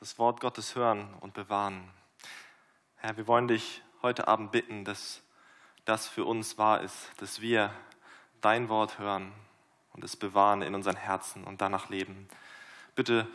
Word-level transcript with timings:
das 0.00 0.18
Wort 0.18 0.40
Gottes 0.40 0.74
hören 0.74 1.14
und 1.20 1.34
bewahren. 1.34 1.90
Herr, 2.96 3.16
wir 3.16 3.26
wollen 3.26 3.48
dich 3.48 3.82
heute 4.02 4.28
Abend 4.28 4.52
bitten, 4.52 4.84
dass 4.84 5.22
das 5.84 6.06
für 6.06 6.24
uns 6.24 6.58
wahr 6.58 6.82
ist, 6.82 7.10
dass 7.18 7.40
wir 7.40 7.72
dein 8.40 8.68
Wort 8.68 8.98
hören 8.98 9.32
und 9.94 10.04
es 10.04 10.16
bewahren 10.16 10.62
in 10.62 10.74
unseren 10.74 10.96
Herzen 10.96 11.44
und 11.44 11.60
danach 11.60 11.88
leben. 11.88 12.28
Bitte 12.94 13.26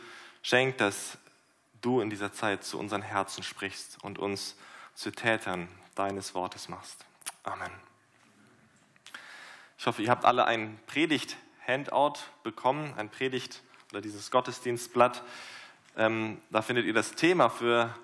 schenk, 0.42 0.78
dass 0.78 1.18
du 1.80 2.00
in 2.00 2.10
dieser 2.10 2.32
Zeit 2.32 2.62
zu 2.62 2.78
unseren 2.78 3.02
Herzen 3.02 3.42
sprichst 3.42 4.02
und 4.04 4.18
uns 4.18 4.56
zu 4.94 5.10
Tätern 5.10 5.68
deines 5.94 6.34
Wortes 6.34 6.68
machst. 6.68 7.04
Amen. 7.42 7.72
Ich 9.78 9.86
hoffe, 9.86 10.02
ihr 10.02 10.10
habt 10.10 10.24
alle 10.24 10.44
ein 10.44 10.78
Predigt-Handout 10.86 12.20
bekommen, 12.44 12.94
ein 12.96 13.10
Predigt- 13.10 13.62
oder 13.90 14.00
dieses 14.00 14.30
Gottesdienstblatt. 14.30 15.24
Ähm, 15.96 16.40
da 16.50 16.62
findet 16.62 16.86
ihr 16.86 16.94
das 16.94 17.12
Thema 17.12 17.50
für 17.50 17.94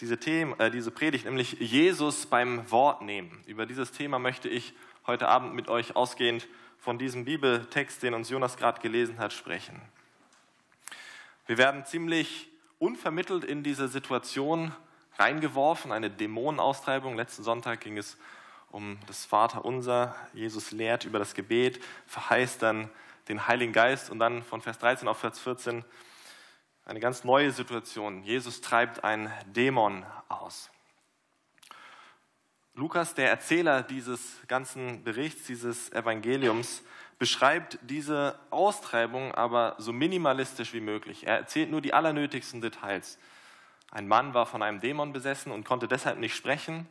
diese, 0.00 0.18
Thema, 0.18 0.60
äh, 0.60 0.70
diese 0.70 0.90
Predigt, 0.90 1.24
nämlich 1.24 1.52
Jesus 1.52 2.26
beim 2.26 2.70
Wort 2.70 3.02
nehmen. 3.02 3.42
Über 3.46 3.64
dieses 3.64 3.92
Thema 3.92 4.18
möchte 4.18 4.48
ich 4.48 4.74
heute 5.06 5.28
Abend 5.28 5.54
mit 5.54 5.68
euch 5.68 5.96
ausgehend 5.96 6.46
von 6.78 6.98
diesem 6.98 7.24
Bibeltext, 7.24 8.02
den 8.02 8.12
uns 8.12 8.28
Jonas 8.28 8.56
gerade 8.58 8.80
gelesen 8.80 9.18
hat, 9.18 9.32
sprechen. 9.32 9.80
Wir 11.46 11.56
werden 11.56 11.86
ziemlich 11.86 12.48
unvermittelt 12.78 13.44
in 13.44 13.62
diese 13.62 13.88
Situation 13.88 14.72
reingeworfen, 15.18 15.92
eine 15.92 16.10
Dämonenaustreibung. 16.10 17.16
Letzten 17.16 17.42
Sonntag 17.42 17.80
ging 17.80 17.96
es 17.96 18.18
um 18.70 18.98
das 19.06 19.24
Vaterunser. 19.24 20.14
Jesus 20.34 20.72
lehrt 20.72 21.04
über 21.04 21.18
das 21.18 21.34
Gebet, 21.34 21.82
verheißt 22.06 22.60
dann 22.60 22.90
den 23.28 23.46
Heiligen 23.46 23.72
Geist 23.72 24.10
und 24.10 24.18
dann 24.18 24.42
von 24.42 24.60
Vers 24.60 24.78
13 24.78 25.08
auf 25.08 25.18
Vers 25.18 25.38
14 25.38 25.84
eine 26.84 27.00
ganz 27.00 27.24
neue 27.24 27.50
Situation. 27.50 28.22
Jesus 28.22 28.60
treibt 28.60 29.04
einen 29.04 29.32
Dämon 29.46 30.04
aus. 30.28 30.70
Lukas, 32.74 33.14
der 33.14 33.30
Erzähler 33.30 33.82
dieses 33.82 34.40
ganzen 34.48 35.04
Berichts, 35.04 35.46
dieses 35.46 35.92
Evangeliums, 35.92 36.82
beschreibt 37.18 37.78
diese 37.82 38.38
Austreibung 38.50 39.32
aber 39.32 39.76
so 39.78 39.92
minimalistisch 39.92 40.72
wie 40.72 40.80
möglich. 40.80 41.26
Er 41.26 41.38
erzählt 41.38 41.70
nur 41.70 41.80
die 41.80 41.94
allernötigsten 41.94 42.60
Details. 42.60 43.18
Ein 43.90 44.08
Mann 44.08 44.34
war 44.34 44.44
von 44.44 44.62
einem 44.62 44.80
Dämon 44.80 45.12
besessen 45.12 45.52
und 45.52 45.64
konnte 45.64 45.86
deshalb 45.86 46.18
nicht 46.18 46.34
sprechen. 46.34 46.88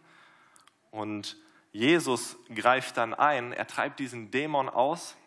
Und 0.90 1.36
Jesus 1.74 2.38
greift 2.56 2.96
dann 2.98 3.14
ein, 3.14 3.52
er 3.52 3.68
treibt 3.68 4.00
diesen 4.00 4.32
Dämon 4.32 4.70
aus, 4.70 5.18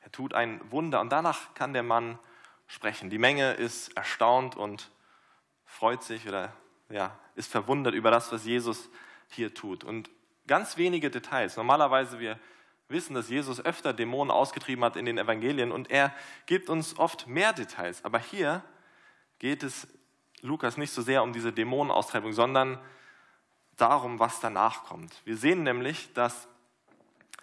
er 0.00 0.10
tut 0.10 0.32
ein 0.32 0.60
Wunder 0.70 1.00
und 1.00 1.10
danach 1.10 1.52
kann 1.54 1.74
der 1.74 1.82
Mann 1.82 2.18
sprechen. 2.70 3.10
Die 3.10 3.18
Menge 3.18 3.52
ist 3.54 3.96
erstaunt 3.96 4.56
und 4.56 4.90
freut 5.64 6.02
sich 6.04 6.26
oder 6.28 6.52
ja, 6.88 7.18
ist 7.34 7.50
verwundert 7.50 7.94
über 7.94 8.10
das, 8.10 8.30
was 8.32 8.44
Jesus 8.44 8.88
hier 9.28 9.52
tut. 9.54 9.82
Und 9.84 10.08
ganz 10.46 10.76
wenige 10.76 11.10
Details. 11.10 11.56
Normalerweise 11.56 12.20
wir 12.20 12.38
wissen, 12.88 13.14
dass 13.14 13.28
Jesus 13.28 13.64
öfter 13.64 13.92
Dämonen 13.92 14.30
ausgetrieben 14.30 14.84
hat 14.84 14.96
in 14.96 15.04
den 15.04 15.18
Evangelien 15.18 15.72
und 15.72 15.90
er 15.90 16.14
gibt 16.46 16.70
uns 16.70 16.98
oft 16.98 17.26
mehr 17.26 17.52
Details. 17.52 18.04
Aber 18.04 18.18
hier 18.18 18.62
geht 19.38 19.62
es 19.62 19.88
Lukas 20.40 20.76
nicht 20.76 20.92
so 20.92 21.02
sehr 21.02 21.22
um 21.22 21.32
diese 21.32 21.52
Dämonenaustreibung, 21.52 22.32
sondern 22.32 22.80
darum, 23.76 24.18
was 24.18 24.40
danach 24.40 24.84
kommt. 24.84 25.20
Wir 25.24 25.36
sehen 25.36 25.64
nämlich, 25.64 26.12
dass 26.14 26.48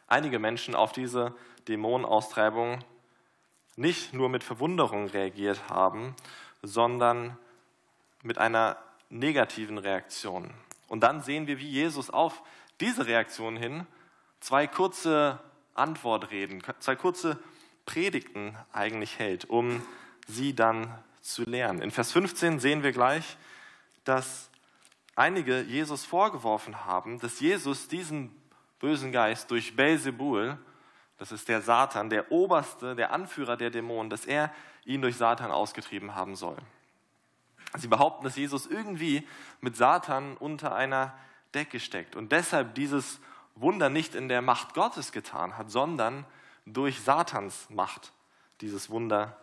einige 0.08 0.40
Menschen 0.40 0.74
auf 0.76 0.92
diese 0.94 1.36
Dämonenaustreibung 1.68 2.80
nicht 3.78 4.14
nur 4.14 4.28
mit 4.28 4.44
Verwunderung 4.44 5.08
reagiert 5.08 5.70
haben, 5.70 6.16
sondern 6.62 7.38
mit 8.24 8.38
einer 8.38 8.78
negativen 9.10 9.78
Reaktion. 9.78 10.50
Und 10.88 11.02
dann 11.02 11.22
sehen 11.22 11.48
wir, 11.48 11.60
wie 11.60 11.70
Jesus 11.70 12.10
auf 12.10 12.42
diese 12.82 13.08
Reaktion 13.08 13.56
hin 13.56 13.86
zwei 14.40 14.68
kurze 14.68 15.40
Antwortreden, 15.76 16.64
zwei 16.80 16.96
kurze 16.96 17.40
Predigten 17.86 18.58
eigentlich 18.74 19.20
hält, 19.20 19.50
um 19.50 19.82
sie 20.28 20.54
dann 20.54 20.94
zu 21.22 21.44
lernen. 21.44 21.82
In 21.82 21.92
Vers 21.92 22.12
15 22.12 22.60
sehen 22.60 22.84
wir 22.84 22.92
gleich, 22.92 23.38
dass 24.04 24.50
einige 25.16 25.62
Jesus 25.62 26.04
vorgeworfen 26.06 26.86
haben, 26.86 27.20
dass 27.20 27.40
Jesus 27.40 27.88
diesen 27.88 28.36
bösen 28.80 29.12
Geist 29.12 29.52
durch 29.52 29.76
Belzebul, 29.76 30.58
das 31.18 31.32
ist 31.32 31.48
der 31.48 31.62
Satan, 31.62 32.10
der 32.10 32.32
oberste, 32.32 32.96
der 32.96 33.12
Anführer 33.12 33.58
der 33.58 33.70
Dämonen, 33.70 34.10
dass 34.10 34.26
er 34.26 34.52
ihn 34.86 35.02
durch 35.02 35.18
Satan 35.18 35.52
ausgetrieben 35.52 36.16
haben 36.16 36.36
soll. 36.36 36.58
Sie 37.76 37.88
behaupten, 37.88 38.24
dass 38.24 38.36
Jesus 38.36 38.68
irgendwie 38.68 39.28
mit 39.60 39.76
Satan 39.76 40.38
unter 40.38 40.76
einer 40.76 41.14
Decke 41.54 41.80
steckt 41.80 42.16
und 42.16 42.32
deshalb 42.32 42.76
dieses 42.76 43.20
Wunder 43.56 43.90
nicht 43.90 44.16
in 44.16 44.30
der 44.30 44.42
Macht 44.42 44.74
Gottes 44.74 45.12
getan 45.12 45.58
hat, 45.58 45.72
sondern 45.72 46.26
durch 46.66 47.02
Satans 47.02 47.70
Macht 47.70 48.14
dieses 48.62 48.90
Wunder 48.90 49.38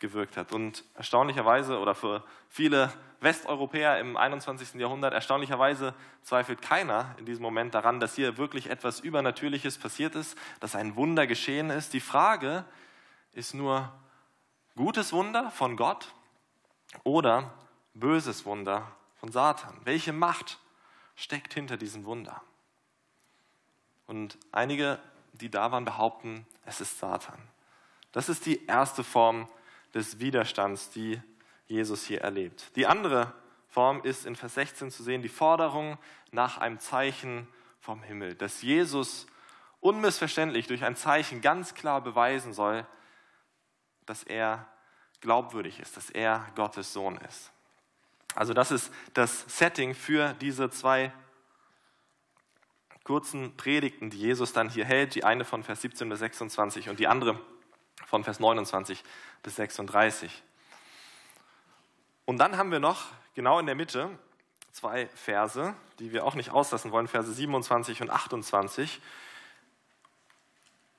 gewirkt 0.00 0.36
hat. 0.36 0.52
Und 0.52 0.84
erstaunlicherweise, 0.94 1.78
oder 1.78 1.94
für 1.94 2.24
viele 2.48 2.92
Westeuropäer 3.20 3.98
im 3.98 4.16
21. 4.16 4.74
Jahrhundert, 4.74 5.12
erstaunlicherweise 5.12 5.94
zweifelt 6.22 6.62
keiner 6.62 7.14
in 7.18 7.26
diesem 7.26 7.42
Moment 7.42 7.74
daran, 7.74 8.00
dass 8.00 8.14
hier 8.14 8.38
wirklich 8.38 8.70
etwas 8.70 9.00
Übernatürliches 9.00 9.78
passiert 9.78 10.14
ist, 10.14 10.36
dass 10.58 10.74
ein 10.74 10.96
Wunder 10.96 11.26
geschehen 11.26 11.70
ist. 11.70 11.92
Die 11.92 12.00
Frage 12.00 12.64
ist 13.32 13.54
nur, 13.54 13.92
gutes 14.74 15.12
Wunder 15.12 15.50
von 15.50 15.76
Gott 15.76 16.12
oder 17.04 17.52
böses 17.94 18.46
Wunder 18.46 18.90
von 19.16 19.30
Satan? 19.30 19.76
Welche 19.84 20.12
Macht 20.12 20.58
steckt 21.14 21.52
hinter 21.54 21.76
diesem 21.76 22.04
Wunder? 22.06 22.42
Und 24.06 24.38
einige, 24.50 24.98
die 25.34 25.50
da 25.50 25.70
waren, 25.70 25.84
behaupten, 25.84 26.46
es 26.64 26.80
ist 26.80 26.98
Satan. 26.98 27.38
Das 28.12 28.28
ist 28.28 28.46
die 28.46 28.66
erste 28.66 29.04
Form 29.04 29.48
des 29.94 30.20
Widerstands, 30.20 30.90
die 30.90 31.20
Jesus 31.66 32.04
hier 32.04 32.20
erlebt. 32.20 32.74
Die 32.76 32.86
andere 32.86 33.32
Form 33.68 34.02
ist 34.02 34.26
in 34.26 34.36
Vers 34.36 34.54
16 34.54 34.90
zu 34.90 35.02
sehen, 35.02 35.22
die 35.22 35.28
Forderung 35.28 35.98
nach 36.32 36.58
einem 36.58 36.80
Zeichen 36.80 37.46
vom 37.80 38.02
Himmel, 38.02 38.34
dass 38.34 38.62
Jesus 38.62 39.26
unmissverständlich 39.80 40.66
durch 40.66 40.84
ein 40.84 40.96
Zeichen 40.96 41.40
ganz 41.40 41.74
klar 41.74 42.00
beweisen 42.00 42.52
soll, 42.52 42.86
dass 44.06 44.24
er 44.24 44.66
glaubwürdig 45.20 45.80
ist, 45.80 45.96
dass 45.96 46.10
er 46.10 46.46
Gottes 46.54 46.92
Sohn 46.92 47.16
ist. 47.28 47.52
Also 48.34 48.54
das 48.54 48.70
ist 48.70 48.92
das 49.14 49.44
Setting 49.48 49.94
für 49.94 50.34
diese 50.34 50.70
zwei 50.70 51.12
kurzen 53.04 53.56
Predigten, 53.56 54.10
die 54.10 54.18
Jesus 54.18 54.52
dann 54.52 54.68
hier 54.68 54.84
hält, 54.84 55.14
die 55.14 55.24
eine 55.24 55.44
von 55.44 55.62
Vers 55.62 55.82
17 55.82 56.08
bis 56.08 56.20
26 56.20 56.88
und 56.88 57.00
die 57.00 57.08
andere 57.08 57.40
von 58.06 58.24
Vers 58.24 58.40
29 58.40 59.02
bis 59.42 59.56
36. 59.56 60.42
Und 62.24 62.38
dann 62.38 62.56
haben 62.56 62.70
wir 62.70 62.80
noch 62.80 63.06
genau 63.34 63.58
in 63.58 63.66
der 63.66 63.74
Mitte 63.74 64.10
zwei 64.72 65.08
Verse, 65.08 65.74
die 65.98 66.12
wir 66.12 66.24
auch 66.24 66.34
nicht 66.34 66.50
auslassen 66.50 66.92
wollen, 66.92 67.08
Verse 67.08 67.32
27 67.32 68.02
und 68.02 68.10
28. 68.10 69.00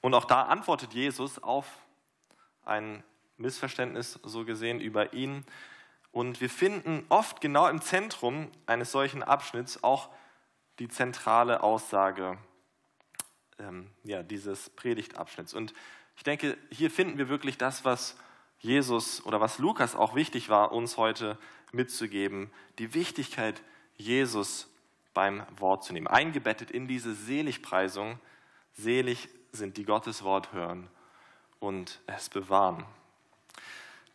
Und 0.02 0.14
auch 0.14 0.26
da 0.26 0.44
antwortet 0.44 0.94
Jesus 0.94 1.42
auf 1.42 1.66
ein 2.66 3.04
Missverständnis 3.38 4.20
so 4.24 4.46
gesehen 4.46 4.80
über 4.80 5.14
ihn. 5.14 5.46
Und 6.12 6.42
wir 6.42 6.50
finden 6.50 7.06
oft 7.10 7.40
genau 7.40 7.68
im 7.68 7.82
Zentrum 7.82 8.52
eines 8.66 8.92
solchen 8.92 9.24
Abschnitts 9.24 9.84
auch 9.84 10.10
die 10.80 10.90
zentrale 10.90 11.64
Aussage 11.64 12.38
ähm, 13.60 13.90
ja, 14.04 14.24
dieses 14.24 14.70
Predigtabschnitts. 14.72 15.54
Und 15.54 15.74
ich 16.18 16.24
denke, 16.24 16.58
hier 16.72 16.92
finden 16.92 17.18
wir 17.18 17.30
wirklich 17.30 17.58
das, 17.58 17.86
was 17.86 18.18
Jesus 18.62 19.26
oder 19.26 19.42
was 19.42 19.58
Lukas 19.58 19.96
auch 19.96 20.16
wichtig 20.16 20.50
war, 20.50 20.72
uns 20.72 20.98
heute 20.98 21.38
mitzugeben, 21.72 22.52
die 22.78 22.94
Wichtigkeit, 22.94 23.62
Jesus 23.98 24.68
beim 25.14 25.44
Wort 25.58 25.84
zu 25.84 25.94
nehmen. 25.94 26.08
Eingebettet 26.08 26.72
in 26.72 26.88
diese 26.88 27.14
Seligpreisung, 27.14 28.20
selig 28.74 29.30
sind 29.52 29.78
die 29.78 29.84
Gottes 29.84 30.24
Wort 30.24 30.54
hören 30.54 30.88
und 31.60 32.00
es 32.06 32.30
bewahren. 32.30 32.86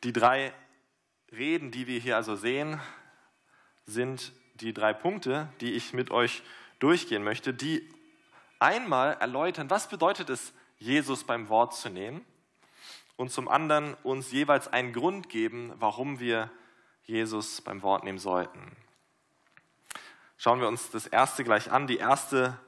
Die 0.04 0.12
drei 0.12 0.52
Reden, 1.32 1.72
die 1.72 1.86
wir 1.86 1.98
hier 1.98 2.16
also 2.16 2.36
sehen, 2.36 2.80
sind 3.84 4.32
die 4.54 4.72
drei 4.72 4.92
Punkte, 4.92 5.48
die 5.60 5.72
ich 5.72 5.92
mit 5.92 6.10
euch 6.10 6.42
durchgehen 6.78 7.24
möchte, 7.24 7.52
die 7.52 7.88
einmal 8.58 9.14
erläutern, 9.14 9.70
was 9.70 9.88
bedeutet 9.88 10.30
es, 10.30 10.52
Jesus 10.78 11.24
beim 11.24 11.48
Wort 11.48 11.74
zu 11.74 11.90
nehmen 11.90 12.24
und 13.16 13.30
zum 13.30 13.48
anderen 13.48 13.94
uns 14.02 14.30
jeweils 14.32 14.68
einen 14.68 14.92
Grund 14.92 15.28
geben, 15.28 15.72
warum 15.78 16.20
wir 16.20 16.50
Jesus 17.04 17.60
beim 17.60 17.82
Wort 17.82 18.04
nehmen 18.04 18.18
sollten. 18.18 18.76
Schauen 20.36 20.60
wir 20.60 20.68
uns 20.68 20.90
das 20.90 21.06
erste 21.06 21.44
gleich 21.44 21.70
an, 21.70 21.86
die 21.86 21.96
erste 21.96 22.58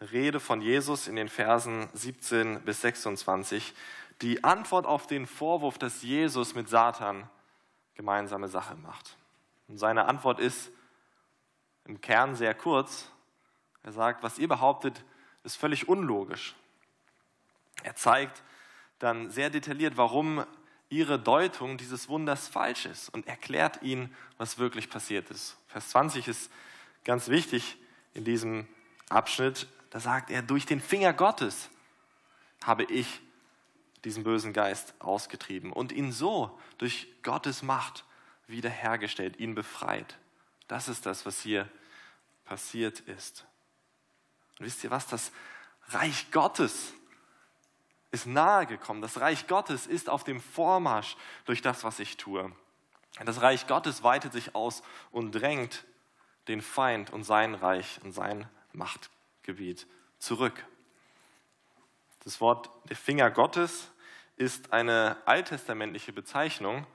Rede 0.00 0.40
von 0.40 0.60
Jesus 0.60 1.08
in 1.08 1.16
den 1.16 1.28
Versen 1.28 1.88
17 1.94 2.62
bis 2.62 2.82
26, 2.82 3.74
die 4.22 4.44
Antwort 4.44 4.86
auf 4.86 5.06
den 5.06 5.26
Vorwurf, 5.26 5.78
dass 5.78 6.02
Jesus 6.02 6.54
mit 6.54 6.68
Satan 6.68 7.28
gemeinsame 7.94 8.48
Sache 8.48 8.76
macht. 8.76 9.16
Und 9.68 9.78
seine 9.78 10.06
Antwort 10.06 10.40
ist 10.40 10.70
im 11.84 12.00
Kern 12.00 12.34
sehr 12.34 12.54
kurz. 12.54 13.10
Er 13.82 13.92
sagt, 13.92 14.22
was 14.22 14.38
ihr 14.38 14.48
behauptet, 14.48 15.04
ist 15.42 15.56
völlig 15.56 15.88
unlogisch. 15.88 16.54
Er 17.82 17.94
zeigt 17.94 18.42
dann 19.00 19.30
sehr 19.30 19.50
detailliert, 19.50 19.96
warum 19.96 20.44
ihre 20.88 21.18
Deutung 21.18 21.76
dieses 21.78 22.08
Wunders 22.08 22.48
falsch 22.48 22.86
ist 22.86 23.08
und 23.08 23.26
erklärt 23.26 23.82
ihnen, 23.82 24.14
was 24.38 24.58
wirklich 24.58 24.88
passiert 24.88 25.30
ist. 25.30 25.56
Vers 25.66 25.90
20 25.90 26.28
ist 26.28 26.50
ganz 27.04 27.28
wichtig 27.28 27.76
in 28.14 28.24
diesem 28.24 28.68
Abschnitt. 29.08 29.66
Da 29.90 30.00
sagt 30.00 30.30
er, 30.30 30.42
durch 30.42 30.66
den 30.66 30.80
Finger 30.80 31.12
Gottes 31.12 31.70
habe 32.62 32.84
ich 32.84 33.20
diesen 34.04 34.24
bösen 34.24 34.52
Geist 34.52 34.94
ausgetrieben 34.98 35.72
und 35.72 35.92
ihn 35.92 36.12
so 36.12 36.58
durch 36.78 37.08
Gottes 37.22 37.62
Macht 37.62 38.04
wiederhergestellt, 38.46 39.38
ihn 39.38 39.54
befreit. 39.54 40.18
Das 40.68 40.88
ist 40.88 41.06
das, 41.06 41.24
was 41.24 41.40
hier 41.40 41.68
passiert 42.44 43.00
ist. 43.00 43.46
Und 44.58 44.66
wisst 44.66 44.82
ihr 44.84 44.90
was? 44.90 45.06
Das 45.06 45.32
Reich 45.88 46.30
Gottes 46.30 46.94
ist 48.10 48.26
nahe 48.26 48.66
gekommen. 48.66 49.02
Das 49.02 49.20
Reich 49.20 49.46
Gottes 49.46 49.86
ist 49.86 50.08
auf 50.08 50.24
dem 50.24 50.40
Vormarsch 50.40 51.16
durch 51.44 51.62
das, 51.62 51.84
was 51.84 52.00
ich 52.00 52.16
tue. 52.16 52.50
Das 53.24 53.42
Reich 53.42 53.66
Gottes 53.66 54.02
weitet 54.02 54.32
sich 54.32 54.54
aus 54.54 54.82
und 55.10 55.32
drängt 55.32 55.84
den 56.48 56.62
Feind 56.62 57.12
und 57.12 57.24
sein 57.24 57.54
Reich 57.54 58.00
und 58.02 58.12
sein 58.12 58.48
Machtgebiet 58.72 59.86
zurück. 60.18 60.64
Das 62.24 62.40
Wort 62.40 62.70
der 62.88 62.96
Finger 62.96 63.30
Gottes 63.30 63.90
ist 64.36 64.72
eine 64.72 65.16
alttestamentliche 65.26 66.12
Bezeichnung 66.12 66.86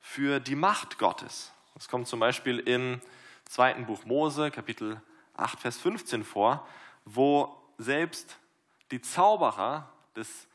für 0.00 0.40
die 0.40 0.56
Macht 0.56 0.98
Gottes. 0.98 1.52
Das 1.74 1.88
kommt 1.88 2.06
zum 2.08 2.20
Beispiel 2.20 2.58
im 2.60 3.00
zweiten 3.46 3.86
Buch 3.86 4.04
Mose, 4.04 4.50
Kapitel 4.50 5.00
8, 5.36 5.60
Vers 5.60 5.78
15 5.78 6.24
vor, 6.24 6.66
wo 7.04 7.56
selbst 7.78 8.38
die 8.90 9.00
Zauberer 9.00 9.90
des 10.16 10.46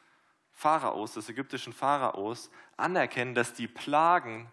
Pharaos, 0.60 1.14
des 1.14 1.30
ägyptischen 1.30 1.72
Pharaos, 1.72 2.52
anerkennen, 2.76 3.34
dass 3.34 3.54
die 3.54 3.70
Plagen, 3.70 4.52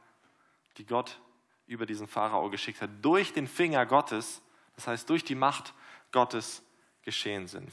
die 0.76 0.86
Gott 0.86 1.20
über 1.66 1.84
diesen 1.84 2.06
Pharao 2.06 2.48
geschickt 2.48 2.80
hat, 2.80 2.90
durch 3.02 3.32
den 3.32 3.48
Finger 3.48 3.84
Gottes, 3.86 4.40
das 4.76 4.86
heißt 4.86 5.10
durch 5.10 5.24
die 5.24 5.34
Macht 5.34 5.74
Gottes 6.12 6.62
geschehen 7.02 7.48
sind. 7.48 7.72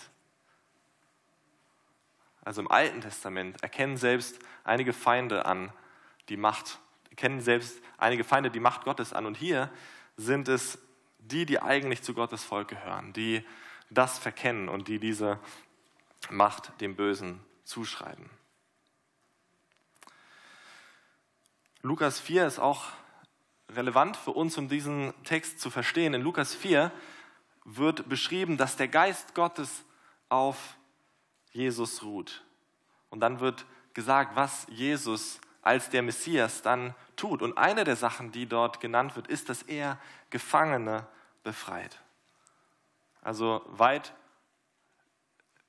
Also 2.43 2.61
im 2.61 2.71
Alten 2.71 3.01
Testament 3.01 3.61
erkennen 3.61 3.97
selbst 3.97 4.39
einige 4.63 4.93
Feinde 4.93 5.45
an 5.45 5.71
die 6.27 6.37
Macht, 6.37 6.79
erkennen 7.11 7.39
selbst 7.39 7.79
einige 7.99 8.23
Feinde 8.23 8.49
die 8.49 8.59
Macht 8.59 8.83
Gottes 8.83 9.13
an. 9.13 9.27
Und 9.27 9.37
hier 9.37 9.71
sind 10.17 10.47
es 10.47 10.79
die, 11.19 11.45
die 11.45 11.61
eigentlich 11.61 12.01
zu 12.01 12.15
Gottes 12.15 12.43
Volk 12.43 12.69
gehören, 12.69 13.13
die 13.13 13.45
das 13.91 14.17
verkennen 14.17 14.69
und 14.69 14.87
die 14.87 14.97
diese 14.97 15.39
Macht 16.31 16.81
dem 16.81 16.95
Bösen 16.95 17.39
zuschreiben. 17.63 18.29
Lukas 21.81 22.19
4 22.19 22.47
ist 22.47 22.59
auch 22.59 22.85
relevant 23.69 24.15
für 24.15 24.31
uns, 24.31 24.57
um 24.57 24.69
diesen 24.69 25.13
Text 25.23 25.59
zu 25.59 25.69
verstehen. 25.69 26.13
In 26.13 26.21
Lukas 26.21 26.55
4 26.55 26.91
wird 27.65 28.07
beschrieben, 28.07 28.57
dass 28.57 28.77
der 28.77 28.87
Geist 28.87 29.35
Gottes 29.35 29.83
auf 30.29 30.77
Jesus 31.51 32.03
ruht. 32.03 32.43
Und 33.09 33.19
dann 33.19 33.39
wird 33.39 33.65
gesagt, 33.93 34.35
was 34.35 34.65
Jesus 34.69 35.39
als 35.61 35.89
der 35.89 36.01
Messias 36.01 36.61
dann 36.61 36.93
tut. 37.15 37.41
Und 37.41 37.57
eine 37.57 37.83
der 37.83 37.95
Sachen, 37.95 38.31
die 38.31 38.45
dort 38.45 38.79
genannt 38.79 39.15
wird, 39.15 39.27
ist, 39.27 39.49
dass 39.49 39.63
er 39.63 39.97
Gefangene 40.29 41.07
befreit. 41.43 41.99
Also 43.21 43.61
weit 43.67 44.13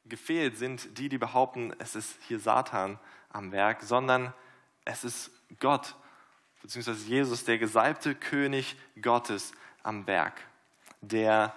gefehlt 0.05 0.59
sind 0.59 0.99
die, 0.99 1.09
die 1.09 1.19
behaupten, 1.19 1.75
es 1.79 1.95
ist 1.95 2.19
hier 2.27 2.39
Satan 2.39 2.99
am 3.31 3.53
Werk, 3.53 3.83
sondern 3.83 4.33
es 4.85 5.05
ist 5.05 5.31
Gott, 5.61 5.95
beziehungsweise 6.63 7.07
Jesus, 7.07 7.45
der 7.45 7.59
gesalbte 7.59 8.15
König 8.15 8.77
Gottes 9.01 9.53
am 9.83 10.07
Werk, 10.07 10.41
der 11.01 11.55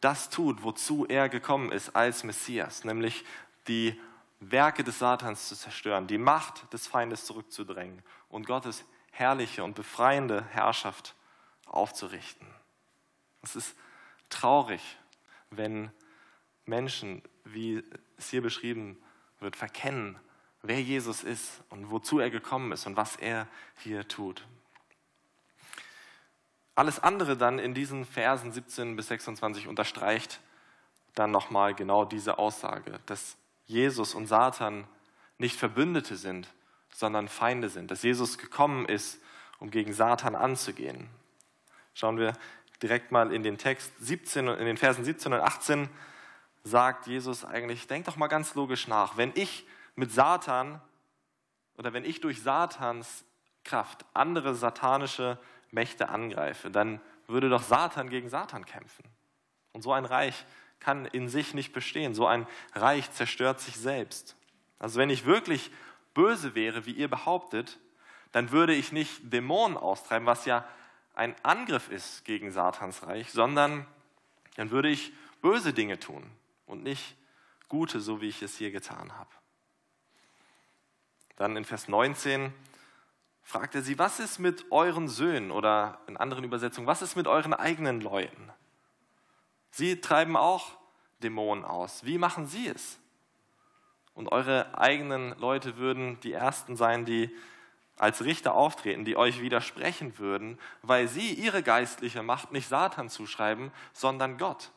das 0.00 0.28
tut, 0.28 0.62
wozu 0.62 1.06
er 1.06 1.28
gekommen 1.28 1.72
ist 1.72 1.96
als 1.96 2.24
Messias, 2.24 2.84
nämlich 2.84 3.24
die 3.68 3.98
Werke 4.40 4.84
des 4.84 4.98
Satans 4.98 5.48
zu 5.48 5.56
zerstören, 5.56 6.06
die 6.06 6.18
Macht 6.18 6.72
des 6.72 6.86
Feindes 6.86 7.24
zurückzudrängen 7.24 8.02
und 8.28 8.46
Gottes 8.46 8.84
herrliche 9.10 9.64
und 9.64 9.74
befreiende 9.74 10.44
Herrschaft 10.50 11.14
aufzurichten. 11.66 12.46
Es 13.42 13.56
ist 13.56 13.76
traurig, 14.28 14.82
wenn 15.50 15.90
Menschen, 16.66 17.22
wie 17.44 17.82
es 18.16 18.30
hier 18.30 18.42
beschrieben 18.42 18.96
wird, 19.40 19.56
verkennen, 19.56 20.18
wer 20.62 20.80
Jesus 20.80 21.22
ist 21.22 21.62
und 21.68 21.90
wozu 21.90 22.18
er 22.18 22.30
gekommen 22.30 22.72
ist 22.72 22.86
und 22.86 22.96
was 22.96 23.16
er 23.16 23.46
hier 23.76 24.08
tut. 24.08 24.46
Alles 26.74 26.98
andere 26.98 27.36
dann 27.36 27.58
in 27.58 27.74
diesen 27.74 28.04
Versen 28.04 28.50
17 28.50 28.96
bis 28.96 29.08
26 29.08 29.68
unterstreicht 29.68 30.40
dann 31.14 31.30
nochmal 31.30 31.74
genau 31.74 32.04
diese 32.04 32.38
Aussage, 32.38 32.98
dass 33.06 33.36
Jesus 33.66 34.14
und 34.14 34.26
Satan 34.26 34.84
nicht 35.38 35.56
Verbündete 35.56 36.16
sind, 36.16 36.52
sondern 36.92 37.28
Feinde 37.28 37.68
sind, 37.68 37.90
dass 37.90 38.02
Jesus 38.02 38.38
gekommen 38.38 38.86
ist, 38.86 39.20
um 39.58 39.70
gegen 39.70 39.92
Satan 39.92 40.34
anzugehen. 40.34 41.08
Schauen 41.94 42.18
wir 42.18 42.32
direkt 42.82 43.12
mal 43.12 43.32
in 43.32 43.42
den 43.42 43.58
Text 43.58 43.92
17 44.00 44.48
in 44.48 44.66
den 44.66 44.76
Versen 44.76 45.04
17 45.04 45.32
und 45.32 45.40
18 45.40 45.88
sagt 46.64 47.06
Jesus 47.06 47.44
eigentlich, 47.44 47.86
denk 47.86 48.06
doch 48.06 48.16
mal 48.16 48.26
ganz 48.26 48.54
logisch 48.54 48.88
nach, 48.88 49.16
wenn 49.16 49.32
ich 49.34 49.66
mit 49.94 50.10
Satan 50.10 50.80
oder 51.76 51.92
wenn 51.92 52.04
ich 52.04 52.20
durch 52.20 52.42
Satans 52.42 53.24
Kraft 53.64 54.04
andere 54.14 54.54
satanische 54.54 55.38
Mächte 55.70 56.08
angreife, 56.08 56.70
dann 56.70 57.00
würde 57.26 57.48
doch 57.48 57.62
Satan 57.62 58.10
gegen 58.10 58.28
Satan 58.28 58.64
kämpfen. 58.64 59.04
Und 59.72 59.82
so 59.82 59.92
ein 59.92 60.04
Reich 60.04 60.44
kann 60.80 61.06
in 61.06 61.28
sich 61.28 61.54
nicht 61.54 61.72
bestehen. 61.72 62.14
So 62.14 62.26
ein 62.26 62.46
Reich 62.74 63.10
zerstört 63.12 63.60
sich 63.60 63.76
selbst. 63.76 64.36
Also 64.78 64.98
wenn 64.98 65.10
ich 65.10 65.24
wirklich 65.24 65.70
böse 66.12 66.54
wäre, 66.54 66.86
wie 66.86 66.92
ihr 66.92 67.08
behauptet, 67.08 67.78
dann 68.32 68.50
würde 68.50 68.74
ich 68.74 68.92
nicht 68.92 69.32
Dämonen 69.32 69.76
austreiben, 69.76 70.26
was 70.26 70.44
ja 70.44 70.66
ein 71.14 71.34
Angriff 71.42 71.90
ist 71.90 72.24
gegen 72.24 72.50
Satans 72.50 73.06
Reich, 73.06 73.32
sondern 73.32 73.86
dann 74.56 74.70
würde 74.70 74.88
ich 74.88 75.12
böse 75.40 75.72
Dinge 75.72 75.98
tun 75.98 76.30
und 76.66 76.82
nicht 76.82 77.16
gute, 77.68 78.00
so 78.00 78.20
wie 78.20 78.28
ich 78.28 78.42
es 78.42 78.56
hier 78.56 78.70
getan 78.70 79.16
habe. 79.16 79.30
Dann 81.36 81.56
in 81.56 81.64
Vers 81.64 81.88
19 81.88 82.52
fragt 83.42 83.74
er 83.74 83.82
sie, 83.82 83.98
was 83.98 84.20
ist 84.20 84.38
mit 84.38 84.70
euren 84.70 85.08
Söhnen 85.08 85.50
oder 85.50 85.98
in 86.06 86.16
anderen 86.16 86.44
Übersetzungen, 86.44 86.86
was 86.86 87.02
ist 87.02 87.16
mit 87.16 87.26
euren 87.26 87.54
eigenen 87.54 88.00
Leuten? 88.00 88.50
Sie 89.70 90.00
treiben 90.00 90.36
auch 90.36 90.76
Dämonen 91.22 91.64
aus. 91.64 92.04
Wie 92.04 92.18
machen 92.18 92.46
sie 92.46 92.68
es? 92.68 92.98
Und 94.14 94.28
eure 94.30 94.78
eigenen 94.78 95.36
Leute 95.38 95.76
würden 95.76 96.20
die 96.20 96.32
Ersten 96.32 96.76
sein, 96.76 97.04
die 97.04 97.34
als 97.96 98.24
Richter 98.24 98.54
auftreten, 98.54 99.04
die 99.04 99.16
euch 99.16 99.40
widersprechen 99.40 100.18
würden, 100.18 100.58
weil 100.82 101.08
sie 101.08 101.32
ihre 101.32 101.62
geistliche 101.62 102.22
Macht 102.22 102.52
nicht 102.52 102.68
Satan 102.68 103.08
zuschreiben, 103.08 103.72
sondern 103.92 104.38
Gott. 104.38 104.70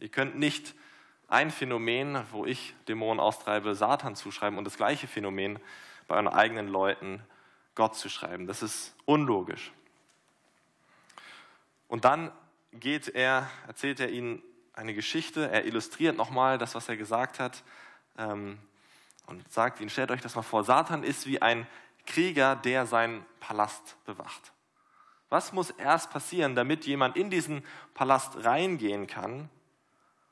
Ihr 0.00 0.08
könnt 0.08 0.36
nicht 0.36 0.74
ein 1.28 1.50
Phänomen, 1.50 2.22
wo 2.32 2.46
ich 2.46 2.74
Dämonen 2.88 3.20
austreibe, 3.20 3.74
Satan 3.74 4.16
zuschreiben 4.16 4.58
und 4.58 4.64
das 4.64 4.76
gleiche 4.76 5.06
Phänomen 5.06 5.58
bei 6.08 6.14
euren 6.16 6.26
eigenen 6.26 6.68
Leuten 6.68 7.22
Gott 7.74 7.94
zu 7.94 8.08
schreiben. 8.08 8.46
Das 8.46 8.62
ist 8.62 8.96
unlogisch. 9.04 9.72
Und 11.86 12.04
dann 12.04 12.32
geht 12.72 13.08
er, 13.08 13.50
erzählt 13.66 14.00
er 14.00 14.10
ihnen 14.10 14.42
eine 14.72 14.94
Geschichte, 14.94 15.50
er 15.50 15.66
illustriert 15.66 16.16
nochmal 16.16 16.56
das, 16.56 16.74
was 16.74 16.88
er 16.88 16.96
gesagt 16.96 17.38
hat 17.38 17.62
ähm, 18.16 18.58
und 19.26 19.52
sagt 19.52 19.80
ihnen, 19.80 19.90
stellt 19.90 20.10
euch 20.10 20.22
das 20.22 20.34
mal 20.34 20.42
vor, 20.42 20.64
Satan 20.64 21.02
ist 21.02 21.26
wie 21.26 21.42
ein 21.42 21.66
Krieger, 22.06 22.56
der 22.56 22.86
seinen 22.86 23.24
Palast 23.38 23.96
bewacht. 24.06 24.52
Was 25.28 25.52
muss 25.52 25.70
erst 25.70 26.10
passieren, 26.10 26.54
damit 26.54 26.86
jemand 26.86 27.16
in 27.16 27.28
diesen 27.28 27.64
Palast 27.92 28.44
reingehen 28.44 29.06
kann 29.06 29.50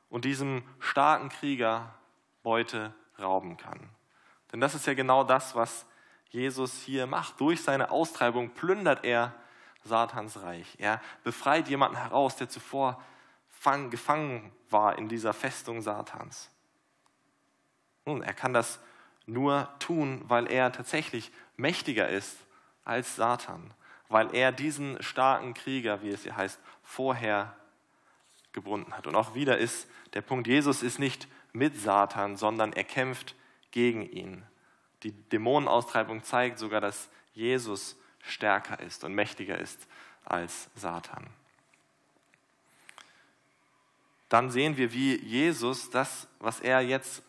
und 0.09 0.25
diesem 0.25 0.63
starken 0.81 1.29
Krieger 1.29 1.95
Beute 2.43 2.95
rauben 3.19 3.57
kann? 3.57 3.91
Denn 4.53 4.61
das 4.61 4.75
ist 4.75 4.87
ja 4.87 4.95
genau 4.95 5.25
das, 5.25 5.55
was 5.55 5.87
Jesus 6.31 6.81
hier 6.83 7.07
macht. 7.07 7.41
Durch 7.41 7.63
seine 7.63 7.91
Austreibung 7.91 8.51
plündert 8.51 9.05
er 9.05 9.35
Satans 9.85 10.43
Reich. 10.43 10.77
Er 10.79 11.01
befreit 11.25 11.69
jemanden 11.69 11.97
heraus, 11.97 12.37
der 12.37 12.49
zuvor 12.49 13.03
gefangen 13.91 14.53
war 14.71 14.97
in 14.97 15.09
dieser 15.09 15.35
Festung 15.35 15.83
Satans. 15.83 16.51
Nun, 18.07 18.23
er 18.23 18.33
kann 18.33 18.55
das 18.55 18.81
nur 19.27 19.69
tun, 19.79 20.23
weil 20.27 20.51
er 20.51 20.73
tatsächlich 20.73 21.31
mächtiger 21.57 22.09
ist 22.09 22.39
als 22.85 23.17
Satan, 23.17 23.75
weil 24.09 24.35
er 24.35 24.53
diesen 24.53 25.03
starken 25.03 25.53
Krieger, 25.53 26.03
wie 26.03 26.09
es 26.09 26.23
hier 26.23 26.37
heißt, 26.37 26.59
vorher 26.83 27.55
gebunden 28.53 28.97
hat. 28.97 29.07
Und 29.07 29.15
auch 29.15 29.35
wieder 29.35 29.59
ist 29.59 29.89
der 30.15 30.23
Punkt, 30.23 30.47
Jesus 30.47 30.83
ist 30.83 30.99
nicht 30.99 31.29
mit 31.53 31.77
Satan, 31.79 32.37
sondern 32.37 32.73
er 32.73 32.85
kämpft 32.85 33.35
gegen 33.71 34.03
ihn. 34.03 34.45
Die 35.03 35.13
Dämonenaustreibung 35.13 36.23
zeigt 36.23 36.59
sogar, 36.59 36.81
dass 36.81 37.09
Jesus 37.33 37.97
stärker 38.21 38.81
ist 38.81 39.05
und 39.05 39.15
mächtiger 39.15 39.59
ist 39.59 39.87
als 40.25 40.69
Satan. 40.75 41.29
Dann 44.29 44.51
sehen 44.51 44.77
wir, 44.77 44.93
wie 44.93 45.17
Jesus 45.25 45.91
das, 45.91 46.29
was 46.39 46.61
er 46.61 46.81
jetzt 46.81 47.23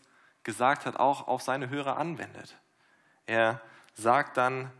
gesagt 0.43 0.85
hat, 0.85 0.97
auch 0.97 1.27
auf 1.27 1.41
seine 1.41 1.69
Hörer 1.69 1.97
anwendet. 1.97 2.57
Er 3.25 3.61
sagt 3.93 4.37
dann 4.37 4.71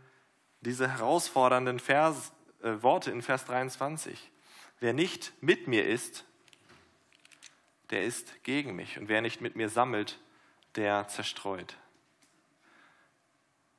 diese 0.60 0.88
herausfordernden 0.88 1.78
Vers, 1.78 2.32
äh, 2.62 2.82
Worte 2.82 3.10
in 3.10 3.22
Vers 3.22 3.44
23. 3.46 4.30
Wer 4.80 4.92
nicht 4.92 5.32
mit 5.40 5.68
mir 5.68 5.86
ist, 5.86 6.24
der 7.90 8.04
ist 8.04 8.42
gegen 8.44 8.74
mich. 8.74 8.98
Und 8.98 9.08
wer 9.08 9.20
nicht 9.20 9.40
mit 9.40 9.56
mir 9.56 9.68
sammelt, 9.68 10.18
der 10.76 11.08
zerstreut. 11.08 11.76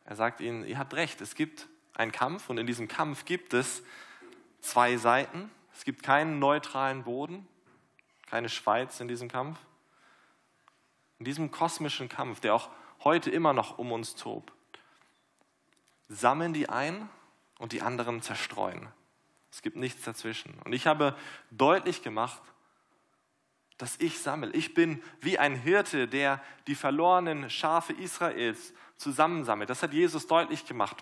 Er 0.06 0.16
sagt 0.16 0.42
ihnen, 0.42 0.66
ihr 0.66 0.78
habt 0.78 0.94
recht, 0.94 1.22
es 1.22 1.36
gibt 1.36 1.68
einen 1.94 2.12
Kampf 2.12 2.50
und 2.50 2.58
in 2.58 2.68
diesem 2.68 2.88
Kampf 2.88 3.26
gibt 3.26 3.54
es 3.54 3.84
zwei 4.60 4.98
Seiten. 4.98 5.50
Es 5.74 5.86
gibt 5.86 6.04
keinen 6.04 6.40
neutralen 6.40 7.04
Boden, 7.04 7.48
keine 8.28 8.50
Schweiz 8.50 9.00
in 9.00 9.08
diesem 9.08 9.30
Kampf. 9.30 9.58
In 11.20 11.26
diesem 11.26 11.52
kosmischen 11.52 12.10
Kampf, 12.10 12.40
der 12.40 12.56
auch 12.56 12.70
heute 13.04 13.30
immer 13.30 13.54
noch 13.54 13.78
um 13.78 13.92
uns 13.92 14.16
tobt, 14.16 14.52
sammeln 16.10 16.54
die 16.54 16.68
ein 16.68 17.10
und 17.60 17.72
die 17.72 17.82
anderen 17.82 18.22
zerstreuen. 18.22 18.88
Es 19.52 19.62
gibt 19.62 19.78
nichts 19.78 20.04
dazwischen. 20.04 20.58
Und 20.64 20.74
ich 20.74 20.88
habe 20.88 21.16
deutlich 21.52 22.04
gemacht, 22.04 22.42
dass 23.82 23.96
ich 23.98 24.20
sammle. 24.20 24.52
Ich 24.52 24.76
bin 24.76 25.02
wie 25.22 25.40
ein 25.40 25.56
Hirte, 25.56 26.08
der 26.08 26.40
die 26.68 26.76
verlorenen 26.76 27.50
Schafe 27.50 27.94
Israels 27.94 28.74
zusammensammelt. 28.98 29.72
Das 29.72 29.82
hat 29.82 29.92
Jesus 29.92 30.28
deutlich 30.28 30.68
gemacht 30.68 30.98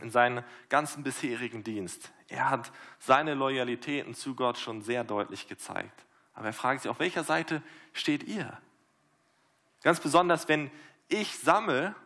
in 0.00 0.10
seinem 0.10 0.44
ganzen 0.68 1.02
bisherigen 1.02 1.64
Dienst. 1.64 2.12
Er 2.28 2.48
hat 2.48 2.70
seine 3.00 3.34
Loyalitäten 3.34 4.14
zu 4.14 4.36
Gott 4.36 4.56
schon 4.56 4.82
sehr 4.82 5.02
deutlich 5.02 5.48
gezeigt. 5.48 6.06
Aber 6.34 6.46
er 6.46 6.52
fragt 6.52 6.82
sich, 6.82 6.90
auf 6.90 7.00
welcher 7.00 7.24
Seite 7.24 7.60
steht 7.92 8.22
ihr? 8.22 8.56
Ganz 9.82 9.98
besonders, 9.98 10.46
wenn 10.48 10.70
ich 11.08 11.38
sammle 11.38 11.96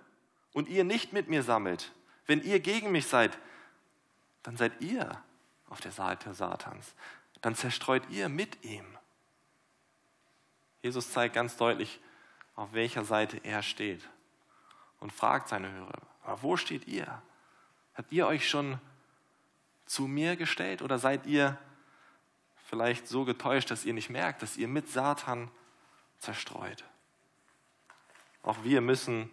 und 0.54 0.69
ihr 0.69 0.85
nicht 0.85 1.12
mit 1.12 1.28
mir 1.28 1.42
sammelt, 1.42 1.92
wenn 2.26 2.40
ihr 2.42 2.61
gegen 2.61 2.90
mich 2.90 3.07
seid, 3.07 3.38
dann 4.45 4.57
seid 4.57 4.80
ihr 4.80 5.23
auf 5.69 5.80
der 5.80 5.92
Seite 5.92 6.33
Satans. 6.33 6.95
Dann 7.42 7.54
zerstreut 7.54 8.09
ihr 8.09 8.30
mit 8.30 8.64
ihm. 8.64 8.87
Jesus 10.82 11.10
zeigt 11.12 11.34
ganz 11.34 11.56
deutlich, 11.56 12.00
auf 12.56 12.72
welcher 12.72 13.04
Seite 13.04 13.38
er 13.44 13.62
steht 13.62 14.08
und 14.99 15.12
fragt 15.12 15.49
seine 15.49 15.70
Hörer, 15.72 16.02
aber 16.22 16.42
wo 16.42 16.56
steht 16.56 16.87
ihr? 16.87 17.22
Habt 17.94 18.12
ihr 18.12 18.26
euch 18.26 18.49
schon 18.49 18.78
zu 19.87 20.06
mir 20.06 20.37
gestellt 20.37 20.82
oder 20.82 20.99
seid 20.99 21.26
ihr 21.26 21.58
vielleicht 22.66 23.08
so 23.08 23.25
getäuscht, 23.25 23.70
dass 23.70 23.84
ihr 23.84 23.94
nicht 23.94 24.10
merkt, 24.10 24.42
dass 24.42 24.56
ihr 24.56 24.68
mit 24.68 24.88
Satan 24.88 25.50
zerstreut? 26.18 26.84
Auch 28.42 28.62
wir 28.62 28.80
müssen 28.80 29.30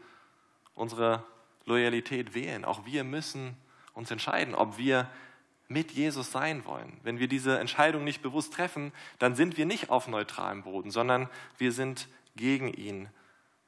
unsere 0.74 1.24
Loyalität 1.66 2.34
wählen. 2.34 2.66
Auch 2.66 2.86
wir 2.86 3.04
müssen 3.04 3.58
uns 3.94 4.12
entscheiden, 4.12 4.56
ob 4.56 4.78
wir 4.78 5.10
mit 5.68 5.92
Jesus 5.92 6.32
sein 6.32 6.66
wollen. 6.66 6.98
Wenn 7.04 7.20
wir 7.20 7.28
diese 7.28 7.60
Entscheidung 7.60 8.04
nicht 8.04 8.22
bewusst 8.22 8.54
treffen, 8.54 8.94
dann 9.20 9.36
sind 9.36 9.58
wir 9.58 9.66
nicht 9.66 9.90
auf 9.90 10.08
neutralem 10.08 10.64
Boden, 10.64 10.92
sondern 10.92 11.30
wir 11.58 11.72
sind 11.72 12.08
gegen 12.36 12.74
ihn, 12.74 13.10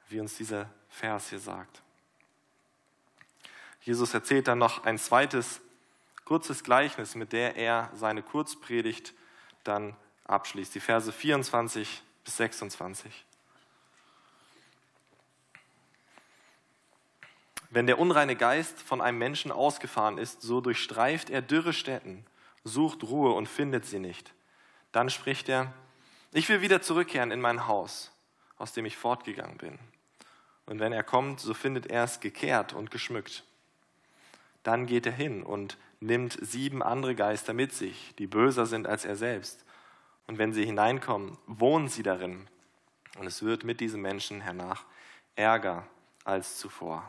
wie 0.08 0.20
uns 0.20 0.36
dieser 0.36 0.70
Vers 0.88 1.30
hier 1.30 1.40
sagt. 1.40 1.82
Jesus 3.82 4.14
erzählt 4.14 4.48
dann 4.48 4.58
noch 4.58 4.84
ein 4.84 4.98
zweites 4.98 5.60
kurzes 6.24 6.62
Gleichnis, 6.64 7.14
mit 7.14 7.32
der 7.32 7.56
er 7.56 7.90
seine 7.94 8.22
Kurzpredigt 8.22 9.14
dann 9.64 9.96
abschließt. 10.24 10.74
Die 10.74 10.80
Verse 10.80 11.10
24 11.10 12.02
bis 12.24 12.36
26. 12.36 13.24
Wenn 17.70 17.86
der 17.86 18.00
unreine 18.00 18.34
Geist 18.34 18.82
von 18.82 19.00
einem 19.00 19.18
Menschen 19.18 19.52
ausgefahren 19.52 20.18
ist, 20.18 20.42
so 20.42 20.60
durchstreift 20.60 21.30
er 21.30 21.40
dürre 21.40 21.72
Städten, 21.72 22.26
sucht 22.64 23.04
Ruhe 23.04 23.32
und 23.32 23.48
findet 23.48 23.86
sie 23.86 24.00
nicht. 24.00 24.34
Dann 24.90 25.08
spricht 25.08 25.48
er, 25.48 25.72
ich 26.32 26.48
will 26.48 26.62
wieder 26.62 26.82
zurückkehren 26.82 27.30
in 27.30 27.40
mein 27.40 27.68
Haus, 27.68 28.12
aus 28.58 28.72
dem 28.72 28.86
ich 28.86 28.96
fortgegangen 28.96 29.56
bin. 29.56 29.78
Und 30.66 30.80
wenn 30.80 30.92
er 30.92 31.04
kommt, 31.04 31.40
so 31.40 31.54
findet 31.54 31.86
er 31.86 32.04
es 32.04 32.18
gekehrt 32.18 32.72
und 32.72 32.90
geschmückt. 32.90 33.44
Dann 34.64 34.86
geht 34.86 35.06
er 35.06 35.12
hin 35.12 35.42
und 35.44 35.78
nimmt 36.00 36.38
sieben 36.40 36.82
andere 36.82 37.14
Geister 37.14 37.52
mit 37.52 37.72
sich, 37.72 38.14
die 38.18 38.26
böser 38.26 38.66
sind 38.66 38.86
als 38.86 39.04
er 39.04 39.16
selbst. 39.16 39.64
Und 40.26 40.38
wenn 40.38 40.52
sie 40.52 40.64
hineinkommen, 40.64 41.38
wohnen 41.46 41.88
sie 41.88 42.02
darin. 42.02 42.48
Und 43.18 43.26
es 43.26 43.42
wird 43.42 43.64
mit 43.64 43.80
diesen 43.80 44.00
Menschen 44.00 44.40
hernach 44.40 44.84
ärger 45.34 45.86
als 46.24 46.58
zuvor. 46.58 47.04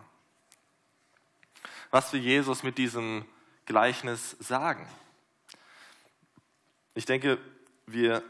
Was 1.91 2.13
will 2.13 2.21
Jesus 2.21 2.63
mit 2.63 2.77
diesem 2.77 3.25
Gleichnis 3.65 4.37
sagen? 4.39 4.87
Ich 6.95 7.05
denke, 7.05 7.37
wir 7.85 8.23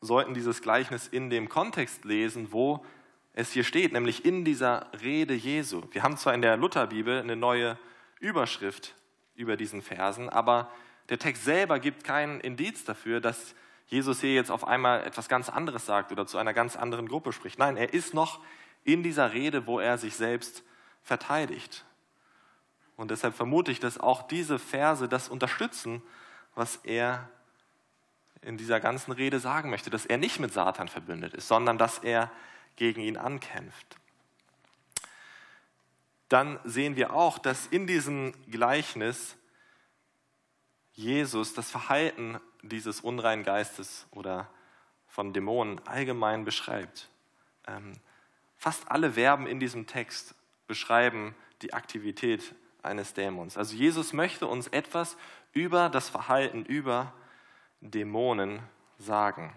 sollten 0.00 0.34
dieses 0.34 0.60
Gleichnis 0.60 1.06
in 1.06 1.30
dem 1.30 1.48
Kontext 1.48 2.04
lesen, 2.04 2.50
wo 2.50 2.84
es 3.32 3.52
hier 3.52 3.62
steht, 3.62 3.92
nämlich 3.92 4.24
in 4.24 4.44
dieser 4.44 4.90
Rede 5.00 5.34
Jesu. 5.34 5.82
Wir 5.92 6.02
haben 6.02 6.16
zwar 6.16 6.34
in 6.34 6.42
der 6.42 6.56
Lutherbibel 6.56 7.20
eine 7.20 7.36
neue 7.36 7.78
Überschrift 8.18 8.94
über 9.36 9.56
diesen 9.56 9.82
Versen, 9.82 10.28
aber 10.28 10.72
der 11.08 11.20
Text 11.20 11.44
selber 11.44 11.78
gibt 11.78 12.02
keinen 12.02 12.40
Indiz 12.40 12.84
dafür, 12.84 13.20
dass 13.20 13.54
Jesus 13.86 14.20
hier 14.20 14.34
jetzt 14.34 14.50
auf 14.50 14.66
einmal 14.66 15.04
etwas 15.04 15.28
ganz 15.28 15.48
anderes 15.48 15.86
sagt 15.86 16.10
oder 16.10 16.26
zu 16.26 16.38
einer 16.38 16.54
ganz 16.54 16.74
anderen 16.74 17.06
Gruppe 17.06 17.32
spricht. 17.32 17.60
Nein, 17.60 17.76
er 17.76 17.94
ist 17.94 18.14
noch 18.14 18.40
in 18.82 19.04
dieser 19.04 19.32
Rede, 19.32 19.68
wo 19.68 19.78
er 19.78 19.96
sich 19.96 20.16
selbst 20.16 20.64
verteidigt. 21.02 21.85
Und 22.96 23.10
deshalb 23.10 23.34
vermute 23.34 23.70
ich, 23.70 23.80
dass 23.80 23.98
auch 23.98 24.22
diese 24.22 24.58
Verse 24.58 25.08
das 25.08 25.28
unterstützen, 25.28 26.02
was 26.54 26.76
er 26.76 27.28
in 28.42 28.56
dieser 28.56 28.80
ganzen 28.80 29.12
Rede 29.12 29.40
sagen 29.40 29.70
möchte, 29.70 29.90
dass 29.90 30.06
er 30.06 30.18
nicht 30.18 30.40
mit 30.40 30.52
Satan 30.52 30.88
verbündet 30.88 31.34
ist, 31.34 31.48
sondern 31.48 31.78
dass 31.78 31.98
er 31.98 32.30
gegen 32.76 33.00
ihn 33.00 33.16
ankämpft. 33.16 33.96
Dann 36.28 36.58
sehen 36.64 36.96
wir 36.96 37.12
auch, 37.12 37.38
dass 37.38 37.66
in 37.66 37.86
diesem 37.86 38.32
Gleichnis 38.50 39.36
Jesus 40.92 41.54
das 41.54 41.70
Verhalten 41.70 42.40
dieses 42.62 43.00
unreinen 43.00 43.44
Geistes 43.44 44.06
oder 44.10 44.48
von 45.08 45.32
Dämonen 45.32 45.80
allgemein 45.86 46.44
beschreibt. 46.44 47.08
Ähm, 47.66 47.92
fast 48.56 48.90
alle 48.90 49.12
Verben 49.12 49.46
in 49.46 49.60
diesem 49.60 49.86
Text 49.86 50.34
beschreiben 50.66 51.34
die 51.62 51.72
Aktivität 51.74 52.54
eines 52.86 53.14
Dämons. 53.14 53.56
Also 53.56 53.76
Jesus 53.76 54.12
möchte 54.12 54.46
uns 54.46 54.68
etwas 54.68 55.16
über 55.52 55.88
das 55.88 56.08
Verhalten, 56.08 56.64
über 56.64 57.12
Dämonen 57.80 58.60
sagen. 58.98 59.52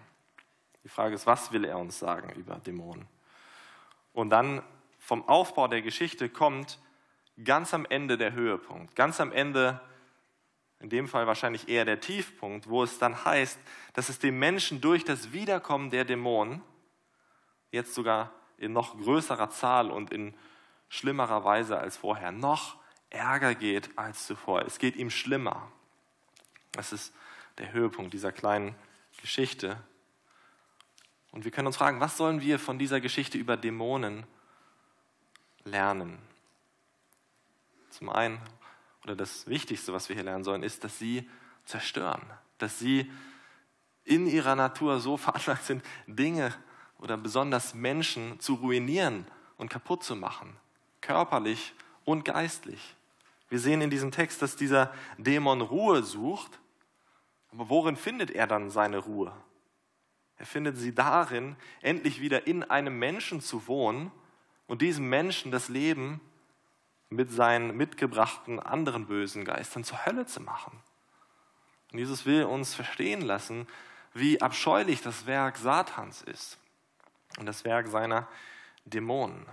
Die 0.83 0.89
Frage 0.89 1.15
ist, 1.15 1.25
was 1.25 1.51
will 1.51 1.65
er 1.65 1.77
uns 1.77 1.99
sagen 1.99 2.31
über 2.33 2.55
Dämonen? 2.55 3.07
Und 4.13 4.29
dann 4.29 4.63
vom 4.97 5.27
Aufbau 5.27 5.67
der 5.67 5.81
Geschichte 5.81 6.29
kommt 6.29 6.79
ganz 7.43 7.73
am 7.73 7.85
Ende 7.85 8.17
der 8.17 8.33
Höhepunkt, 8.33 8.95
ganz 8.95 9.21
am 9.21 9.31
Ende, 9.31 9.79
in 10.79 10.89
dem 10.89 11.07
Fall 11.07 11.27
wahrscheinlich 11.27 11.67
eher 11.67 11.85
der 11.85 11.99
Tiefpunkt, 11.99 12.69
wo 12.69 12.83
es 12.83 12.99
dann 12.99 13.25
heißt, 13.25 13.59
dass 13.93 14.09
es 14.09 14.19
dem 14.19 14.39
Menschen 14.39 14.81
durch 14.81 15.03
das 15.03 15.33
Wiederkommen 15.33 15.89
der 15.89 16.05
Dämonen, 16.05 16.61
jetzt 17.71 17.93
sogar 17.93 18.31
in 18.57 18.73
noch 18.73 18.97
größerer 18.97 19.49
Zahl 19.49 19.91
und 19.91 20.11
in 20.11 20.33
schlimmerer 20.87 21.43
Weise 21.43 21.77
als 21.77 21.97
vorher, 21.97 22.31
noch 22.31 22.78
Ärger 23.09 23.55
geht 23.55 23.97
als 23.97 24.27
zuvor. 24.27 24.61
Es 24.63 24.77
geht 24.77 24.95
ihm 24.95 25.09
schlimmer. 25.09 25.71
Das 26.71 26.93
ist 26.93 27.13
der 27.57 27.71
Höhepunkt 27.71 28.13
dieser 28.13 28.31
kleinen 28.31 28.75
Geschichte. 29.21 29.77
Und 31.31 31.43
wir 31.43 31.51
können 31.51 31.67
uns 31.67 31.77
fragen, 31.77 31.99
was 31.99 32.17
sollen 32.17 32.41
wir 32.41 32.59
von 32.59 32.79
dieser 32.79 33.01
Geschichte 33.01 33.37
über 33.37 33.57
Dämonen 33.57 34.25
lernen? 35.63 36.19
Zum 37.89 38.09
einen, 38.09 38.39
oder 39.03 39.15
das 39.15 39.47
Wichtigste, 39.47 39.93
was 39.93 40.09
wir 40.09 40.15
hier 40.15 40.23
lernen 40.23 40.43
sollen, 40.43 40.63
ist, 40.63 40.83
dass 40.83 40.97
sie 40.99 41.29
zerstören, 41.65 42.21
dass 42.57 42.79
sie 42.79 43.11
in 44.03 44.27
ihrer 44.27 44.55
Natur 44.55 44.99
so 44.99 45.17
veranlagt 45.17 45.65
sind, 45.65 45.83
Dinge 46.07 46.53
oder 46.99 47.17
besonders 47.17 47.73
Menschen 47.73 48.39
zu 48.39 48.55
ruinieren 48.55 49.25
und 49.57 49.69
kaputt 49.69 50.03
zu 50.03 50.15
machen, 50.15 50.55
körperlich 51.01 51.73
und 52.05 52.25
geistlich. 52.25 52.95
Wir 53.49 53.59
sehen 53.59 53.81
in 53.81 53.89
diesem 53.89 54.11
Text, 54.11 54.41
dass 54.41 54.55
dieser 54.55 54.93
Dämon 55.17 55.61
Ruhe 55.61 56.03
sucht. 56.03 56.59
Aber 57.51 57.69
worin 57.69 57.95
findet 57.95 58.31
er 58.31 58.47
dann 58.47 58.69
seine 58.69 58.99
Ruhe? 58.99 59.33
Er 60.37 60.45
findet 60.45 60.77
sie 60.77 60.93
darin, 60.93 61.55
endlich 61.81 62.21
wieder 62.21 62.47
in 62.47 62.63
einem 62.63 62.97
Menschen 62.97 63.41
zu 63.41 63.67
wohnen 63.67 64.11
und 64.67 64.81
diesem 64.81 65.09
Menschen 65.09 65.51
das 65.51 65.67
Leben 65.67 66.21
mit 67.09 67.31
seinen 67.31 67.75
mitgebrachten 67.75 68.59
anderen 68.59 69.07
bösen 69.07 69.43
Geistern 69.43 69.83
zur 69.83 70.05
Hölle 70.05 70.27
zu 70.27 70.41
machen. 70.41 70.79
Und 71.91 71.97
Jesus 71.97 72.25
will 72.25 72.43
uns 72.43 72.75
verstehen 72.75 73.21
lassen, 73.21 73.67
wie 74.13 74.41
abscheulich 74.41 75.01
das 75.01 75.25
Werk 75.25 75.57
Satans 75.57 76.21
ist 76.21 76.57
und 77.39 77.47
das 77.47 77.65
Werk 77.65 77.87
seiner 77.87 78.27
Dämonen. 78.85 79.45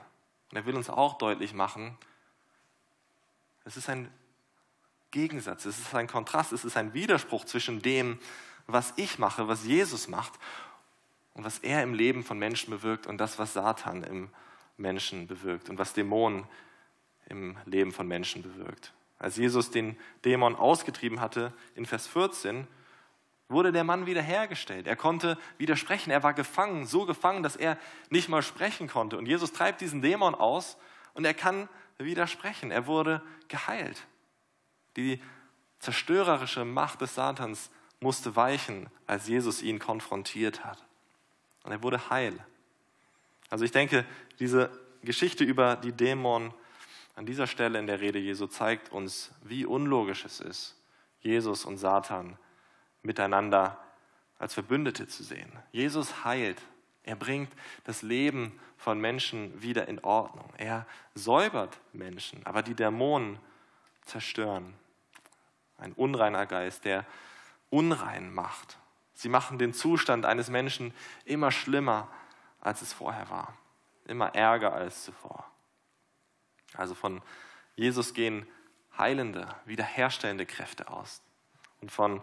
Und 0.51 0.57
er 0.57 0.67
will 0.67 0.77
uns 0.77 0.91
auch 0.91 1.19
deutlich 1.19 1.55
machen, 1.55 1.97
es 3.67 3.77
ist 3.77 3.89
ein 3.89 4.11
Gegensatz, 5.11 5.65
es 5.67 5.79
ist 5.79 5.95
ein 5.95 6.07
Kontrast, 6.07 6.53
es 6.53 6.65
ist 6.65 6.77
ein 6.77 6.95
Widerspruch 6.95 7.45
zwischen 7.45 7.83
dem, 7.83 8.19
was 8.67 8.95
ich 8.97 9.19
mache, 9.19 9.49
was 9.49 9.65
Jesus 9.65 10.09
macht 10.09 10.33
und 11.35 11.45
was 11.45 11.59
er 11.59 11.83
im 11.83 11.93
Leben 11.93 12.25
von 12.25 12.39
Menschen 12.39 12.71
bewirkt 12.71 13.07
und 13.07 13.19
das, 13.19 13.39
was 13.39 13.53
Satan 13.53 14.03
im 14.05 14.31
Menschen 14.77 15.27
bewirkt 15.27 15.69
und 15.69 15.79
was 15.79 15.93
Dämonen 15.93 16.47
im 17.29 17.57
Leben 17.65 17.93
von 17.93 18.07
Menschen 18.07 18.43
bewirkt. 18.43 18.93
Als 19.19 19.37
Jesus 19.37 19.71
den 19.71 19.99
Dämon 20.25 20.55
ausgetrieben 20.55 21.21
hatte, 21.21 21.53
in 21.75 21.87
Vers 21.87 22.07
14, 22.07 22.67
wurde 23.49 23.73
der 23.73 23.85
Mann 23.85 24.07
wiederhergestellt. 24.07 24.87
Er 24.87 24.97
konnte 24.97 25.39
widersprechen. 25.59 26.11
Er 26.11 26.23
war 26.23 26.35
gefangen, 26.35 26.85
so 26.85 27.07
gefangen, 27.07 27.43
dass 27.43 27.57
er 27.57 27.79
nicht 28.11 28.29
mal 28.29 28.43
sprechen 28.43 28.89
konnte. 28.89 29.17
Und 29.17 29.27
Jesus 29.27 29.53
treibt 29.53 29.81
diesen 29.81 30.03
Dämon 30.03 30.35
aus 30.35 30.77
und 31.15 31.25
er 31.25 31.35
kann 31.35 31.69
widersprechen. 31.99 32.71
Er 32.71 32.87
wurde 32.87 33.23
geheilt. 33.49 34.07
Die 34.97 35.23
zerstörerische 35.79 36.65
Macht 36.65 37.01
des 37.01 37.15
Satans 37.15 37.71
musste 38.01 38.37
weichen, 38.37 38.89
als 39.07 39.29
Jesus 39.29 39.63
ihn 39.63 39.79
konfrontiert 39.79 40.65
hat. 40.65 40.85
Und 41.65 41.73
er 41.73 41.83
wurde 41.83 42.11
heil. 42.11 42.39
Also 43.51 43.65
ich 43.65 43.73
denke, 43.73 44.05
diese 44.39 44.71
Geschichte 45.03 45.45
über 45.45 45.77
die 45.77 45.93
Dämonen 45.93 46.53
an 47.15 47.27
dieser 47.27 47.47
Stelle 47.47 47.79
in 47.79 47.87
der 47.87 48.01
Rede 48.01 48.19
Jesu 48.19 48.47
zeigt 48.47 48.93
uns, 48.93 49.33
wie 49.43 49.65
unlogisch 49.65 50.25
es 50.25 50.41
ist, 50.41 50.77
Jesus 51.21 51.65
und 51.65 51.79
Satan 51.79 52.39
miteinander 53.03 53.83
als 54.39 54.55
Verbündete 54.55 55.07
zu 55.09 55.23
sehen. 55.23 55.51
Jesus 55.73 56.25
heilt. 56.25 56.61
Er 57.07 57.17
bringt 57.17 57.53
das 57.85 58.03
Leben 58.03 58.61
von 58.77 59.01
Menschen 59.01 59.63
wieder 59.63 59.89
in 59.89 60.05
Ordnung. 60.05 60.53
Er 60.59 60.87
säubert 61.15 61.79
Menschen, 61.93 62.45
aber 62.45 62.63
die 62.63 62.75
Dämonen 62.75 63.39
zerstören. 64.05 64.75
Ein 65.79 65.93
unreiner 65.93 66.47
Geist, 66.47 66.85
der 66.85 67.07
unrein 67.71 68.35
macht. 68.35 68.77
Sie 69.15 69.29
machen 69.29 69.59
den 69.59 69.73
Zustand 69.73 70.27
eines 70.27 70.51
Menschen 70.51 70.93
immer 71.25 71.51
schlimmer, 71.51 72.09
als 72.61 72.83
es 72.83 72.93
vorher 72.93 73.31
war. 73.31 73.57
Immer 74.07 74.35
ärger 74.35 74.73
als 74.73 75.05
zuvor. 75.05 75.45
Also 76.75 76.95
von 76.95 77.23
Jesus 77.77 78.15
gehen 78.15 78.47
heilende, 78.99 79.49
wiederherstellende 79.65 80.45
Kräfte 80.45 80.91
aus. 80.91 81.23
Und 81.81 81.93
von 81.93 82.21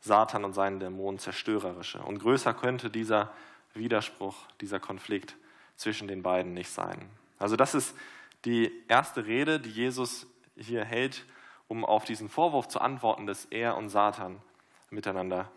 Satan 0.00 0.44
und 0.44 0.52
seinen 0.52 0.78
Dämonen 0.78 1.18
zerstörerische. 1.18 2.00
Und 2.00 2.20
größer 2.20 2.54
könnte 2.54 2.90
dieser 2.90 3.32
Widerspruch, 3.74 4.36
dieser 4.60 4.80
Konflikt 4.80 5.36
zwischen 5.76 6.08
den 6.08 6.22
beiden 6.22 6.54
nicht 6.54 6.70
sein. 6.70 7.08
Also 7.38 7.56
das 7.56 7.74
ist 7.74 7.96
die 8.44 8.72
erste 8.88 9.26
Rede, 9.26 9.60
die 9.60 9.70
Jesus 9.70 10.26
hier 10.56 10.84
hält, 10.84 11.24
um 11.68 11.84
auf 11.84 12.04
diesen 12.04 12.28
Vorwurf 12.28 12.68
zu 12.68 12.80
antworten, 12.80 13.26
dass 13.26 13.44
er 13.46 13.76
und 13.76 13.88
Satan 13.88 14.40
miteinander 14.90 15.50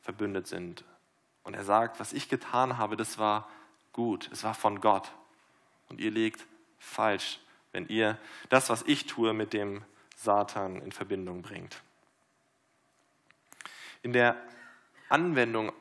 verbündet 0.00 0.46
sind. 0.46 0.84
Und 1.42 1.54
er 1.54 1.64
sagt, 1.64 2.00
was 2.00 2.12
ich 2.12 2.28
getan 2.28 2.78
habe, 2.78 2.96
das 2.96 3.18
war 3.18 3.48
gut, 3.92 4.30
es 4.32 4.44
war 4.44 4.54
von 4.54 4.80
Gott. 4.80 5.10
Und 5.88 6.00
ihr 6.00 6.10
liegt 6.10 6.46
falsch, 6.78 7.40
wenn 7.72 7.88
ihr 7.88 8.18
das, 8.48 8.70
was 8.70 8.82
ich 8.82 9.06
tue, 9.06 9.32
mit 9.32 9.52
dem 9.52 9.82
Satan 10.16 10.80
in 10.80 10.92
Verbindung 10.92 11.42
bringt. 11.42 11.82
In 14.02 14.12
der 14.12 14.36
Anwendung 15.08 15.72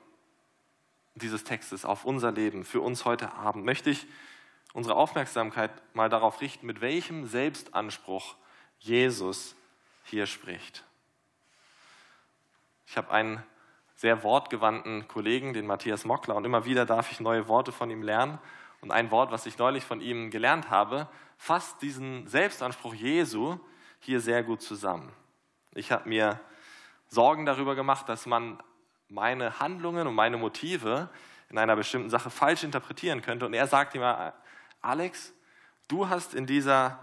dieses 1.17 1.43
Textes 1.43 1.85
auf 1.85 2.05
unser 2.05 2.31
Leben 2.31 2.63
für 2.63 2.81
uns 2.81 3.05
heute 3.05 3.33
Abend 3.33 3.65
möchte 3.65 3.89
ich 3.89 4.07
unsere 4.73 4.95
Aufmerksamkeit 4.95 5.71
mal 5.95 6.09
darauf 6.09 6.41
richten, 6.41 6.67
mit 6.67 6.81
welchem 6.81 7.25
Selbstanspruch 7.25 8.35
Jesus 8.79 9.55
hier 10.03 10.27
spricht. 10.27 10.83
Ich 12.85 12.97
habe 12.97 13.11
einen 13.11 13.43
sehr 13.95 14.23
wortgewandten 14.23 15.07
Kollegen, 15.07 15.53
den 15.53 15.65
Matthias 15.65 16.05
Mockler, 16.05 16.35
und 16.35 16.45
immer 16.45 16.65
wieder 16.65 16.85
darf 16.85 17.11
ich 17.11 17.19
neue 17.19 17.47
Worte 17.47 17.71
von 17.71 17.89
ihm 17.89 18.03
lernen. 18.03 18.37
Und 18.79 18.91
ein 18.91 19.09
Wort, 19.09 19.31
was 19.31 19.47
ich 19.47 19.57
neulich 19.57 19.83
von 19.83 20.01
ihm 20.01 20.29
gelernt 20.29 20.69
habe, 20.69 21.09
fasst 21.37 21.81
diesen 21.81 22.27
Selbstanspruch 22.27 22.93
Jesu 22.93 23.57
hier 23.99 24.21
sehr 24.21 24.43
gut 24.43 24.61
zusammen. 24.61 25.11
Ich 25.71 25.91
habe 25.91 26.07
mir 26.07 26.39
Sorgen 27.07 27.45
darüber 27.45 27.75
gemacht, 27.75 28.07
dass 28.07 28.25
man 28.25 28.61
meine 29.09 29.59
Handlungen 29.59 30.07
und 30.07 30.15
meine 30.15 30.37
Motive 30.37 31.09
in 31.49 31.57
einer 31.57 31.75
bestimmten 31.75 32.09
Sache 32.09 32.29
falsch 32.29 32.63
interpretieren 32.63 33.21
könnte. 33.21 33.45
Und 33.45 33.53
er 33.53 33.67
sagt 33.67 33.95
immer, 33.95 34.33
Alex, 34.81 35.33
du 35.87 36.09
hast 36.09 36.33
in 36.33 36.45
dieser 36.45 36.99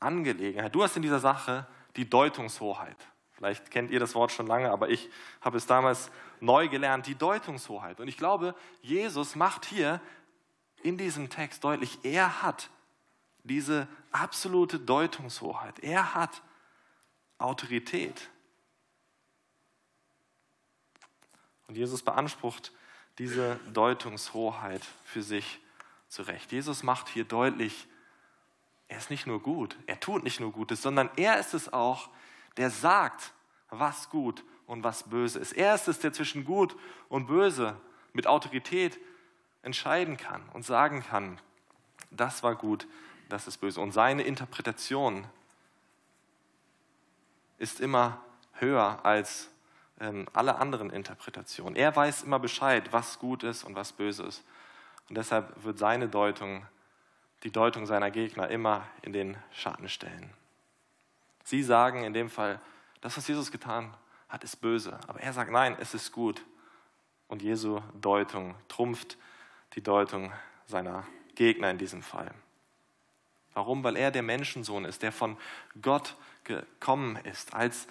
Angelegenheit, 0.00 0.74
du 0.74 0.82
hast 0.82 0.96
in 0.96 1.02
dieser 1.02 1.20
Sache 1.20 1.66
die 1.96 2.08
Deutungshoheit. 2.08 2.96
Vielleicht 3.32 3.70
kennt 3.70 3.90
ihr 3.90 4.00
das 4.00 4.14
Wort 4.14 4.32
schon 4.32 4.46
lange, 4.46 4.70
aber 4.70 4.88
ich 4.90 5.08
habe 5.40 5.56
es 5.56 5.66
damals 5.66 6.10
neu 6.40 6.68
gelernt, 6.68 7.06
die 7.06 7.14
Deutungshoheit. 7.14 8.00
Und 8.00 8.08
ich 8.08 8.16
glaube, 8.16 8.54
Jesus 8.82 9.36
macht 9.36 9.64
hier 9.64 10.00
in 10.82 10.98
diesem 10.98 11.30
Text 11.30 11.64
deutlich, 11.64 11.98
er 12.02 12.42
hat 12.42 12.70
diese 13.44 13.88
absolute 14.12 14.78
Deutungshoheit. 14.78 15.78
Er 15.80 16.14
hat 16.14 16.42
Autorität. 17.38 18.28
Und 21.68 21.76
Jesus 21.76 22.02
beansprucht 22.02 22.72
diese 23.18 23.60
Deutungshoheit 23.72 24.82
für 25.04 25.22
sich 25.22 25.60
zurecht. 26.08 26.50
Jesus 26.50 26.82
macht 26.82 27.08
hier 27.08 27.24
deutlich, 27.24 27.86
er 28.88 28.98
ist 28.98 29.10
nicht 29.10 29.26
nur 29.26 29.42
gut, 29.42 29.76
er 29.86 30.00
tut 30.00 30.24
nicht 30.24 30.40
nur 30.40 30.50
Gutes, 30.50 30.80
sondern 30.80 31.10
er 31.16 31.38
ist 31.38 31.52
es 31.52 31.72
auch, 31.72 32.08
der 32.56 32.70
sagt, 32.70 33.32
was 33.70 34.08
gut 34.08 34.42
und 34.66 34.82
was 34.82 35.04
böse 35.04 35.38
ist. 35.38 35.52
Er 35.52 35.74
ist 35.74 35.88
es, 35.88 35.98
der 35.98 36.12
zwischen 36.12 36.44
gut 36.44 36.74
und 37.10 37.26
böse 37.26 37.78
mit 38.14 38.26
Autorität 38.26 38.98
entscheiden 39.62 40.16
kann 40.16 40.42
und 40.54 40.64
sagen 40.64 41.02
kann, 41.02 41.38
das 42.10 42.42
war 42.42 42.54
gut, 42.54 42.86
das 43.28 43.46
ist 43.46 43.58
böse. 43.58 43.80
Und 43.80 43.92
seine 43.92 44.22
Interpretation 44.22 45.26
ist 47.58 47.80
immer 47.80 48.22
höher 48.52 49.04
als 49.04 49.50
ähm, 50.00 50.26
alle 50.32 50.56
anderen 50.56 50.90
Interpretationen. 50.90 51.76
Er 51.76 51.94
weiß 51.94 52.22
immer 52.22 52.38
Bescheid, 52.38 52.92
was 52.92 53.18
gut 53.18 53.42
ist 53.42 53.64
und 53.64 53.74
was 53.74 53.92
böse 53.92 54.24
ist. 54.24 54.44
Und 55.08 55.16
deshalb 55.16 55.64
wird 55.64 55.78
seine 55.78 56.08
Deutung, 56.08 56.66
die 57.42 57.50
Deutung 57.50 57.86
seiner 57.86 58.10
Gegner 58.10 58.48
immer 58.48 58.86
in 59.02 59.12
den 59.12 59.36
Schatten 59.52 59.88
stellen. 59.88 60.30
Sie 61.44 61.62
sagen 61.62 62.04
in 62.04 62.12
dem 62.12 62.30
Fall, 62.30 62.60
das, 63.00 63.16
was 63.16 63.26
Jesus 63.26 63.50
getan 63.50 63.94
hat, 64.28 64.44
ist 64.44 64.56
böse. 64.56 64.98
Aber 65.06 65.20
er 65.20 65.32
sagt, 65.32 65.50
nein, 65.50 65.76
es 65.80 65.94
ist 65.94 66.12
gut. 66.12 66.44
Und 67.28 67.42
Jesu 67.42 67.80
Deutung 68.00 68.54
trumpft 68.68 69.16
die 69.74 69.82
Deutung 69.82 70.32
seiner 70.66 71.06
Gegner 71.34 71.70
in 71.70 71.78
diesem 71.78 72.02
Fall. 72.02 72.32
Warum? 73.54 73.82
Weil 73.82 73.96
er 73.96 74.10
der 74.10 74.22
Menschensohn 74.22 74.84
ist, 74.84 75.02
der 75.02 75.12
von 75.12 75.36
Gott 75.80 76.16
gekommen 76.44 77.16
ist 77.24 77.54
als 77.54 77.86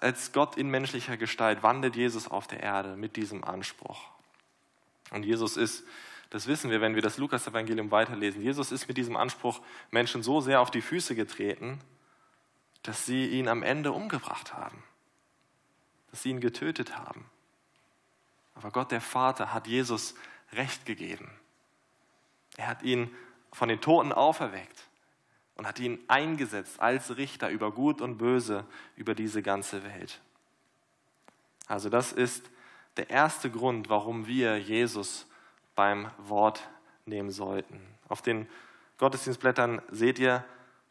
als 0.00 0.32
Gott 0.32 0.56
in 0.56 0.68
menschlicher 0.70 1.16
Gestalt 1.16 1.62
wandelt 1.62 1.96
Jesus 1.96 2.28
auf 2.28 2.46
der 2.46 2.60
Erde 2.60 2.96
mit 2.96 3.16
diesem 3.16 3.44
Anspruch. 3.44 4.08
Und 5.10 5.24
Jesus 5.24 5.56
ist, 5.56 5.84
das 6.30 6.46
wissen 6.46 6.70
wir, 6.70 6.80
wenn 6.80 6.94
wir 6.94 7.02
das 7.02 7.18
Lukas-Evangelium 7.18 7.90
weiterlesen, 7.90 8.42
Jesus 8.42 8.72
ist 8.72 8.88
mit 8.88 8.96
diesem 8.96 9.16
Anspruch 9.16 9.60
Menschen 9.90 10.22
so 10.22 10.40
sehr 10.40 10.60
auf 10.60 10.70
die 10.70 10.80
Füße 10.80 11.14
getreten, 11.14 11.80
dass 12.82 13.06
sie 13.06 13.26
ihn 13.26 13.48
am 13.48 13.62
Ende 13.62 13.92
umgebracht 13.92 14.54
haben, 14.54 14.82
dass 16.10 16.22
sie 16.22 16.30
ihn 16.30 16.40
getötet 16.40 16.96
haben. 16.96 17.30
Aber 18.54 18.70
Gott 18.70 18.90
der 18.90 19.00
Vater 19.00 19.52
hat 19.52 19.66
Jesus 19.66 20.14
Recht 20.52 20.86
gegeben. 20.86 21.30
Er 22.56 22.68
hat 22.68 22.82
ihn 22.82 23.14
von 23.52 23.68
den 23.68 23.80
Toten 23.80 24.12
auferweckt 24.12 24.83
und 25.56 25.66
hat 25.66 25.78
ihn 25.78 25.98
eingesetzt 26.08 26.80
als 26.80 27.16
Richter 27.16 27.50
über 27.50 27.72
Gut 27.72 28.00
und 28.00 28.18
Böse, 28.18 28.64
über 28.96 29.14
diese 29.14 29.42
ganze 29.42 29.84
Welt. 29.84 30.20
Also 31.66 31.88
das 31.88 32.12
ist 32.12 32.50
der 32.96 33.10
erste 33.10 33.50
Grund, 33.50 33.88
warum 33.88 34.26
wir 34.26 34.58
Jesus 34.58 35.26
beim 35.74 36.10
Wort 36.18 36.68
nehmen 37.06 37.30
sollten. 37.30 37.80
Auf 38.08 38.22
den 38.22 38.48
Gottesdienstblättern 38.98 39.82
seht 39.90 40.18
ihr 40.18 40.44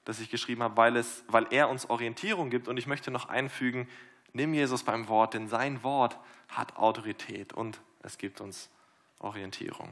das 0.06 0.19
ich 0.19 0.30
geschrieben 0.30 0.63
habe, 0.63 0.78
weil, 0.78 0.95
es, 0.95 1.23
weil 1.28 1.47
er 1.52 1.69
uns 1.69 1.89
Orientierung 1.89 2.49
gibt. 2.49 2.67
Und 2.67 2.78
ich 2.78 2.88
möchte 2.88 3.12
noch 3.12 3.30
einfügen, 3.30 3.88
nimm 4.34 4.54
Jesus 4.54 4.84
beim 4.84 5.08
Wort, 5.08 5.34
denn 5.34 5.47
sein 5.47 5.84
Wort 5.84 6.17
hat 6.49 6.78
Autorität 6.78 7.54
und 7.54 7.80
es 8.02 8.17
gibt 8.17 8.41
uns 8.41 8.69
Orientierung. 9.19 9.89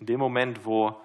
In 0.00 0.06
dem 0.06 0.18
Moment, 0.18 0.64
wo 0.64 1.00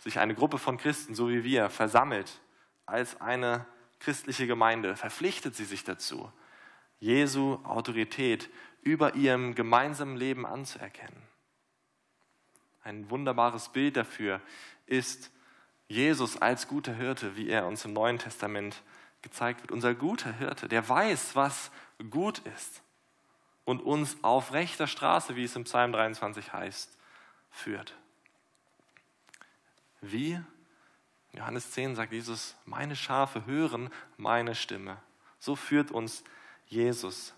sich 0.00 0.18
eine 0.18 0.34
Gruppe 0.34 0.58
von 0.58 0.76
Christen, 0.76 1.14
so 1.14 1.28
wie 1.28 1.44
wir, 1.44 1.70
versammelt 1.70 2.40
als 2.86 3.20
eine 3.20 3.66
christliche 4.00 4.46
Gemeinde, 4.46 4.96
verpflichtet 4.96 5.54
sie 5.54 5.64
sich 5.64 5.84
dazu, 5.84 6.32
Jesu 6.98 7.60
Autorität 7.64 8.50
über 8.82 9.14
ihrem 9.14 9.54
gemeinsamen 9.54 10.16
Leben 10.16 10.46
anzuerkennen. 10.46 11.22
Ein 12.82 13.10
wunderbares 13.10 13.68
Bild 13.68 13.96
dafür 13.96 14.40
ist 14.86 15.30
Jesus 15.86 16.40
als 16.40 16.66
guter 16.66 16.94
Hirte, 16.94 17.36
wie 17.36 17.48
er 17.48 17.66
uns 17.66 17.84
im 17.84 17.92
Neuen 17.92 18.18
Testament 18.18 18.82
gezeigt 19.22 19.60
wird. 19.60 19.72
Unser 19.72 19.94
guter 19.94 20.32
Hirte, 20.32 20.68
der 20.68 20.88
weiß, 20.88 21.36
was 21.36 21.70
gut 22.10 22.38
ist 22.38 22.82
und 23.64 23.82
uns 23.82 24.16
auf 24.22 24.52
rechter 24.52 24.86
Straße, 24.86 25.36
wie 25.36 25.44
es 25.44 25.56
im 25.56 25.64
Psalm 25.64 25.92
23 25.92 26.52
heißt, 26.52 26.96
führt. 27.50 27.94
Wie? 30.00 30.40
Johannes 31.32 31.70
10 31.72 31.94
sagt 31.94 32.12
Jesus, 32.12 32.56
meine 32.64 32.96
Schafe 32.96 33.46
hören 33.46 33.90
meine 34.16 34.54
Stimme. 34.54 34.96
So 35.38 35.56
führt 35.56 35.90
uns 35.90 36.24
Jesus. 36.66 37.34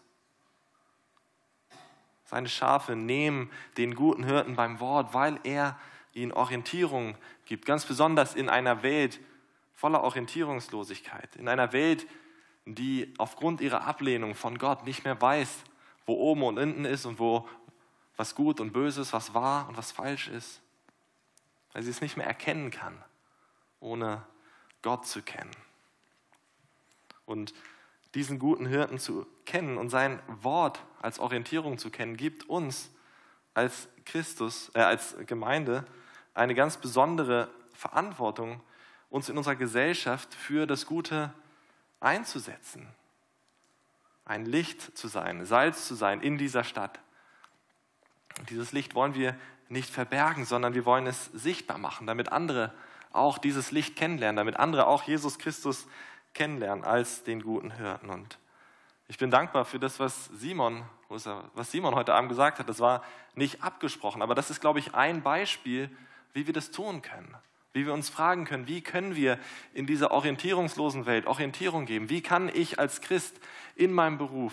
Seine 2.25 2.49
Schafe 2.49 2.97
nehmen 2.97 3.51
den 3.77 3.95
guten 3.95 4.25
Hirten 4.25 4.57
beim 4.57 4.81
Wort, 4.81 5.13
weil 5.13 5.39
er 5.45 5.79
ihnen 6.15 6.33
Orientierung 6.33 7.15
gibt. 7.45 7.67
Ganz 7.67 7.85
besonders 7.85 8.35
in 8.35 8.49
einer 8.49 8.83
Welt 8.83 9.21
voller 9.75 10.03
Orientierungslosigkeit. 10.03 11.37
In 11.37 11.49
einer 11.49 11.75
Welt, 11.75 12.07
die 12.65 13.13
aufgrund 13.19 13.61
ihrer 13.61 13.85
Ablehnung 13.87 14.35
von 14.35 14.57
Gott 14.57 14.87
nicht 14.87 15.05
mehr 15.05 15.21
weiß, 15.21 15.65
wo 16.07 16.15
oben 16.15 16.45
und 16.45 16.59
unten 16.59 16.87
ist 16.87 17.05
und 17.05 17.19
wo 17.19 17.47
was 18.17 18.35
gut 18.35 18.61
und 18.61 18.73
böse 18.73 19.03
ist, 19.03 19.13
was 19.13 19.35
wahr 19.35 19.69
und 19.69 19.77
was 19.77 19.93
falsch 19.93 20.29
ist. 20.29 20.62
Weil 21.73 21.83
sie 21.83 21.91
es 21.91 22.01
nicht 22.01 22.17
mehr 22.17 22.27
erkennen 22.27 22.71
kann, 22.71 23.03
ohne 23.81 24.23
Gott 24.83 25.07
zu 25.07 25.23
kennen. 25.23 25.51
Und 27.25 27.55
diesen 28.15 28.39
guten 28.39 28.67
Hirten 28.67 28.99
zu 28.99 29.27
kennen 29.47 29.79
und 29.79 29.89
sein 29.89 30.21
Wort 30.27 30.83
als 31.01 31.19
Orientierung 31.19 31.79
zu 31.79 31.91
kennen, 31.91 32.17
gibt 32.17 32.49
uns 32.49 32.91
als 33.55 33.89
Christus, 34.05 34.71
äh, 34.75 34.81
als 34.81 35.17
Gemeinde 35.27 35.87
eine 36.35 36.55
ganz 36.55 36.77
besondere 36.77 37.49
Verantwortung, 37.75 38.61
uns 39.11 39.29
in 39.29 39.37
unserer 39.37 39.57
Gesellschaft 39.57 40.35
für 40.35 40.67
das 40.67 40.87
Gute 40.87 41.33
einzusetzen. 42.01 42.89
Ein 44.25 44.47
Licht 44.47 44.97
zu 44.97 45.09
sein, 45.09 45.45
Salz 45.45 45.87
zu 45.87 45.95
sein 45.95 46.21
in 46.21 46.39
dieser 46.39 46.65
Stadt. 46.65 47.01
Und 48.39 48.51
dieses 48.51 48.73
Licht 48.73 48.95
wollen 48.95 49.15
wir 49.15 49.37
nicht 49.73 49.91
verbergen, 49.91 50.45
sondern 50.45 50.75
wir 50.75 50.85
wollen 50.85 51.07
es 51.07 51.27
sichtbar 51.27 51.79
machen, 51.79 52.07
damit 52.07 52.31
andere 52.31 52.73
auch 53.11 53.39
dieses 53.39 53.71
Licht 53.73 53.97
kennenlernen, 53.97 54.37
damit 54.37 54.57
andere 54.57 54.87
auch 54.87 55.03
Jesus 55.03 55.39
Christus 55.39 55.87
kennenlernen 56.35 56.85
als 56.85 57.25
den 57.25 57.43
guten 57.43 57.71
Hirten. 57.73 58.11
Und 58.11 58.39
ich 59.09 59.19
bin 59.19 59.31
dankbar 59.31 59.65
für 59.65 59.79
das, 59.79 59.99
was 59.99 60.27
Simon, 60.27 60.85
was 61.09 61.71
Simon 61.71 61.95
heute 61.95 62.15
Abend 62.15 62.29
gesagt 62.29 62.59
hat. 62.59 62.69
Das 62.69 62.81
war 62.81 63.03
nicht 63.35 63.63
abgesprochen, 63.63 64.23
aber 64.23 64.35
das 64.35 64.51
ist, 64.51 64.61
glaube 64.61 64.79
ich, 64.79 64.95
ein 64.95 65.23
Beispiel, 65.23 65.91
wie 66.33 66.47
wir 66.47 66.55
das 66.55 66.71
tun 66.71 67.03
können. 67.03 67.35
Wie 67.75 67.87
wir 67.87 67.95
uns 67.95 68.11
fragen 68.11 68.45
können, 68.45 68.67
wie 68.67 68.83
können 68.83 69.17
wir 69.17 69.39
in 69.73 69.87
dieser 69.87 70.11
orientierungslosen 70.11 71.07
Welt 71.07 71.27
Orientierung 71.27 71.87
geben? 71.87 72.11
Wie 72.11 72.21
kann 72.21 72.51
ich 72.53 72.79
als 72.79 73.01
Christ 73.01 73.41
in 73.75 73.93
meinem 73.93 74.19
Beruf 74.19 74.53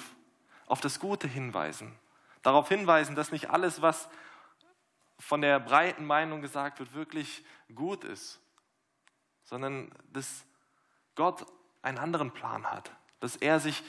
auf 0.67 0.79
das 0.79 1.01
Gute 1.01 1.27
hinweisen? 1.27 1.93
Darauf 2.41 2.69
hinweisen, 2.69 3.15
dass 3.15 3.33
nicht 3.33 3.49
alles, 3.49 3.81
was 3.81 4.07
von 5.19 5.41
der 5.41 5.59
breiten 5.59 6.05
Meinung 6.05 6.41
gesagt 6.41 6.79
wird, 6.79 6.93
wirklich 6.93 7.43
gut 7.75 8.03
ist, 8.03 8.39
sondern 9.43 9.91
dass 10.11 10.45
Gott 11.15 11.45
einen 11.81 11.97
anderen 11.97 12.31
Plan 12.31 12.65
hat, 12.71 12.91
dass 13.19 13.35
er 13.35 13.59
sich 13.59 13.83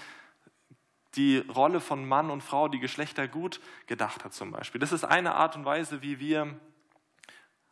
die 1.15 1.39
Rolle 1.39 1.81
von 1.81 2.07
Mann 2.07 2.31
und 2.31 2.43
Frau, 2.43 2.69
die 2.69 2.79
Geschlechter 2.79 3.27
gut 3.27 3.61
gedacht 3.87 4.25
hat 4.25 4.33
zum 4.33 4.53
Beispiel. 4.53 4.81
Das 4.81 4.93
ist 4.93 5.05
eine 5.05 5.35
Art 5.35 5.57
und 5.57 5.65
Weise, 5.65 6.03
wie 6.03 6.21
wir 6.21 6.59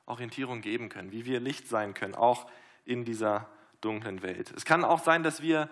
Orientierung 0.07 0.61
geben 0.61 0.89
können, 0.89 1.13
wie 1.13 1.25
wir 1.25 1.39
Licht 1.39 1.69
sein 1.69 1.95
können, 1.95 2.15
auch 2.15 2.51
in 2.85 3.05
dieser 3.05 3.49
dunklen 3.81 4.23
Welt. 4.23 4.53
Es 4.57 4.65
kann 4.65 4.85
auch 4.85 5.03
sein, 5.03 5.23
dass 5.23 5.43
wir 5.43 5.71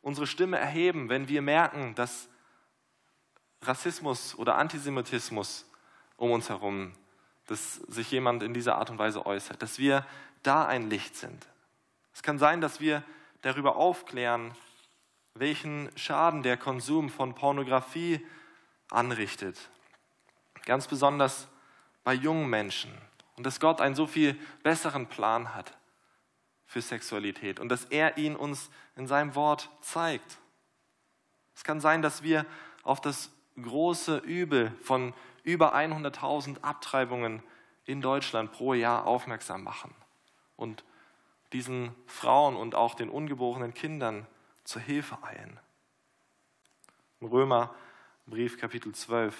unsere 0.00 0.26
Stimme 0.26 0.58
erheben, 0.58 1.08
wenn 1.08 1.28
wir 1.28 1.42
merken, 1.42 1.94
dass 1.94 2.28
Rassismus 3.62 4.34
oder 4.34 4.56
Antisemitismus 4.56 5.70
um 6.16 6.30
uns 6.30 6.48
herum, 6.48 6.92
dass 7.46 7.74
sich 7.74 8.10
jemand 8.10 8.42
in 8.42 8.54
dieser 8.54 8.76
Art 8.76 8.90
und 8.90 8.98
Weise 8.98 9.26
äußert, 9.26 9.62
dass 9.62 9.78
wir 9.78 10.06
da 10.42 10.66
ein 10.66 10.88
Licht 10.88 11.16
sind. 11.16 11.46
Es 12.12 12.22
kann 12.22 12.38
sein, 12.38 12.60
dass 12.60 12.80
wir 12.80 13.02
darüber 13.42 13.76
aufklären, 13.76 14.54
welchen 15.34 15.90
Schaden 15.96 16.42
der 16.42 16.56
Konsum 16.56 17.10
von 17.10 17.34
Pornografie 17.34 18.24
anrichtet. 18.90 19.58
Ganz 20.64 20.86
besonders 20.86 21.48
bei 22.04 22.14
jungen 22.14 22.48
Menschen. 22.48 22.92
Und 23.36 23.44
dass 23.44 23.60
Gott 23.60 23.80
einen 23.80 23.94
so 23.94 24.06
viel 24.06 24.38
besseren 24.62 25.08
Plan 25.08 25.54
hat 25.54 25.76
für 26.66 26.80
Sexualität 26.80 27.58
und 27.60 27.68
dass 27.68 27.84
er 27.86 28.16
ihn 28.16 28.36
uns 28.36 28.70
in 28.96 29.06
seinem 29.06 29.34
Wort 29.34 29.70
zeigt. 29.80 30.38
Es 31.54 31.64
kann 31.64 31.80
sein, 31.80 32.00
dass 32.00 32.22
wir 32.22 32.46
auf 32.82 33.00
das 33.00 33.30
große 33.60 34.18
Übel 34.18 34.72
von 34.82 35.14
über 35.44 35.76
100.000 35.76 36.62
Abtreibungen 36.62 37.42
in 37.84 38.00
Deutschland 38.00 38.50
pro 38.50 38.74
Jahr 38.74 39.06
aufmerksam 39.06 39.62
machen 39.62 39.94
und 40.56 40.84
diesen 41.52 41.94
Frauen 42.06 42.56
und 42.56 42.74
auch 42.74 42.94
den 42.94 43.08
ungeborenen 43.08 43.74
Kindern 43.74 44.26
zur 44.64 44.82
Hilfe 44.82 45.22
eilen. 45.22 45.60
Im 47.20 47.28
Römerbrief 47.28 48.58
Kapitel 48.58 48.92
12, 48.92 49.36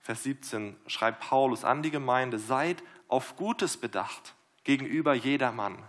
Vers 0.00 0.22
17 0.22 0.76
schreibt 0.86 1.20
Paulus 1.20 1.64
an 1.64 1.82
die 1.82 1.90
Gemeinde, 1.90 2.38
seid 2.38 2.82
auf 3.08 3.36
Gutes 3.36 3.76
bedacht 3.76 4.34
gegenüber 4.62 5.14
jedermann. 5.14 5.82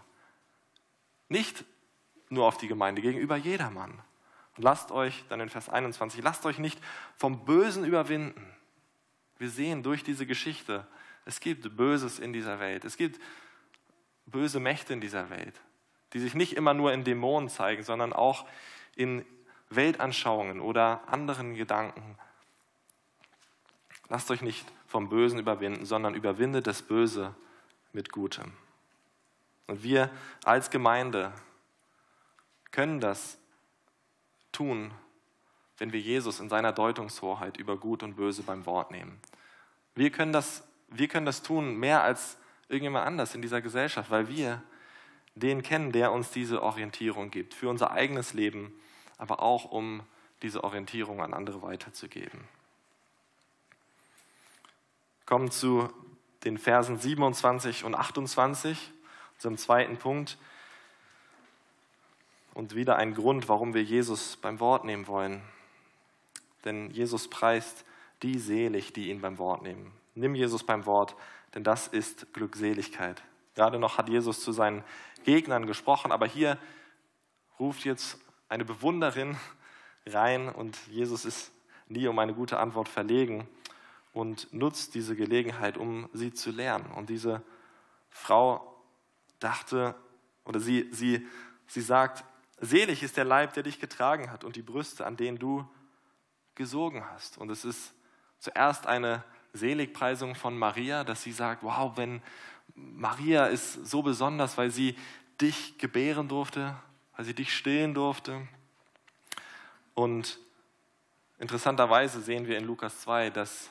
Nicht 1.30 1.66
nur 2.30 2.46
auf 2.46 2.58
die 2.58 2.68
Gemeinde, 2.68 3.02
gegenüber 3.02 3.36
jedermann. 3.36 4.02
Und 4.58 4.64
lasst 4.64 4.92
euch, 4.92 5.26
dann 5.30 5.40
in 5.40 5.50
Vers 5.50 5.70
21, 5.70 6.24
lasst 6.24 6.46
euch 6.46 6.60
nicht 6.60 6.80
vom 7.18 7.46
Bösen 7.46 7.84
überwinden. 7.84 8.55
Wir 9.38 9.50
sehen 9.50 9.84
durch 9.84 10.04
diese 10.04 10.26
Geschichte, 10.26 10.86
es 11.26 11.40
gibt 11.40 11.76
Böses 11.76 12.20
in 12.20 12.34
dieser 12.34 12.60
Welt. 12.60 12.86
Es 12.86 12.98
gibt 12.98 13.20
böse 14.26 14.60
Mächte 14.60 14.94
in 14.94 15.02
dieser 15.02 15.30
Welt, 15.30 15.60
die 16.14 16.20
sich 16.20 16.36
nicht 16.36 16.54
immer 16.54 16.74
nur 16.74 16.94
in 16.94 17.04
Dämonen 17.04 17.50
zeigen, 17.50 17.84
sondern 17.84 18.14
auch 18.14 18.46
in 18.96 19.26
Weltanschauungen 19.70 20.60
oder 20.62 21.08
anderen 21.08 21.56
Gedanken. 21.56 22.18
Lasst 24.10 24.30
euch 24.32 24.42
nicht 24.42 24.66
vom 24.88 25.10
Bösen 25.10 25.40
überwinden, 25.40 25.86
sondern 25.86 26.14
überwindet 26.14 26.68
das 26.68 26.82
Böse 26.82 27.36
mit 27.92 28.12
Gutem. 28.12 28.54
Und 29.68 29.84
wir 29.84 30.12
als 30.44 30.70
Gemeinde 30.70 31.34
können 32.72 33.00
das 33.00 33.40
tun, 34.52 34.94
wenn 35.78 35.92
wir 35.92 36.00
Jesus 36.00 36.40
in 36.40 36.50
seiner 36.50 36.72
Deutungshoheit 36.72 37.58
über 37.58 37.78
Gut 37.78 38.04
und 38.04 38.16
Böse 38.16 38.44
beim 38.44 38.66
Wort 38.66 38.92
nehmen. 38.92 39.20
Wir 39.94 40.10
können 40.10 40.34
das, 40.34 40.64
wir 40.90 41.08
können 41.08 41.26
das 41.26 41.42
tun 41.42 41.78
mehr 41.78 42.04
als 42.04 42.38
irgendjemand 42.70 43.06
anders 43.06 43.36
in 43.36 43.42
dieser 43.42 43.62
Gesellschaft, 43.62 44.10
weil 44.10 44.30
wir 44.30 44.62
den 45.36 45.64
kennen, 45.64 45.92
der 45.92 46.12
uns 46.12 46.32
diese 46.32 46.64
Orientierung 46.64 47.30
gibt, 47.30 47.54
für 47.54 47.70
unser 47.70 47.92
eigenes 47.92 48.34
Leben, 48.34 48.74
aber 49.18 49.42
auch 49.42 49.66
um 49.66 50.02
diese 50.42 50.64
Orientierung 50.64 51.22
an 51.22 51.34
andere 51.34 51.62
weiterzugeben. 51.62 52.48
Kommen 55.26 55.52
zu 55.52 55.90
den 56.44 56.58
Versen 56.58 57.00
27 57.00 57.84
und 57.84 57.96
28, 57.96 58.92
zum 59.38 59.58
zweiten 59.58 59.98
Punkt. 59.98 60.38
Und 62.54 62.76
wieder 62.76 62.96
ein 62.96 63.14
Grund, 63.16 63.50
warum 63.50 63.74
wir 63.74 63.84
Jesus 63.84 64.38
beim 64.38 64.60
Wort 64.60 64.86
nehmen 64.86 65.08
wollen. 65.08 65.42
Denn 66.66 66.90
Jesus 66.90 67.30
preist 67.30 67.86
die 68.22 68.40
selig, 68.40 68.94
die 68.94 69.10
ihn 69.10 69.22
beim 69.22 69.38
Wort 69.38 69.62
nehmen. 69.62 69.92
Nimm 70.16 70.36
Jesus 70.36 70.66
beim 70.66 70.86
Wort, 70.86 71.16
denn 71.54 71.64
das 71.64 71.88
ist 71.88 72.34
Glückseligkeit. 72.34 73.22
Gerade 73.54 73.80
noch 73.80 73.98
hat 73.98 74.10
Jesus 74.10 74.42
zu 74.42 74.52
seinen 74.52 74.84
Gegnern 75.24 75.66
gesprochen, 75.66 76.12
aber 76.12 76.26
hier 76.26 76.58
ruft 77.60 77.86
jetzt 77.86 78.18
eine 78.50 78.66
Bewunderin 78.66 79.38
rein 80.06 80.50
und 80.50 80.78
Jesus 80.88 81.26
ist 81.26 81.52
nie 81.88 82.08
um 82.08 82.20
eine 82.20 82.34
gute 82.34 82.60
Antwort 82.60 82.90
verlegen 82.90 83.48
und 84.14 84.52
nutzt 84.54 84.96
diese 84.96 85.16
Gelegenheit, 85.16 85.78
um 85.78 86.10
sie 86.14 86.34
zu 86.34 86.52
lernen. 86.52 86.92
Und 86.96 87.10
diese 87.10 87.42
Frau 88.10 88.76
dachte, 89.40 89.96
Oder 90.46 90.60
sie, 90.60 90.88
sie, 90.92 91.28
sie 91.68 91.82
sagt, 91.82 92.24
selig 92.60 93.04
ist 93.04 93.18
der 93.18 93.26
Leib, 93.26 93.54
der 93.54 93.64
dich 93.64 93.80
getragen 93.80 94.32
hat 94.32 94.44
und 94.44 94.56
die 94.56 94.62
Brüste, 94.62 95.06
an 95.06 95.18
denen 95.18 95.40
du 95.40 95.68
gesogen 96.56 97.04
hast. 97.12 97.38
Und 97.38 97.50
es 97.50 97.66
ist 97.66 97.94
zuerst 98.40 98.88
eine 98.88 99.24
Seligpreisung 99.54 100.36
von 100.36 100.58
Maria, 100.58 101.04
dass 101.04 101.24
sie 101.24 101.32
sagt, 101.32 101.64
wow, 101.64 101.96
wenn 101.96 102.22
Maria 102.76 103.48
ist 103.48 103.86
so 103.86 104.02
besonders, 104.02 104.58
weil 104.58 104.72
sie 104.72 104.96
dich 105.40 105.78
gebären 105.78 106.28
durfte, 106.28 106.76
weil 107.16 107.26
sie 107.26 107.34
dich 107.34 107.56
stillen 107.56 107.94
durfte. 107.94 108.48
Und 109.94 110.40
interessanterweise 111.40 112.22
sehen 112.22 112.48
wir 112.48 112.58
in 112.58 112.66
Lukas 112.66 113.02
2, 113.02 113.30
dass 113.30 113.70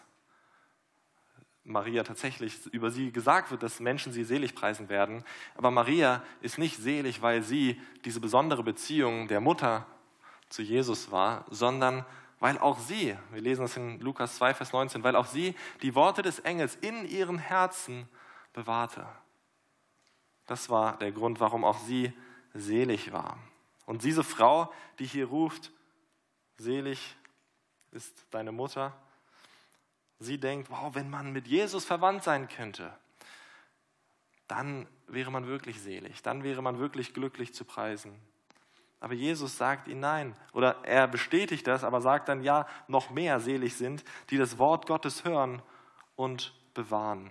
Maria 1.64 2.02
tatsächlich 2.02 2.66
über 2.72 2.90
sie 2.90 3.10
gesagt 3.10 3.50
wird, 3.50 3.62
dass 3.62 3.80
Menschen 3.80 4.12
sie 4.12 4.24
selig 4.24 4.54
preisen 4.54 4.90
werden. 4.90 5.24
Aber 5.54 5.70
Maria 5.70 6.22
ist 6.42 6.58
nicht 6.58 6.76
selig, 6.76 7.22
weil 7.22 7.42
sie 7.42 7.80
diese 8.04 8.20
besondere 8.20 8.62
Beziehung 8.62 9.28
der 9.28 9.40
Mutter 9.40 9.86
zu 10.50 10.62
Jesus 10.62 11.10
war, 11.10 11.46
sondern 11.50 12.04
weil 12.44 12.58
auch 12.58 12.78
sie, 12.78 13.16
wir 13.30 13.40
lesen 13.40 13.62
das 13.62 13.74
in 13.78 13.98
Lukas 14.00 14.36
2, 14.36 14.52
Vers 14.52 14.74
19, 14.74 15.02
weil 15.02 15.16
auch 15.16 15.24
sie 15.24 15.54
die 15.80 15.94
Worte 15.94 16.20
des 16.20 16.40
Engels 16.40 16.74
in 16.74 17.08
ihren 17.08 17.38
Herzen 17.38 18.06
bewahrte. 18.52 19.06
Das 20.44 20.68
war 20.68 20.98
der 20.98 21.10
Grund, 21.10 21.40
warum 21.40 21.64
auch 21.64 21.78
sie 21.78 22.12
selig 22.52 23.12
war. 23.12 23.38
Und 23.86 24.04
diese 24.04 24.22
Frau, 24.22 24.70
die 24.98 25.06
hier 25.06 25.28
ruft, 25.28 25.72
selig 26.58 27.16
ist 27.92 28.26
deine 28.30 28.52
Mutter, 28.52 28.94
sie 30.18 30.36
denkt, 30.36 30.68
wow, 30.68 30.94
wenn 30.94 31.08
man 31.08 31.32
mit 31.32 31.46
Jesus 31.46 31.86
verwandt 31.86 32.24
sein 32.24 32.46
könnte, 32.48 32.94
dann 34.48 34.86
wäre 35.06 35.30
man 35.30 35.46
wirklich 35.46 35.80
selig, 35.80 36.20
dann 36.20 36.42
wäre 36.42 36.60
man 36.60 36.78
wirklich 36.78 37.14
glücklich 37.14 37.54
zu 37.54 37.64
preisen. 37.64 38.14
Aber 39.04 39.12
Jesus 39.12 39.58
sagt 39.58 39.86
ihnen 39.86 40.00
nein. 40.00 40.34
Oder 40.54 40.82
er 40.82 41.06
bestätigt 41.06 41.66
das, 41.66 41.84
aber 41.84 42.00
sagt 42.00 42.30
dann, 42.30 42.42
ja, 42.42 42.66
noch 42.88 43.10
mehr 43.10 43.38
selig 43.38 43.76
sind, 43.76 44.02
die 44.30 44.38
das 44.38 44.56
Wort 44.56 44.86
Gottes 44.86 45.26
hören 45.26 45.60
und 46.16 46.54
bewahren. 46.72 47.30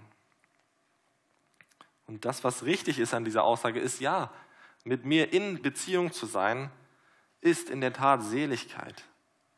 Und 2.06 2.26
das, 2.26 2.44
was 2.44 2.64
richtig 2.64 3.00
ist 3.00 3.16
an 3.16 3.26
dieser 3.26 3.44
Aussage, 3.44 3.80
ist 3.80 4.00
ja, 4.00 4.32
mit 4.84 5.04
mir 5.04 5.34
in 5.34 5.64
Beziehung 5.64 6.12
zu 6.12 6.28
sein, 6.28 6.70
ist 7.42 7.72
in 7.72 7.82
der 7.82 7.94
Tat 7.94 8.22
Seligkeit. 8.22 9.06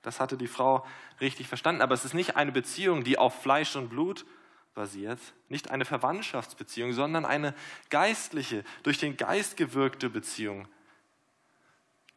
Das 0.01 0.21
hatte 0.21 0.37
die 0.37 0.47
Frau 0.47 0.85
richtig 1.19 1.49
verstanden. 1.49 1.81
Aber 1.81 1.95
es 1.95 2.05
ist 2.05 2.13
nicht 2.13 2.37
eine 2.37 2.53
Beziehung, 2.53 3.03
die 3.03 3.17
auf 3.17 3.41
Fleisch 3.41 3.75
und 3.75 3.89
Blut 3.89 4.25
basiert, 4.73 5.19
nicht 5.49 5.69
eine 5.69 5.83
Verwandtschaftsbeziehung, 5.83 6.93
sondern 6.93 7.25
eine 7.25 7.53
geistliche, 7.89 8.63
durch 8.83 8.99
den 8.99 9.17
Geist 9.17 9.57
gewirkte 9.57 10.09
Beziehung, 10.09 10.69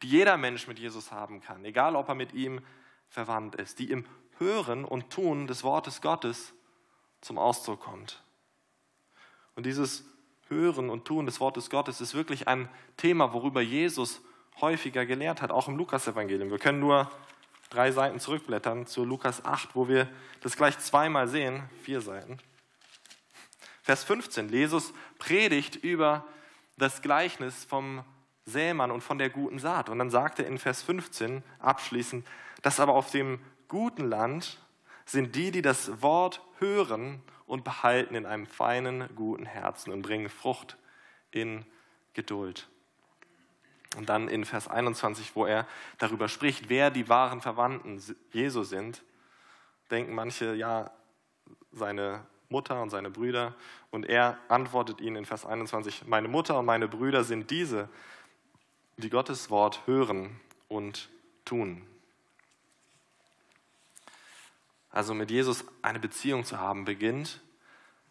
die 0.01 0.07
jeder 0.07 0.37
Mensch 0.37 0.67
mit 0.67 0.79
Jesus 0.79 1.11
haben 1.11 1.41
kann, 1.41 1.63
egal 1.65 1.95
ob 1.95 2.09
er 2.09 2.15
mit 2.15 2.33
ihm 2.33 2.61
verwandt 3.09 3.55
ist, 3.55 3.79
die 3.79 3.91
im 3.91 4.05
Hören 4.37 4.85
und 4.85 5.09
Tun 5.09 5.47
des 5.47 5.63
Wortes 5.63 6.01
Gottes 6.01 6.53
zum 7.21 7.37
Ausdruck 7.37 7.81
kommt. 7.81 8.23
Und 9.55 9.65
dieses 9.65 10.05
Hören 10.47 10.89
und 10.89 11.05
Tun 11.05 11.25
des 11.25 11.39
Wortes 11.39 11.69
Gottes 11.69 12.01
ist 12.01 12.13
wirklich 12.13 12.47
ein 12.47 12.69
Thema, 12.97 13.33
worüber 13.33 13.61
Jesus 13.61 14.21
häufiger 14.61 15.05
gelehrt 15.05 15.41
hat, 15.41 15.51
auch 15.51 15.67
im 15.67 15.77
Lukasevangelium. 15.77 16.49
Wir 16.49 16.59
können 16.59 16.79
nur 16.79 17.11
drei 17.69 17.91
Seiten 17.91 18.19
zurückblättern 18.19 18.85
zu 18.87 19.03
Lukas 19.03 19.45
8, 19.45 19.75
wo 19.75 19.87
wir 19.87 20.07
das 20.41 20.55
gleich 20.55 20.79
zweimal 20.79 21.27
sehen, 21.27 21.69
vier 21.83 22.01
Seiten. 22.01 22.39
Vers 23.83 24.03
15, 24.03 24.49
Jesus 24.49 24.93
predigt 25.17 25.75
über 25.75 26.25
das 26.77 27.01
Gleichnis 27.01 27.65
vom 27.65 28.03
Sämann 28.49 28.91
und 28.91 29.01
von 29.01 29.17
der 29.17 29.29
guten 29.29 29.59
Saat. 29.59 29.89
Und 29.89 29.99
dann 29.99 30.09
sagt 30.09 30.39
er 30.39 30.47
in 30.47 30.57
Vers 30.57 30.81
15 30.83 31.43
abschließend, 31.59 32.25
dass 32.61 32.79
aber 32.79 32.93
auf 32.93 33.11
dem 33.11 33.39
guten 33.67 34.05
Land 34.09 34.59
sind 35.05 35.35
die, 35.35 35.51
die 35.51 35.61
das 35.61 36.01
Wort 36.01 36.41
hören 36.59 37.21
und 37.45 37.63
behalten 37.63 38.15
in 38.15 38.25
einem 38.25 38.45
feinen, 38.45 39.09
guten 39.15 39.45
Herzen 39.45 39.91
und 39.91 40.01
bringen 40.01 40.29
Frucht 40.29 40.77
in 41.31 41.65
Geduld. 42.13 42.67
Und 43.97 44.09
dann 44.09 44.27
in 44.27 44.45
Vers 44.45 44.67
21, 44.67 45.35
wo 45.35 45.45
er 45.45 45.65
darüber 45.97 46.27
spricht, 46.27 46.69
wer 46.69 46.91
die 46.91 47.09
wahren 47.09 47.41
Verwandten 47.41 48.01
Jesu 48.31 48.63
sind, 48.63 49.03
denken 49.89 50.13
manche, 50.13 50.53
ja, 50.53 50.91
seine 51.71 52.25
Mutter 52.49 52.81
und 52.81 52.89
seine 52.89 53.09
Brüder. 53.09 53.55
Und 53.89 54.05
er 54.05 54.37
antwortet 54.47 55.01
ihnen 55.01 55.17
in 55.17 55.25
Vers 55.25 55.45
21, 55.45 56.05
meine 56.07 56.27
Mutter 56.27 56.59
und 56.59 56.65
meine 56.65 56.87
Brüder 56.87 57.23
sind 57.23 57.49
diese, 57.49 57.89
die 58.99 59.09
Gottes 59.09 59.49
Wort 59.49 59.85
hören 59.87 60.39
und 60.67 61.09
tun. 61.45 61.85
Also 64.91 65.13
mit 65.13 65.31
Jesus 65.31 65.65
eine 65.81 65.99
Beziehung 65.99 66.45
zu 66.45 66.59
haben 66.59 66.85
beginnt, 66.85 67.41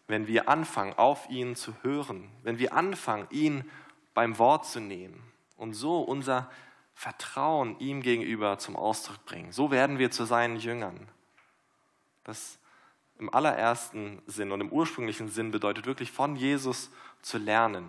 wenn 0.07 0.27
wir 0.27 0.49
anfangen, 0.49 0.95
auf 0.95 1.29
ihn 1.29 1.57
zu 1.57 1.75
hören, 1.83 2.31
wenn 2.43 2.59
wir 2.59 2.73
anfangen, 2.73 3.27
ihn 3.31 3.69
beim 4.15 4.39
Wort 4.39 4.67
zu 4.67 4.81
nehmen 4.81 5.23
und 5.57 5.75
so 5.75 6.01
unser 6.01 6.51
Vertrauen 6.95 7.79
ihm 7.79 8.03
gegenüber 8.03 8.59
zum 8.59 8.75
Ausdruck 8.75 9.25
bringen. 9.25 9.53
So 9.53 9.71
werden 9.71 9.99
wir 9.99 10.11
zu 10.11 10.25
seinen 10.25 10.57
Jüngern. 10.57 11.09
Das 12.25 12.59
im 13.19 13.33
allerersten 13.33 14.23
Sinn 14.27 14.53
und 14.53 14.61
im 14.61 14.71
ursprünglichen 14.71 15.29
Sinn 15.29 15.51
bedeutet 15.51 15.87
wirklich 15.87 16.11
von 16.11 16.37
Jesus 16.37 16.91
zu 17.21 17.39
lernen 17.39 17.89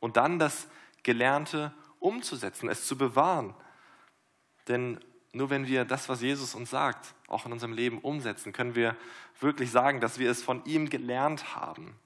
und 0.00 0.16
dann 0.16 0.38
das 0.38 0.68
Gelernte 1.02 1.72
umzusetzen, 2.04 2.68
es 2.68 2.86
zu 2.86 2.96
bewahren. 2.98 3.54
Denn 4.68 5.00
nur 5.32 5.50
wenn 5.50 5.66
wir 5.66 5.84
das, 5.84 6.08
was 6.08 6.20
Jesus 6.20 6.54
uns 6.54 6.70
sagt, 6.70 7.14
auch 7.28 7.46
in 7.46 7.52
unserem 7.52 7.72
Leben 7.72 7.98
umsetzen, 7.98 8.52
können 8.52 8.74
wir 8.74 8.96
wirklich 9.40 9.70
sagen, 9.70 10.00
dass 10.00 10.18
wir 10.18 10.30
es 10.30 10.42
von 10.42 10.64
ihm 10.64 10.88
gelernt 10.88 11.56
haben. 11.56 11.98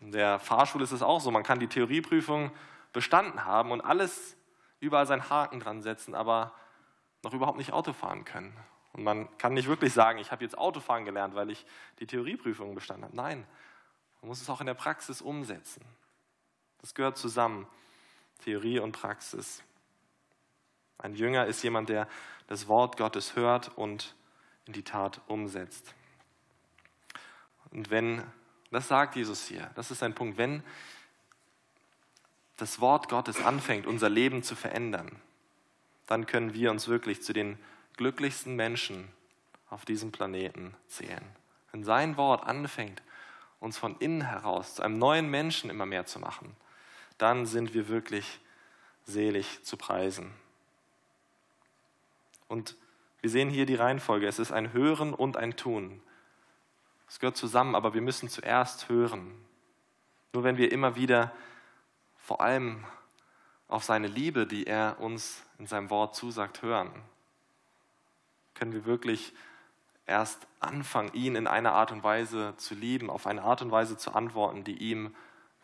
In 0.00 0.12
der 0.12 0.38
Fahrschule 0.38 0.84
ist 0.84 0.92
es 0.92 1.02
auch 1.02 1.20
so, 1.20 1.30
man 1.30 1.42
kann 1.42 1.58
die 1.58 1.66
Theorieprüfung 1.66 2.50
bestanden 2.92 3.44
haben 3.44 3.72
und 3.72 3.80
alles 3.80 4.36
überall 4.80 5.06
seinen 5.06 5.28
Haken 5.28 5.60
dran 5.60 5.82
setzen, 5.82 6.14
aber 6.14 6.52
noch 7.24 7.34
überhaupt 7.34 7.58
nicht 7.58 7.72
Auto 7.72 7.92
fahren 7.92 8.24
können. 8.24 8.56
Und 8.92 9.02
man 9.02 9.36
kann 9.38 9.52
nicht 9.52 9.68
wirklich 9.68 9.92
sagen, 9.92 10.18
ich 10.18 10.30
habe 10.30 10.44
jetzt 10.44 10.56
Autofahren 10.56 11.04
gelernt, 11.04 11.34
weil 11.34 11.50
ich 11.50 11.66
die 11.98 12.06
Theorieprüfung 12.06 12.74
bestanden 12.74 13.04
habe. 13.04 13.16
Nein, 13.16 13.46
man 14.22 14.28
muss 14.28 14.40
es 14.40 14.48
auch 14.48 14.60
in 14.60 14.66
der 14.66 14.74
Praxis 14.74 15.20
umsetzen. 15.20 15.84
Das 16.80 16.94
gehört 16.94 17.18
zusammen, 17.18 17.66
Theorie 18.44 18.78
und 18.78 18.92
Praxis. 18.92 19.62
Ein 20.98 21.14
Jünger 21.14 21.46
ist 21.46 21.62
jemand, 21.62 21.88
der 21.88 22.08
das 22.48 22.68
Wort 22.68 22.96
Gottes 22.96 23.36
hört 23.36 23.76
und 23.76 24.14
in 24.66 24.72
die 24.72 24.82
Tat 24.82 25.20
umsetzt. 25.26 25.94
Und 27.70 27.90
wenn, 27.90 28.22
das 28.70 28.88
sagt 28.88 29.16
Jesus 29.16 29.46
hier, 29.46 29.70
das 29.74 29.90
ist 29.90 30.02
ein 30.02 30.14
Punkt, 30.14 30.38
wenn 30.38 30.62
das 32.56 32.80
Wort 32.80 33.08
Gottes 33.08 33.42
anfängt, 33.42 33.86
unser 33.86 34.08
Leben 34.08 34.42
zu 34.42 34.56
verändern, 34.56 35.20
dann 36.06 36.26
können 36.26 36.54
wir 36.54 36.70
uns 36.70 36.88
wirklich 36.88 37.22
zu 37.22 37.32
den 37.32 37.58
glücklichsten 37.96 38.56
Menschen 38.56 39.08
auf 39.70 39.84
diesem 39.84 40.10
Planeten 40.10 40.74
zählen. 40.88 41.24
Wenn 41.70 41.84
sein 41.84 42.16
Wort 42.16 42.46
anfängt, 42.46 43.02
uns 43.60 43.76
von 43.76 43.96
innen 43.98 44.22
heraus 44.22 44.76
zu 44.76 44.82
einem 44.82 44.98
neuen 44.98 45.28
Menschen 45.30 45.70
immer 45.70 45.86
mehr 45.86 46.06
zu 46.06 46.18
machen, 46.18 46.56
dann 47.18 47.46
sind 47.46 47.74
wir 47.74 47.88
wirklich 47.88 48.40
selig 49.04 49.62
zu 49.64 49.76
preisen. 49.76 50.32
Und 52.46 52.76
wir 53.20 53.30
sehen 53.30 53.50
hier 53.50 53.66
die 53.66 53.74
Reihenfolge. 53.74 54.26
Es 54.26 54.38
ist 54.38 54.52
ein 54.52 54.72
Hören 54.72 55.12
und 55.12 55.36
ein 55.36 55.56
Tun. 55.56 56.00
Es 57.08 57.18
gehört 57.18 57.36
zusammen, 57.36 57.74
aber 57.74 57.94
wir 57.94 58.02
müssen 58.02 58.28
zuerst 58.28 58.88
hören. 58.88 59.34
Nur 60.32 60.44
wenn 60.44 60.56
wir 60.56 60.70
immer 60.72 60.94
wieder 60.96 61.32
vor 62.16 62.40
allem 62.40 62.84
auf 63.66 63.84
seine 63.84 64.06
Liebe, 64.06 64.46
die 64.46 64.66
er 64.66 65.00
uns 65.00 65.42
in 65.58 65.66
seinem 65.66 65.90
Wort 65.90 66.14
zusagt, 66.14 66.62
hören, 66.62 66.90
können 68.54 68.72
wir 68.72 68.84
wirklich 68.84 69.32
erst 70.06 70.46
anfangen, 70.60 71.12
ihn 71.12 71.36
in 71.36 71.46
einer 71.46 71.72
Art 71.72 71.92
und 71.92 72.02
Weise 72.02 72.54
zu 72.56 72.74
lieben, 72.74 73.10
auf 73.10 73.26
eine 73.26 73.42
Art 73.42 73.62
und 73.62 73.70
Weise 73.70 73.96
zu 73.96 74.14
antworten, 74.14 74.64
die 74.64 74.76
ihm 74.76 75.14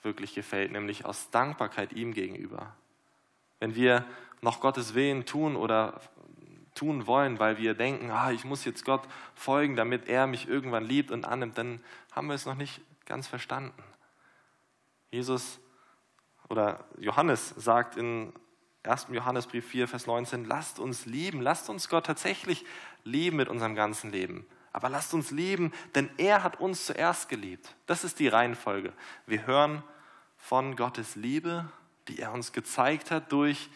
wirklich 0.04 0.34
gefällt, 0.34 0.72
nämlich 0.72 1.04
aus 1.04 1.30
Dankbarkeit 1.30 1.92
ihm 1.92 2.12
gegenüber. 2.12 2.74
Wenn 3.60 3.74
wir 3.74 4.04
noch 4.40 4.60
Gottes 4.60 4.94
Willen 4.94 5.24
tun 5.24 5.56
oder 5.56 6.00
tun 6.74 7.06
wollen, 7.06 7.38
weil 7.38 7.58
wir 7.58 7.74
denken, 7.74 8.10
ah, 8.10 8.32
ich 8.32 8.44
muss 8.44 8.64
jetzt 8.64 8.84
Gott 8.84 9.02
folgen, 9.34 9.76
damit 9.76 10.08
er 10.08 10.26
mich 10.26 10.48
irgendwann 10.48 10.84
liebt 10.84 11.10
und 11.10 11.24
annimmt, 11.24 11.56
dann 11.56 11.80
haben 12.12 12.26
wir 12.26 12.34
es 12.34 12.46
noch 12.46 12.56
nicht 12.56 12.80
ganz 13.06 13.26
verstanden. 13.26 13.82
Jesus 15.10 15.60
oder 16.48 16.84
Johannes 16.98 17.50
sagt 17.56 17.96
in 17.96 18.32
1. 18.82 19.06
Johannesbrief 19.12 19.66
4, 19.66 19.88
Vers 19.88 20.06
19, 20.06 20.44
lasst 20.44 20.78
uns 20.78 21.06
lieben, 21.06 21.40
lasst 21.40 21.70
uns 21.70 21.88
Gott 21.88 22.06
tatsächlich 22.06 22.64
lieben 23.04 23.36
mit 23.36 23.48
unserem 23.48 23.74
ganzen 23.74 24.10
Leben. 24.10 24.46
Aber 24.72 24.88
lasst 24.88 25.14
uns 25.14 25.30
lieben, 25.30 25.72
denn 25.94 26.10
er 26.18 26.42
hat 26.42 26.60
uns 26.60 26.84
zuerst 26.84 27.28
geliebt. 27.28 27.74
Das 27.86 28.04
ist 28.04 28.18
die 28.18 28.28
Reihenfolge. 28.28 28.92
Wir 29.26 29.46
hören 29.46 29.82
von 30.44 30.76
Gottes 30.76 31.16
Liebe, 31.16 31.72
die 32.06 32.18
er 32.18 32.30
uns 32.30 32.52
gezeigt 32.52 33.10
hat 33.10 33.32
durch 33.32 33.70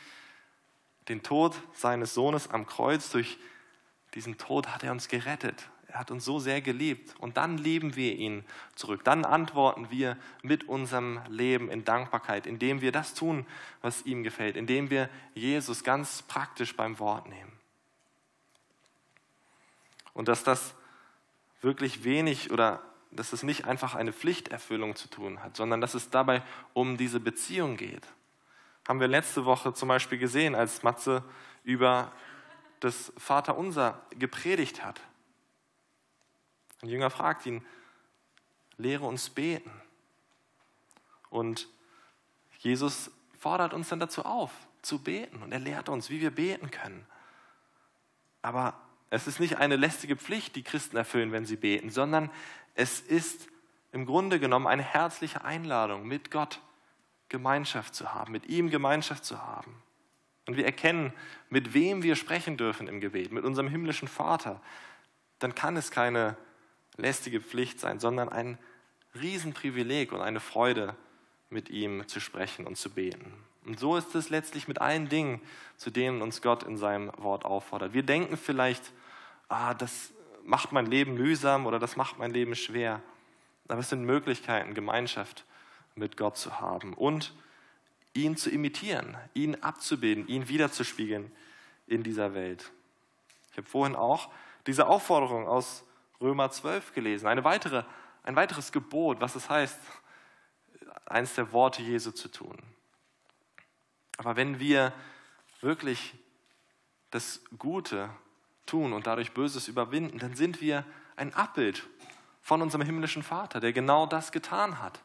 den 1.09 1.22
Tod 1.22 1.57
seines 1.72 2.12
Sohnes 2.12 2.50
am 2.50 2.66
Kreuz. 2.66 3.09
Durch 3.09 3.38
diesen 4.12 4.37
Tod 4.37 4.68
hat 4.68 4.83
er 4.83 4.92
uns 4.92 5.09
gerettet. 5.09 5.70
Er 5.87 6.00
hat 6.00 6.11
uns 6.11 6.26
so 6.26 6.38
sehr 6.38 6.61
geliebt. 6.61 7.14
Und 7.20 7.38
dann 7.38 7.57
lieben 7.57 7.96
wir 7.96 8.14
ihn 8.16 8.44
zurück. 8.74 9.02
Dann 9.02 9.24
antworten 9.24 9.90
wir 9.90 10.18
mit 10.42 10.68
unserem 10.68 11.22
Leben 11.28 11.70
in 11.70 11.87
Dankbarkeit, 11.87 12.46
indem 12.46 12.83
wir 12.83 12.92
das 12.92 13.14
tun, 13.14 13.46
was 13.81 14.04
ihm 14.04 14.22
gefällt, 14.22 14.54
indem 14.54 14.90
wir 14.90 15.09
Jesus 15.33 15.85
ganz 15.85 16.20
praktisch 16.20 16.76
beim 16.76 16.98
Wort 16.98 17.31
nehmen. 17.31 17.52
Und 20.12 20.28
dass 20.28 20.44
das 20.44 20.74
wirklich 21.62 22.04
wenig 22.04 22.50
oder 22.50 22.83
dass 23.10 23.32
es 23.32 23.42
nicht 23.42 23.64
einfach 23.64 23.94
eine 23.94 24.12
Pflichterfüllung 24.12 24.96
zu 24.96 25.08
tun 25.08 25.42
hat, 25.42 25.56
sondern 25.56 25.80
dass 25.80 25.94
es 25.94 26.10
dabei 26.10 26.42
um 26.74 26.96
diese 26.96 27.20
Beziehung 27.20 27.76
geht. 27.76 28.06
Haben 28.86 29.00
wir 29.00 29.08
letzte 29.08 29.44
Woche 29.44 29.74
zum 29.74 29.88
Beispiel 29.88 30.18
gesehen, 30.18 30.54
als 30.54 30.82
Matze 30.82 31.22
über 31.64 32.12
das 32.80 33.12
Vaterunser 33.16 34.00
gepredigt 34.10 34.84
hat. 34.84 35.00
Ein 36.82 36.88
Jünger 36.88 37.10
fragt 37.10 37.44
ihn, 37.46 37.64
lehre 38.76 39.04
uns 39.04 39.30
beten. 39.30 39.70
Und 41.28 41.68
Jesus 42.58 43.10
fordert 43.38 43.74
uns 43.74 43.88
dann 43.88 44.00
dazu 44.00 44.24
auf, 44.24 44.52
zu 44.82 45.02
beten. 45.02 45.42
Und 45.42 45.52
er 45.52 45.58
lehrt 45.58 45.88
uns, 45.88 46.08
wie 46.08 46.20
wir 46.20 46.30
beten 46.30 46.70
können. 46.70 47.06
Aber 48.42 48.80
es 49.10 49.26
ist 49.26 49.40
nicht 49.40 49.56
eine 49.56 49.76
lästige 49.76 50.16
Pflicht, 50.16 50.56
die 50.56 50.62
Christen 50.62 50.96
erfüllen, 50.96 51.32
wenn 51.32 51.46
sie 51.46 51.56
beten, 51.56 51.90
sondern 51.90 52.30
es 52.74 53.00
ist 53.00 53.48
im 53.92 54.06
Grunde 54.06 54.38
genommen 54.38 54.66
eine 54.66 54.82
herzliche 54.82 55.44
Einladung, 55.44 56.06
mit 56.06 56.30
Gott 56.30 56.60
Gemeinschaft 57.28 57.94
zu 57.94 58.14
haben, 58.14 58.32
mit 58.32 58.46
ihm 58.46 58.70
Gemeinschaft 58.70 59.24
zu 59.24 59.42
haben. 59.42 59.82
Und 60.46 60.56
wir 60.56 60.64
erkennen, 60.64 61.12
mit 61.50 61.74
wem 61.74 62.02
wir 62.02 62.16
sprechen 62.16 62.56
dürfen 62.56 62.88
im 62.88 63.00
Gebet, 63.00 63.32
mit 63.32 63.44
unserem 63.44 63.68
himmlischen 63.68 64.08
Vater. 64.08 64.62
Dann 65.38 65.54
kann 65.54 65.76
es 65.76 65.90
keine 65.90 66.36
lästige 66.96 67.40
Pflicht 67.40 67.80
sein, 67.80 68.00
sondern 68.00 68.28
ein 68.28 68.58
Riesenprivileg 69.14 70.12
und 70.12 70.20
eine 70.20 70.40
Freude, 70.40 70.96
mit 71.50 71.70
ihm 71.70 72.06
zu 72.08 72.20
sprechen 72.20 72.66
und 72.66 72.76
zu 72.76 72.90
beten. 72.90 73.32
Und 73.68 73.78
so 73.78 73.98
ist 73.98 74.14
es 74.14 74.31
letztlich 74.31 74.66
mit 74.66 74.81
allen 74.81 75.11
Dingen, 75.11 75.42
zu 75.76 75.90
denen 75.90 76.22
uns 76.22 76.40
Gott 76.40 76.62
in 76.62 76.78
seinem 76.78 77.12
Wort 77.18 77.44
auffordert. 77.44 77.92
Wir 77.92 78.02
denken 78.02 78.38
vielleicht, 78.38 78.94
ah, 79.50 79.74
das 79.74 80.11
macht 80.42 80.72
mein 80.72 80.87
Leben 80.87 81.14
mühsam 81.14 81.66
oder 81.66 81.78
das 81.78 81.94
macht 81.94 82.18
mein 82.18 82.31
Leben 82.31 82.57
schwer. 82.57 83.02
Aber 83.68 83.81
es 83.81 83.90
sind 83.90 84.04
Möglichkeiten, 84.04 84.72
Gemeinschaft 84.72 85.44
mit 85.96 86.16
Gott 86.16 86.38
zu 86.38 86.62
haben 86.62 86.94
und 86.94 87.35
ihn 88.14 88.38
zu 88.38 88.48
imitieren, 88.48 89.18
ihn 89.35 89.57
abzubilden, 89.57 90.26
ihn 90.28 90.48
wiederzuspiegeln 90.48 91.31
in 91.87 92.02
dieser 92.02 92.33
Welt. 92.33 92.72
Ich 93.50 93.59
habe 93.59 93.68
vorhin 93.68 93.96
auch 93.96 94.31
diese 94.66 94.87
Aufforderung 94.87 95.46
aus 95.46 95.85
Römer 96.22 96.50
12 96.50 96.94
gelesen, 96.94 97.26
eine 97.26 97.44
weitere, 97.44 97.85
ein 98.22 98.35
weiteres 98.35 98.72
Gebot, 98.72 99.20
was 99.20 99.37
es 99.37 99.50
heißt, 99.50 99.78
eins 101.04 101.35
der 101.35 101.52
Worte 101.52 101.83
Jesu 101.83 102.12
zu 102.12 102.28
tun. 102.28 102.57
Aber 104.18 104.37
wenn 104.37 104.61
wir 104.61 104.92
wirklich 105.61 106.14
das 107.11 107.40
Gute 107.57 108.11
tun 108.66 108.92
und 108.92 109.07
dadurch 109.07 109.33
Böses 109.33 109.68
überwinden, 109.68 110.18
dann 110.18 110.37
sind 110.37 110.61
wir 110.61 110.85
ein 111.16 111.33
Abbild 111.35 111.87
von 112.42 112.61
unserem 112.61 112.83
himmlischen 112.83 113.22
Vater, 113.22 113.61
der 113.61 113.72
genau 113.72 114.07
das 114.07 114.31
getan 114.33 114.81
hat, 114.81 115.00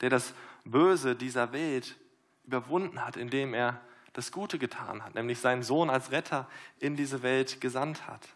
der 0.00 0.10
das 0.10 0.34
Böse 0.64 1.16
dieser 1.16 1.52
Welt 1.52 1.96
überwunden 2.44 3.04
hat, 3.04 3.16
indem 3.16 3.54
er 3.54 3.80
das 4.12 4.32
Gute 4.32 4.58
getan 4.58 5.04
hat, 5.04 5.14
nämlich 5.14 5.38
seinen 5.38 5.62
Sohn 5.62 5.90
als 5.90 6.10
Retter 6.10 6.48
in 6.78 6.96
diese 6.96 7.22
Welt 7.22 7.60
gesandt 7.60 8.06
hat. 8.06 8.28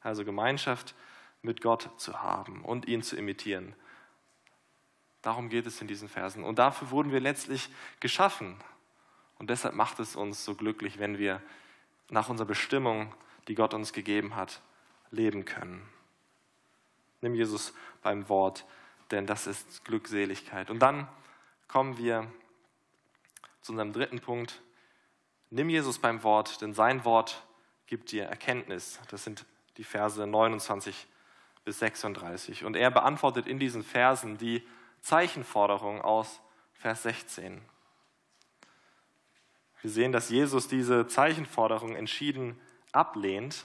Also 0.00 0.24
Gemeinschaft 0.24 0.94
mit 1.42 1.60
Gott 1.60 1.90
zu 1.98 2.22
haben 2.22 2.64
und 2.64 2.86
ihn 2.86 3.02
zu 3.02 3.16
imitieren. 3.16 3.74
Darum 5.22 5.48
geht 5.48 5.66
es 5.66 5.80
in 5.80 5.86
diesen 5.86 6.08
Versen. 6.08 6.44
Und 6.44 6.58
dafür 6.58 6.90
wurden 6.90 7.12
wir 7.12 7.20
letztlich 7.20 7.70
geschaffen. 8.00 8.56
Und 9.38 9.50
deshalb 9.50 9.74
macht 9.74 10.00
es 10.00 10.16
uns 10.16 10.44
so 10.44 10.54
glücklich, 10.54 10.98
wenn 10.98 11.18
wir 11.18 11.40
nach 12.10 12.28
unserer 12.28 12.46
Bestimmung, 12.46 13.14
die 13.48 13.54
Gott 13.54 13.74
uns 13.74 13.92
gegeben 13.92 14.36
hat, 14.36 14.60
leben 15.10 15.44
können. 15.44 15.88
Nimm 17.20 17.34
Jesus 17.34 17.72
beim 18.02 18.28
Wort, 18.28 18.64
denn 19.10 19.26
das 19.26 19.46
ist 19.46 19.84
Glückseligkeit. 19.84 20.70
Und 20.70 20.80
dann 20.80 21.08
kommen 21.68 21.98
wir 21.98 22.30
zu 23.62 23.72
unserem 23.72 23.92
dritten 23.92 24.20
Punkt. 24.20 24.60
Nimm 25.50 25.68
Jesus 25.68 25.98
beim 25.98 26.22
Wort, 26.24 26.60
denn 26.60 26.74
sein 26.74 27.04
Wort 27.04 27.44
gibt 27.86 28.10
dir 28.10 28.24
Erkenntnis. 28.24 28.98
Das 29.10 29.22
sind 29.22 29.44
die 29.76 29.84
Verse 29.84 30.26
29 30.26 31.06
bis 31.64 31.78
36. 31.78 32.64
Und 32.64 32.76
er 32.76 32.90
beantwortet 32.90 33.46
in 33.46 33.58
diesen 33.58 33.84
Versen 33.84 34.36
die 34.38 34.66
Zeichenforderung 35.02 36.00
aus 36.00 36.40
Vers 36.72 37.02
16. 37.02 37.60
Wir 39.82 39.90
sehen, 39.90 40.12
dass 40.12 40.30
Jesus 40.30 40.68
diese 40.68 41.06
Zeichenforderung 41.08 41.96
entschieden 41.96 42.58
ablehnt, 42.92 43.64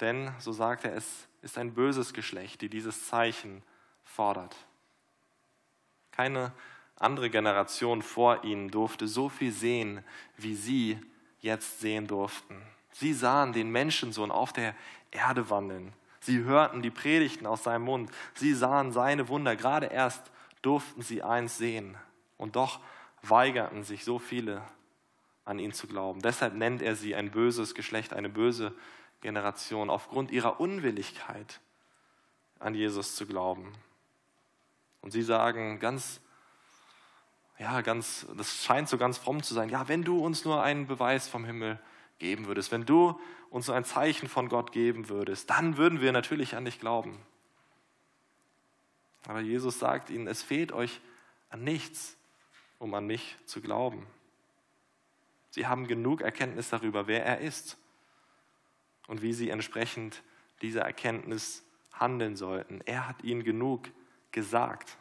denn, 0.00 0.32
so 0.40 0.52
sagt 0.52 0.84
er, 0.84 0.94
es 0.96 1.28
ist 1.42 1.58
ein 1.58 1.74
böses 1.74 2.12
Geschlecht, 2.12 2.60
die 2.60 2.68
dieses 2.68 3.06
Zeichen 3.06 3.62
fordert. 4.02 4.56
Keine 6.10 6.52
andere 6.96 7.30
Generation 7.30 8.02
vor 8.02 8.44
ihnen 8.44 8.68
durfte 8.68 9.06
so 9.06 9.28
viel 9.28 9.52
sehen, 9.52 10.04
wie 10.36 10.56
sie 10.56 10.98
jetzt 11.40 11.80
sehen 11.80 12.08
durften. 12.08 12.60
Sie 12.92 13.14
sahen 13.14 13.52
den 13.52 13.70
Menschensohn 13.70 14.30
auf 14.30 14.52
der 14.52 14.74
Erde 15.10 15.50
wandeln. 15.50 15.92
Sie 16.22 16.44
hörten 16.44 16.82
die 16.82 16.90
Predigten 16.90 17.46
aus 17.46 17.64
seinem 17.64 17.82
Mund. 17.82 18.10
Sie 18.34 18.54
sahen 18.54 18.92
seine 18.92 19.28
Wunder. 19.28 19.56
Gerade 19.56 19.86
erst 19.86 20.30
durften 20.62 21.02
sie 21.02 21.22
eins 21.22 21.58
sehen. 21.58 21.96
Und 22.36 22.54
doch 22.54 22.78
weigerten 23.22 23.82
sich 23.82 24.04
so 24.04 24.20
viele 24.20 24.62
an 25.44 25.58
ihn 25.58 25.72
zu 25.72 25.88
glauben. 25.88 26.22
Deshalb 26.22 26.54
nennt 26.54 26.80
er 26.80 26.94
sie 26.94 27.16
ein 27.16 27.32
böses 27.32 27.74
Geschlecht, 27.74 28.12
eine 28.12 28.28
böse 28.28 28.72
Generation, 29.20 29.90
aufgrund 29.90 30.30
ihrer 30.30 30.60
Unwilligkeit 30.60 31.60
an 32.60 32.74
Jesus 32.74 33.16
zu 33.16 33.26
glauben. 33.26 33.72
Und 35.00 35.10
sie 35.10 35.22
sagen 35.22 35.80
ganz, 35.80 36.20
ja, 37.58 37.80
ganz, 37.80 38.28
das 38.36 38.64
scheint 38.64 38.88
so 38.88 38.96
ganz 38.96 39.18
fromm 39.18 39.42
zu 39.42 39.54
sein, 39.54 39.68
ja, 39.68 39.88
wenn 39.88 40.04
du 40.04 40.24
uns 40.24 40.44
nur 40.44 40.62
einen 40.62 40.86
Beweis 40.86 41.26
vom 41.26 41.44
Himmel 41.44 41.80
geben 42.22 42.46
würdest, 42.46 42.70
wenn 42.70 42.86
du 42.86 43.20
uns 43.50 43.66
so 43.66 43.72
ein 43.72 43.84
Zeichen 43.84 44.28
von 44.28 44.48
Gott 44.48 44.72
geben 44.72 45.08
würdest, 45.08 45.50
dann 45.50 45.76
würden 45.76 46.00
wir 46.00 46.12
natürlich 46.12 46.56
an 46.56 46.64
dich 46.64 46.78
glauben. 46.78 47.18
Aber 49.26 49.40
Jesus 49.40 49.78
sagt 49.78 50.08
ihnen, 50.08 50.26
es 50.28 50.42
fehlt 50.42 50.72
euch 50.72 51.00
an 51.50 51.64
nichts, 51.64 52.16
um 52.78 52.94
an 52.94 53.06
mich 53.06 53.36
zu 53.44 53.60
glauben. 53.60 54.06
Sie 55.50 55.66
haben 55.66 55.86
genug 55.86 56.22
Erkenntnis 56.22 56.70
darüber, 56.70 57.06
wer 57.08 57.26
er 57.26 57.40
ist 57.40 57.76
und 59.08 59.20
wie 59.20 59.32
sie 59.32 59.50
entsprechend 59.50 60.22
dieser 60.62 60.82
Erkenntnis 60.82 61.64
handeln 61.92 62.36
sollten. 62.36 62.80
Er 62.86 63.08
hat 63.08 63.22
ihnen 63.22 63.42
genug 63.42 63.88
gesagt. 64.30 64.96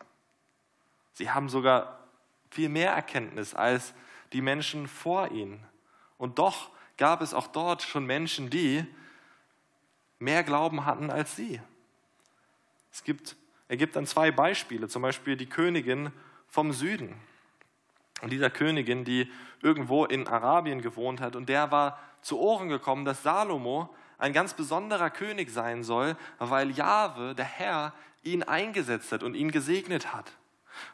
Sie 1.13 1.29
haben 1.29 1.49
sogar 1.49 2.07
viel 2.49 2.67
mehr 2.67 2.91
Erkenntnis 2.91 3.53
als 3.53 3.93
die 4.33 4.41
Menschen 4.41 4.87
vor 4.87 5.31
ihnen. 5.31 5.63
Und 6.17 6.39
doch 6.39 6.71
gab 7.01 7.23
es 7.23 7.33
auch 7.33 7.47
dort 7.47 7.81
schon 7.81 8.05
Menschen, 8.05 8.51
die 8.51 8.85
mehr 10.19 10.43
Glauben 10.43 10.85
hatten 10.85 11.09
als 11.09 11.35
sie. 11.35 11.59
Es 12.91 13.03
gibt, 13.03 13.35
er 13.67 13.75
gibt 13.75 13.95
dann 13.95 14.05
zwei 14.05 14.29
Beispiele, 14.29 14.87
zum 14.87 15.01
Beispiel 15.01 15.35
die 15.35 15.49
Königin 15.49 16.11
vom 16.47 16.71
Süden. 16.71 17.15
Und 18.21 18.31
dieser 18.31 18.51
Königin, 18.51 19.03
die 19.03 19.31
irgendwo 19.63 20.05
in 20.05 20.27
Arabien 20.27 20.83
gewohnt 20.83 21.21
hat, 21.21 21.35
und 21.35 21.49
der 21.49 21.71
war 21.71 21.97
zu 22.21 22.39
Ohren 22.39 22.69
gekommen, 22.69 23.03
dass 23.03 23.23
Salomo 23.23 23.89
ein 24.19 24.31
ganz 24.31 24.53
besonderer 24.53 25.09
König 25.09 25.49
sein 25.49 25.83
soll, 25.83 26.15
weil 26.37 26.69
Jahwe, 26.69 27.33
der 27.33 27.45
Herr, 27.45 27.95
ihn 28.21 28.43
eingesetzt 28.43 29.11
hat 29.11 29.23
und 29.23 29.33
ihn 29.33 29.49
gesegnet 29.49 30.13
hat. 30.13 30.31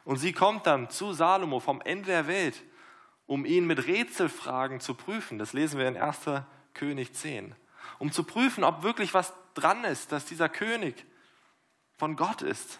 Und 0.05 0.19
sie 0.19 0.31
kommt 0.31 0.67
dann 0.67 0.89
zu 0.89 1.11
Salomo 1.11 1.59
vom 1.59 1.81
Ende 1.81 2.05
der 2.05 2.27
Welt 2.27 2.63
um 3.27 3.45
ihn 3.45 3.67
mit 3.67 3.85
Rätselfragen 3.85 4.79
zu 4.79 4.93
prüfen. 4.93 5.37
Das 5.37 5.53
lesen 5.53 5.77
wir 5.77 5.87
in 5.87 5.97
1. 5.97 6.19
König 6.73 7.13
10. 7.13 7.53
Um 7.99 8.11
zu 8.11 8.23
prüfen, 8.23 8.63
ob 8.63 8.83
wirklich 8.83 9.13
was 9.13 9.33
dran 9.53 9.83
ist, 9.83 10.11
dass 10.11 10.25
dieser 10.25 10.49
König 10.49 11.05
von 11.97 12.15
Gott 12.15 12.41
ist. 12.41 12.79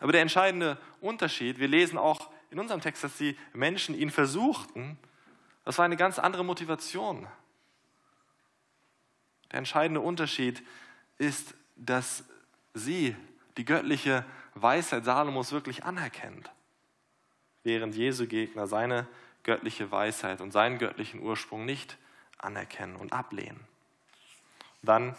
Aber 0.00 0.12
der 0.12 0.22
entscheidende 0.22 0.78
Unterschied, 1.00 1.58
wir 1.58 1.68
lesen 1.68 1.98
auch 1.98 2.30
in 2.50 2.60
unserem 2.60 2.80
Text, 2.80 3.02
dass 3.02 3.16
die 3.16 3.36
Menschen 3.52 3.94
ihn 3.94 4.10
versuchten, 4.10 4.98
das 5.64 5.78
war 5.78 5.84
eine 5.84 5.96
ganz 5.96 6.18
andere 6.18 6.44
Motivation. 6.44 7.26
Der 9.50 9.58
entscheidende 9.58 10.00
Unterschied 10.00 10.62
ist, 11.18 11.54
dass 11.76 12.24
sie 12.74 13.16
die 13.56 13.64
göttliche 13.64 14.24
Weisheit 14.54 15.04
Salomos 15.04 15.52
wirklich 15.52 15.84
anerkennt, 15.84 16.50
während 17.62 17.94
Jesu 17.94 18.26
Gegner 18.26 18.66
seine 18.66 19.06
göttliche 19.44 19.90
Weisheit 19.90 20.40
und 20.40 20.52
seinen 20.52 20.78
göttlichen 20.78 21.20
Ursprung 21.20 21.64
nicht 21.64 21.98
anerkennen 22.38 22.96
und 22.96 23.12
ablehnen. 23.12 23.60
Dann 24.82 25.14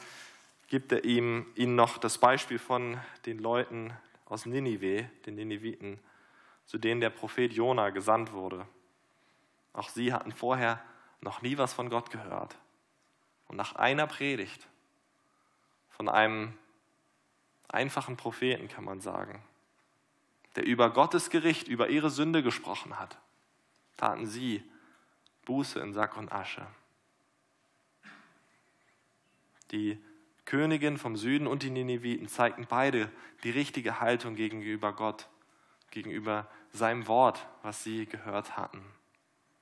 gibt 0.67 0.91
er 0.91 1.03
ihm, 1.03 1.45
ihnen 1.55 1.75
noch 1.75 1.97
das 1.97 2.17
Beispiel 2.17 2.59
von 2.59 2.99
den 3.25 3.39
Leuten 3.39 3.93
aus 4.25 4.45
Ninive, 4.45 5.09
den 5.25 5.35
Niniviten, 5.35 5.99
zu 6.65 6.77
denen 6.77 7.01
der 7.01 7.09
Prophet 7.09 7.53
Jona 7.53 7.89
gesandt 7.89 8.33
wurde. 8.33 8.67
Auch 9.73 9.89
sie 9.89 10.13
hatten 10.13 10.31
vorher 10.31 10.81
noch 11.21 11.41
nie 11.41 11.57
was 11.57 11.73
von 11.73 11.89
Gott 11.89 12.11
gehört. 12.11 12.55
Und 13.47 13.57
nach 13.57 13.75
einer 13.75 14.07
Predigt 14.07 14.67
von 15.89 16.09
einem 16.09 16.57
einfachen 17.67 18.17
Propheten, 18.17 18.67
kann 18.67 18.83
man 18.83 19.01
sagen, 19.01 19.43
der 20.55 20.65
über 20.65 20.91
Gottes 20.91 21.29
Gericht, 21.29 21.67
über 21.67 21.89
ihre 21.89 22.09
Sünde 22.09 22.43
gesprochen 22.43 22.99
hat, 22.99 23.17
taten 23.97 24.25
sie 24.25 24.63
Buße 25.45 25.79
in 25.79 25.93
Sack 25.93 26.17
und 26.17 26.31
Asche. 26.31 26.65
Die 29.71 30.01
Königin 30.45 30.97
vom 30.97 31.15
Süden 31.15 31.47
und 31.47 31.63
die 31.63 31.69
Nineviten 31.69 32.27
zeigten 32.27 32.65
beide 32.67 33.11
die 33.43 33.49
richtige 33.49 33.99
Haltung 33.99 34.35
gegenüber 34.35 34.93
Gott, 34.93 35.29
gegenüber 35.91 36.49
seinem 36.71 37.07
Wort, 37.07 37.47
was 37.61 37.83
sie 37.83 38.05
gehört 38.05 38.57
hatten. 38.57 38.83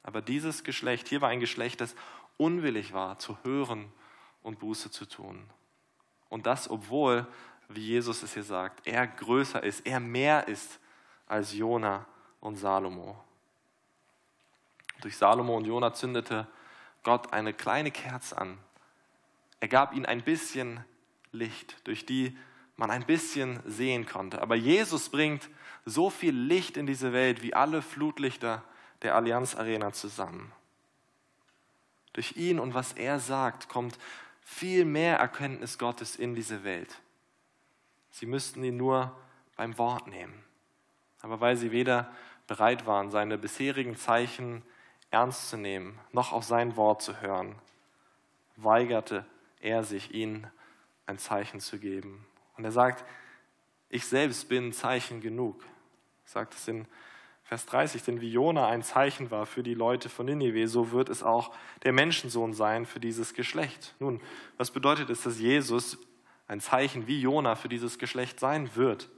Aber 0.03 0.21
dieses 0.21 0.63
Geschlecht, 0.63 1.07
hier 1.07 1.21
war 1.21 1.29
ein 1.29 1.39
Geschlecht, 1.39 1.82
das 1.82 1.95
unwillig 2.38 2.93
war, 2.93 3.19
zu 3.19 3.38
hören 3.43 3.91
und 4.41 4.59
Buße 4.59 4.89
zu 4.89 5.05
tun. 5.05 5.47
Und 6.29 6.45
das, 6.45 6.69
obwohl, 6.69 7.27
wie 7.69 7.86
Jesus 7.86 8.23
es 8.23 8.34
hier 8.34 8.43
sagt, 8.43 8.88
er 8.88 9.05
größer 9.05 9.61
ist, 9.63 9.86
er 9.86 9.99
mehr 9.99 10.47
ist 10.47 10.79
als 11.27 11.53
Jona 11.53 12.07
und 12.39 12.55
Salomo. 12.55 13.23
Durch 15.01 15.17
Salomo 15.17 15.57
und 15.57 15.65
Jona 15.65 15.93
zündete 15.93 16.47
Gott 17.03 17.33
eine 17.33 17.53
kleine 17.53 17.91
Kerze 17.91 18.37
an. 18.37 18.57
Er 19.59 19.67
gab 19.67 19.93
ihnen 19.93 20.05
ein 20.05 20.23
bisschen 20.23 20.83
Licht, 21.31 21.75
durch 21.87 22.05
die 22.05 22.37
man 22.75 22.91
ein 22.91 23.05
bisschen 23.05 23.59
sehen 23.65 24.05
konnte. 24.05 24.41
Aber 24.41 24.55
Jesus 24.55 25.09
bringt 25.09 25.49
so 25.85 26.09
viel 26.09 26.35
Licht 26.35 26.77
in 26.77 26.85
diese 26.85 27.13
Welt 27.13 27.41
wie 27.43 27.53
alle 27.53 27.81
Flutlichter 27.81 28.63
der 29.01 29.15
Allianz 29.15 29.55
Arena 29.55 29.93
zusammen. 29.93 30.51
Durch 32.13 32.35
ihn 32.37 32.59
und 32.59 32.73
was 32.73 32.93
er 32.93 33.19
sagt, 33.19 33.69
kommt 33.69 33.97
viel 34.41 34.85
mehr 34.85 35.17
Erkenntnis 35.17 35.77
Gottes 35.77 36.15
in 36.15 36.35
diese 36.35 36.63
Welt. 36.63 36.99
Sie 38.11 38.25
müssten 38.25 38.63
ihn 38.63 38.77
nur 38.77 39.15
beim 39.55 39.77
Wort 39.77 40.07
nehmen. 40.07 40.43
Aber 41.21 41.39
weil 41.39 41.55
sie 41.55 41.71
weder 41.71 42.11
bereit 42.47 42.85
waren, 42.85 43.11
seine 43.11 43.37
bisherigen 43.37 43.95
Zeichen 43.95 44.63
ernst 45.12 45.49
zu 45.49 45.57
nehmen, 45.57 45.99
noch 46.12 46.32
auf 46.32 46.43
sein 46.43 46.76
Wort 46.76 47.01
zu 47.01 47.22
hören, 47.22 47.55
weigerte 48.55 49.26
er 49.59 49.84
sich, 49.84 50.14
ihnen 50.14 50.47
ein 51.05 51.18
Zeichen 51.18 51.59
zu 51.59 51.78
geben. 51.78 52.26
Und 52.57 52.66
er 52.66 52.72
sagt, 52.72 53.05
ich 53.89 54.05
selbst 54.05 54.49
bin 54.49 54.74
Zeichen 54.74 55.22
genug. 55.22 55.64
Sagt 56.26 56.53
es 56.53 56.68
in 56.68 56.88
Vers 57.43 57.66
30, 57.66 58.03
denn 58.03 58.22
wie 58.22 58.32
Jona 58.32 58.68
ein 58.68 58.82
Zeichen 58.82 59.30
war 59.30 59.45
für 59.45 59.62
die 59.62 59.74
Leute 59.74 60.07
von 60.07 60.26
Ninive, 60.26 60.70
so 60.70 60.91
wird 60.91 61.09
es 61.09 61.22
auch 61.22 61.53
der 61.84 61.91
Menschensohn 61.91 62.53
sein 62.53 62.86
für 62.86 63.01
dieses 63.01 63.34
Geschlecht. 63.34 63.93
Nun, 63.99 64.22
was 64.55 64.72
bedeutet 64.72 65.09
es, 65.09 65.24
dass 65.24 65.38
Jesus 65.38 65.97
ein 66.47 66.62
Zeichen 66.62 67.07
wie 67.07 67.20
Jona 67.20 67.55
für 67.55 67.68
dieses 67.68 67.99
Geschlecht 67.99 68.39
sein 68.39 68.74
wird? 68.78 69.09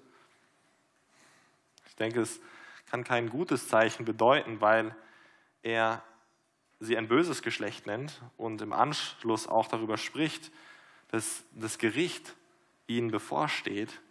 Ich 1.88 1.96
denke, 1.96 2.22
es 2.22 2.42
kann 2.90 3.04
kein 3.04 3.30
gutes 3.30 3.68
Zeichen 3.68 4.04
bedeuten, 4.04 4.62
weil 4.62 4.96
er 5.64 6.04
sie 6.80 6.98
ein 6.98 7.08
böses 7.08 7.42
Geschlecht 7.42 7.88
nennt 7.88 8.22
und 8.38 8.62
im 8.62 8.74
Anschluss 8.74 9.48
auch 9.48 9.68
darüber 9.68 9.98
spricht, 9.98 10.52
dass 11.10 11.44
das 11.54 11.78
Gericht 11.78 12.36
ihnen 12.88 13.10
bevorsteht. 13.10 14.02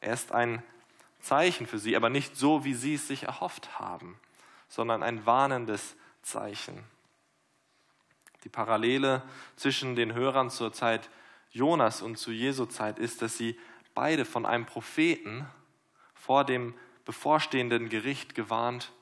Er 0.00 0.12
ist 0.12 0.32
ein 0.32 0.62
Zeichen 1.20 1.66
für 1.66 1.78
sie, 1.78 1.96
aber 1.96 2.10
nicht 2.10 2.36
so, 2.36 2.64
wie 2.64 2.74
sie 2.74 2.94
es 2.94 3.08
sich 3.08 3.24
erhofft 3.24 3.78
haben, 3.78 4.18
sondern 4.68 5.02
ein 5.02 5.26
warnendes 5.26 5.96
Zeichen. 6.22 6.84
Die 8.44 8.48
Parallele 8.48 9.22
zwischen 9.56 9.96
den 9.96 10.14
Hörern 10.14 10.50
zur 10.50 10.72
Zeit 10.72 11.10
Jonas 11.50 12.02
und 12.02 12.16
zu 12.16 12.30
Jesu 12.30 12.66
Zeit 12.66 12.98
ist, 12.98 13.22
dass 13.22 13.36
sie 13.36 13.58
beide 13.94 14.24
von 14.24 14.46
einem 14.46 14.66
Propheten 14.66 15.46
vor 16.14 16.44
dem 16.44 16.74
bevorstehenden 17.06 17.88
Gericht 17.88 18.34
gewarnt 18.34 18.92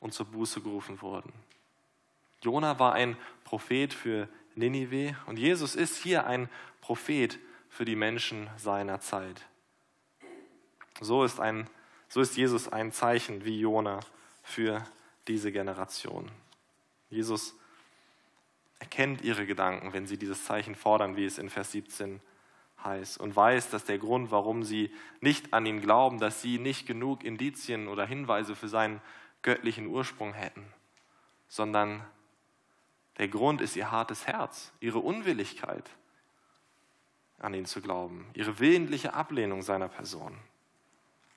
und 0.00 0.12
zur 0.12 0.26
Buße 0.26 0.60
gerufen 0.60 1.00
wurden. 1.00 1.32
Jona 2.42 2.80
war 2.80 2.94
ein 2.94 3.16
Prophet 3.44 3.94
für 3.94 4.28
Ninive 4.56 5.16
und 5.26 5.38
Jesus 5.38 5.76
ist 5.76 6.02
hier 6.02 6.26
ein 6.26 6.48
Prophet 6.80 7.38
für 7.68 7.84
die 7.84 7.96
Menschen 7.96 8.50
seiner 8.56 9.00
Zeit. 9.00 9.46
So 11.00 11.24
ist, 11.24 11.38
ein, 11.38 11.68
so 12.08 12.20
ist 12.20 12.36
Jesus 12.36 12.68
ein 12.68 12.92
Zeichen 12.92 13.44
wie 13.44 13.60
Jona 13.60 14.00
für 14.42 14.84
diese 15.28 15.52
Generation. 15.52 16.30
Jesus 17.10 17.54
erkennt 18.78 19.22
ihre 19.22 19.46
Gedanken, 19.46 19.92
wenn 19.92 20.06
sie 20.06 20.18
dieses 20.18 20.44
Zeichen 20.44 20.74
fordern, 20.74 21.16
wie 21.16 21.24
es 21.24 21.38
in 21.38 21.50
Vers 21.50 21.72
17 21.72 22.14
heißt, 22.14 22.33
und 23.18 23.34
weiß, 23.34 23.70
dass 23.70 23.84
der 23.84 23.98
Grund, 23.98 24.30
warum 24.30 24.62
sie 24.62 24.92
nicht 25.20 25.54
an 25.54 25.64
ihn 25.64 25.80
glauben, 25.80 26.18
dass 26.18 26.42
sie 26.42 26.58
nicht 26.58 26.86
genug 26.86 27.24
Indizien 27.24 27.88
oder 27.88 28.04
Hinweise 28.06 28.54
für 28.54 28.68
seinen 28.68 29.00
göttlichen 29.42 29.86
Ursprung 29.86 30.34
hätten, 30.34 30.66
sondern 31.48 32.04
der 33.18 33.28
Grund 33.28 33.60
ist 33.60 33.76
ihr 33.76 33.90
hartes 33.90 34.26
Herz, 34.26 34.72
ihre 34.80 34.98
Unwilligkeit, 34.98 35.88
an 37.38 37.54
ihn 37.54 37.64
zu 37.64 37.80
glauben, 37.80 38.26
ihre 38.34 38.58
willentliche 38.58 39.14
Ablehnung 39.14 39.62
seiner 39.62 39.88
Person. 39.88 40.36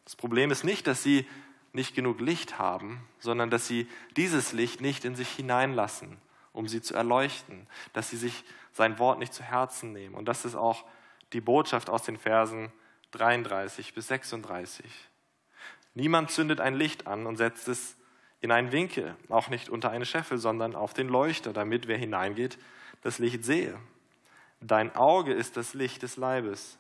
Das 0.04 0.16
Problem 0.16 0.52
ist 0.52 0.64
nicht, 0.64 0.86
dass 0.88 1.02
sie 1.02 1.26
nicht 1.74 1.96
genug 1.96 2.20
Licht 2.20 2.60
haben, 2.60 3.08
sondern 3.20 3.50
dass 3.50 3.68
sie 3.68 3.88
dieses 4.16 4.52
Licht 4.52 4.82
nicht 4.82 5.06
in 5.06 5.16
sich 5.16 5.30
hineinlassen, 5.30 6.18
um 6.52 6.68
sie 6.68 6.82
zu 6.82 6.94
erleuchten, 6.94 7.68
dass 7.94 8.10
sie 8.10 8.18
sich 8.18 8.44
sein 8.74 9.00
Wort 9.00 9.20
nicht 9.20 9.34
zu 9.34 9.44
Herzen 9.44 9.94
nehmen. 9.94 10.16
Und 10.16 10.26
das 10.26 10.46
ist 10.46 10.56
auch 10.56 10.86
die 11.34 11.42
Botschaft 11.42 11.90
aus 11.90 12.04
den 12.04 12.18
Versen 12.18 12.72
33 13.12 13.94
bis 13.94 14.08
36. 14.08 14.86
Niemand 15.94 16.32
zündet 16.32 16.60
ein 16.60 16.76
Licht 16.76 17.08
an 17.08 17.26
und 17.26 17.38
setzt 17.38 17.68
es 17.68 17.98
in 18.40 18.52
einen 18.52 18.72
Winkel, 18.72 19.16
auch 19.30 19.50
nicht 19.50 19.70
unter 19.70 19.90
eine 19.90 20.06
Scheffel, 20.06 20.38
sondern 20.38 20.76
auf 20.76 20.94
den 20.94 21.08
Leuchter, 21.08 21.54
damit 21.54 21.88
wer 21.88 21.98
hineingeht, 21.98 22.58
das 23.02 23.20
Licht 23.20 23.44
sehe. 23.44 23.80
Dein 24.62 24.96
Auge 24.96 25.34
ist 25.34 25.58
das 25.58 25.74
Licht 25.74 26.04
des 26.04 26.18
Leibes. 26.18 26.78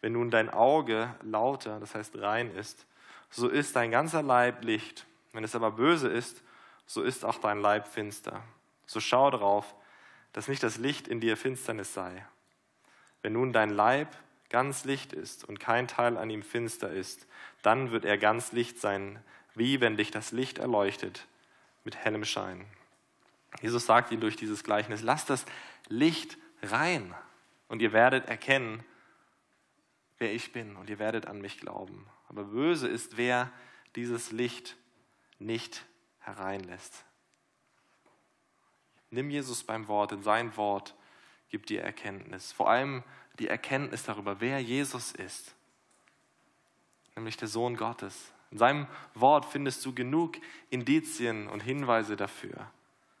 Wenn 0.00 0.12
nun 0.12 0.30
dein 0.30 0.50
Auge 0.50 1.14
lauter, 1.22 1.80
das 1.80 1.94
heißt 1.94 2.18
rein 2.18 2.54
ist, 2.54 2.86
so 3.30 3.48
ist 3.48 3.76
dein 3.76 3.90
ganzer 3.90 4.22
Leib 4.22 4.64
Licht. 4.64 5.06
Wenn 5.32 5.44
es 5.44 5.54
aber 5.54 5.72
böse 5.72 6.08
ist, 6.08 6.42
so 6.86 7.02
ist 7.02 7.24
auch 7.24 7.38
dein 7.38 7.60
Leib 7.60 7.86
finster. 7.86 8.42
So 8.86 9.00
schau 9.00 9.30
darauf, 9.30 9.74
dass 10.32 10.48
nicht 10.48 10.62
das 10.62 10.78
Licht 10.78 11.08
in 11.08 11.20
dir 11.20 11.36
Finsternis 11.36 11.92
sei. 11.92 12.24
Wenn 13.22 13.32
nun 13.32 13.52
dein 13.52 13.70
Leib 13.70 14.16
ganz 14.50 14.84
Licht 14.84 15.12
ist 15.12 15.44
und 15.44 15.60
kein 15.60 15.88
Teil 15.88 16.16
an 16.16 16.30
ihm 16.30 16.42
finster 16.42 16.90
ist, 16.90 17.26
dann 17.62 17.90
wird 17.90 18.04
er 18.04 18.18
ganz 18.18 18.52
Licht 18.52 18.80
sein, 18.80 19.22
wie 19.54 19.80
wenn 19.80 19.96
dich 19.96 20.10
das 20.10 20.32
Licht 20.32 20.58
erleuchtet 20.58 21.26
mit 21.84 21.96
hellem 21.96 22.24
Schein. 22.24 22.64
Jesus 23.60 23.86
sagt 23.86 24.12
ihnen 24.12 24.20
durch 24.20 24.36
dieses 24.36 24.62
Gleichnis, 24.62 25.02
lasst 25.02 25.30
das 25.30 25.44
Licht 25.88 26.38
rein 26.62 27.14
und 27.68 27.82
ihr 27.82 27.92
werdet 27.92 28.26
erkennen, 28.26 28.84
wer 30.18 30.32
ich 30.32 30.52
bin 30.52 30.76
und 30.76 30.90
ihr 30.90 30.98
werdet 30.98 31.26
an 31.26 31.40
mich 31.40 31.58
glauben. 31.58 32.06
Aber 32.28 32.44
böse 32.44 32.88
ist, 32.88 33.16
wer 33.16 33.50
dieses 33.96 34.32
Licht 34.32 34.76
nicht 35.38 35.84
hereinlässt. 36.20 37.04
Nimm 39.10 39.30
Jesus 39.30 39.64
beim 39.64 39.88
Wort, 39.88 40.10
denn 40.12 40.22
sein 40.22 40.56
Wort 40.56 40.94
gibt 41.50 41.70
dir 41.70 41.82
Erkenntnis. 41.82 42.52
Vor 42.52 42.68
allem 42.70 43.02
die 43.38 43.48
Erkenntnis 43.48 44.04
darüber, 44.04 44.40
wer 44.40 44.60
Jesus 44.60 45.12
ist, 45.12 45.54
nämlich 47.14 47.36
der 47.36 47.48
Sohn 47.48 47.76
Gottes. 47.76 48.32
In 48.50 48.58
seinem 48.58 48.86
Wort 49.14 49.44
findest 49.44 49.84
du 49.84 49.94
genug 49.94 50.36
Indizien 50.70 51.48
und 51.48 51.62
Hinweise 51.62 52.16
dafür, 52.16 52.70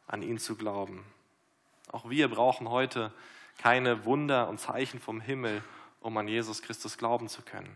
an 0.06 0.22
ihn 0.22 0.38
zu 0.38 0.56
glauben. 0.56 1.04
Auch 1.92 2.08
wir 2.08 2.28
brauchen 2.28 2.68
heute 2.68 3.12
keine 3.58 4.04
Wunder 4.04 4.48
und 4.48 4.58
Zeichen 4.58 5.00
vom 5.00 5.20
Himmel, 5.20 5.62
um 6.00 6.16
an 6.16 6.28
Jesus 6.28 6.62
Christus 6.62 6.96
glauben 6.96 7.28
zu 7.28 7.42
können. 7.42 7.74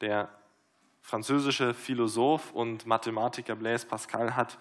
Der 0.00 0.28
französische 1.02 1.74
Philosoph 1.74 2.52
und 2.52 2.86
Mathematiker 2.86 3.56
Blaise 3.56 3.86
Pascal 3.86 4.36
hat 4.36 4.58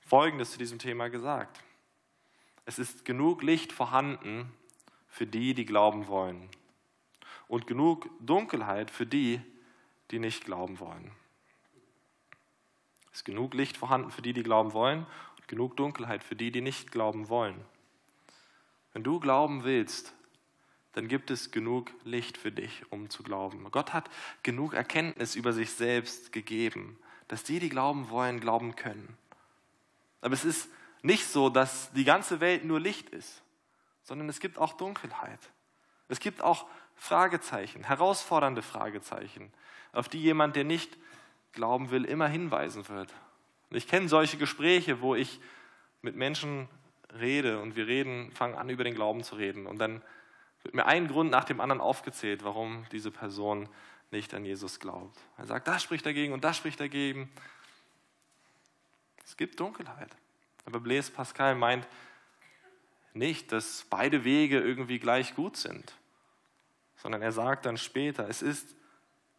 Folgendes 0.00 0.52
zu 0.52 0.58
diesem 0.58 0.78
Thema 0.78 1.08
gesagt. 1.08 1.60
Es 2.66 2.80
ist 2.80 3.04
genug 3.04 3.42
Licht 3.42 3.72
vorhanden 3.72 4.52
für 5.08 5.26
die, 5.26 5.54
die 5.54 5.64
glauben 5.64 6.08
wollen. 6.08 6.48
Und 7.46 7.68
genug 7.68 8.10
Dunkelheit 8.20 8.90
für 8.90 9.06
die, 9.06 9.40
die 10.10 10.18
nicht 10.18 10.44
glauben 10.44 10.80
wollen. 10.80 11.12
Es 13.12 13.20
ist 13.20 13.24
genug 13.24 13.54
Licht 13.54 13.76
vorhanden 13.76 14.10
für 14.10 14.20
die, 14.20 14.32
die 14.32 14.42
glauben 14.42 14.72
wollen, 14.72 15.06
und 15.36 15.48
genug 15.48 15.76
Dunkelheit 15.76 16.24
für 16.24 16.34
die, 16.34 16.50
die 16.50 16.60
nicht 16.60 16.90
glauben 16.90 17.28
wollen. 17.28 17.64
Wenn 18.92 19.04
du 19.04 19.20
glauben 19.20 19.62
willst, 19.62 20.12
dann 20.92 21.06
gibt 21.06 21.30
es 21.30 21.52
genug 21.52 21.92
Licht 22.04 22.36
für 22.36 22.50
dich, 22.50 22.82
um 22.90 23.10
zu 23.10 23.22
glauben. 23.22 23.70
Gott 23.70 23.92
hat 23.92 24.10
genug 24.42 24.74
Erkenntnis 24.74 25.36
über 25.36 25.52
sich 25.52 25.70
selbst 25.70 26.32
gegeben, 26.32 26.98
dass 27.28 27.44
die, 27.44 27.60
die 27.60 27.68
glauben 27.68 28.10
wollen, 28.10 28.40
glauben 28.40 28.74
können. 28.74 29.16
Aber 30.20 30.34
es 30.34 30.44
ist 30.44 30.68
nicht 31.06 31.26
so, 31.26 31.48
dass 31.48 31.92
die 31.92 32.04
ganze 32.04 32.40
Welt 32.40 32.64
nur 32.64 32.80
Licht 32.80 33.10
ist, 33.10 33.42
sondern 34.02 34.28
es 34.28 34.40
gibt 34.40 34.58
auch 34.58 34.74
Dunkelheit. 34.74 35.40
Es 36.08 36.20
gibt 36.20 36.42
auch 36.42 36.66
Fragezeichen, 36.96 37.84
herausfordernde 37.84 38.62
Fragezeichen, 38.62 39.52
auf 39.92 40.08
die 40.08 40.20
jemand, 40.20 40.56
der 40.56 40.64
nicht 40.64 40.96
glauben 41.52 41.90
will, 41.90 42.04
immer 42.04 42.28
hinweisen 42.28 42.88
wird. 42.88 43.12
Ich 43.70 43.88
kenne 43.88 44.08
solche 44.08 44.36
Gespräche, 44.36 45.00
wo 45.00 45.14
ich 45.14 45.40
mit 46.02 46.16
Menschen 46.16 46.68
rede 47.18 47.60
und 47.60 47.76
wir 47.76 47.86
reden, 47.86 48.30
fangen 48.32 48.54
an, 48.54 48.68
über 48.68 48.84
den 48.84 48.94
Glauben 48.94 49.22
zu 49.22 49.36
reden. 49.36 49.66
Und 49.66 49.78
dann 49.78 50.02
wird 50.62 50.74
mir 50.74 50.86
ein 50.86 51.08
Grund 51.08 51.30
nach 51.30 51.44
dem 51.44 51.60
anderen 51.60 51.80
aufgezählt, 51.80 52.44
warum 52.44 52.84
diese 52.92 53.10
Person 53.10 53.68
nicht 54.10 54.34
an 54.34 54.44
Jesus 54.44 54.80
glaubt. 54.80 55.18
Er 55.36 55.46
sagt, 55.46 55.68
das 55.68 55.82
spricht 55.82 56.06
dagegen 56.06 56.32
und 56.32 56.44
das 56.44 56.56
spricht 56.56 56.80
dagegen. 56.80 57.30
Es 59.24 59.36
gibt 59.36 59.58
Dunkelheit. 59.58 60.10
Aber 60.66 60.80
Blaise 60.80 61.10
Pascal 61.10 61.54
meint 61.54 61.86
nicht, 63.14 63.52
dass 63.52 63.86
beide 63.88 64.24
Wege 64.24 64.60
irgendwie 64.60 64.98
gleich 64.98 65.34
gut 65.34 65.56
sind, 65.56 65.94
sondern 66.96 67.22
er 67.22 67.32
sagt 67.32 67.64
dann 67.64 67.78
später, 67.78 68.28
es 68.28 68.42
ist 68.42 68.74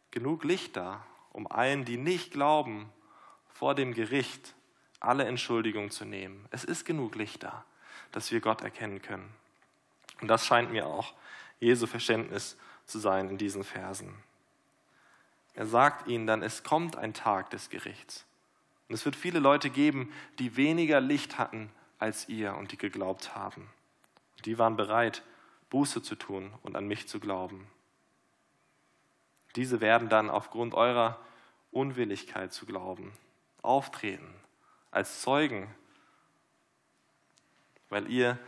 genug 0.10 0.44
Licht 0.44 0.76
da, 0.76 1.06
um 1.32 1.46
allen, 1.46 1.86
die 1.86 1.98
nicht 1.98 2.32
glauben, 2.32 2.92
vor 3.50 3.76
dem 3.76 3.94
Gericht 3.94 4.56
alle 5.00 5.26
Entschuldigung 5.26 5.92
zu 5.92 6.06
nehmen. 6.06 6.46
Es 6.50 6.64
ist 6.64 6.86
genug 6.86 7.16
Licht 7.16 7.44
da, 7.44 7.66
dass 8.12 8.32
wir 8.32 8.40
Gott 8.40 8.62
erkennen 8.62 9.02
können. 9.02 9.32
Und 10.22 10.28
das 10.28 10.46
scheint 10.46 10.72
mir 10.72 10.88
auch 10.88 11.14
Jesu 11.60 11.86
Verständnis 11.88 12.58
zu 12.86 13.00
sein 13.00 13.30
in 13.30 13.38
diesen 13.38 13.64
Versen. 13.64 14.14
Er 15.54 15.66
sagt 15.66 16.08
ihnen 16.08 16.28
dann, 16.28 16.44
es 16.44 16.64
kommt 16.64 16.96
ein 16.96 17.14
Tag 17.14 17.50
des 17.50 17.70
Gerichts. 17.70 18.27
Und 18.88 18.96
es 18.96 19.06
wird 19.06 19.16
viele 19.16 19.40
Leute 19.40 19.70
geben, 19.70 20.12
die 20.40 20.56
weniger 20.56 21.02
Licht 21.02 21.38
hatten 21.38 21.70
als 22.00 22.30
ihr 22.30 22.56
und 22.56 22.72
die 22.72 22.78
geglaubt 22.78 23.36
haben. 23.36 23.70
Die 24.46 24.58
waren 24.58 24.78
bereit, 24.78 25.24
Buße 25.70 26.02
zu 26.02 26.16
tun 26.16 26.54
und 26.62 26.76
an 26.76 26.88
mich 26.88 27.08
zu 27.08 27.20
glauben. 27.20 27.68
Diese 29.56 29.82
werden 29.82 30.08
dann 30.08 30.30
aufgrund 30.30 30.74
eurer 30.74 31.20
Unwilligkeit 31.72 32.54
zu 32.54 32.66
glauben 32.66 33.12
auftreten 33.62 34.34
als 34.92 35.22
Zeugen, 35.22 35.68
weil 37.90 38.10
ihr 38.10 38.40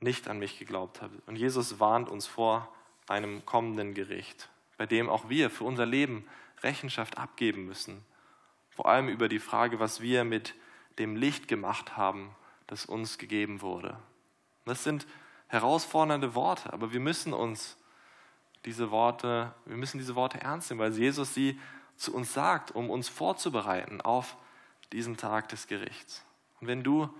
nicht 0.00 0.28
an 0.28 0.38
mich 0.38 0.58
geglaubt 0.58 1.02
habt. 1.02 1.26
Und 1.26 1.36
Jesus 1.36 1.80
warnt 1.80 2.08
uns 2.08 2.26
vor 2.26 2.72
einem 3.08 3.44
kommenden 3.44 3.94
Gericht, 3.94 4.48
bei 4.76 4.86
dem 4.86 5.08
auch 5.08 5.28
wir 5.28 5.50
für 5.50 5.64
unser 5.64 5.86
Leben 5.86 6.26
Rechenschaft 6.62 7.18
abgeben 7.18 7.66
müssen. 7.66 8.04
Vor 8.78 8.86
allem 8.86 9.08
über 9.08 9.28
die 9.28 9.40
Frage, 9.40 9.80
was 9.80 10.00
wir 10.02 10.22
mit 10.22 10.54
dem 11.00 11.16
Licht 11.16 11.48
gemacht 11.48 11.96
haben, 11.96 12.30
das 12.68 12.86
uns 12.86 13.18
gegeben 13.18 13.60
wurde. 13.60 13.98
Das 14.66 14.84
sind 14.84 15.04
herausfordernde 15.48 16.36
Worte, 16.36 16.72
aber 16.72 16.92
wir 16.92 17.00
müssen 17.00 17.32
uns 17.32 17.76
diese 18.66 18.92
Worte, 18.92 19.52
wir 19.64 19.76
müssen 19.76 19.98
diese 19.98 20.14
Worte 20.14 20.40
ernst 20.40 20.70
nehmen, 20.70 20.78
weil 20.78 20.92
Jesus 20.92 21.34
sie 21.34 21.58
zu 21.96 22.14
uns 22.14 22.32
sagt, 22.32 22.70
um 22.70 22.88
uns 22.88 23.08
vorzubereiten 23.08 24.00
auf 24.00 24.36
diesen 24.92 25.16
Tag 25.16 25.48
des 25.48 25.66
Gerichts. 25.66 26.24
Und 26.60 26.68
wenn 26.68 26.84
du 26.84 27.12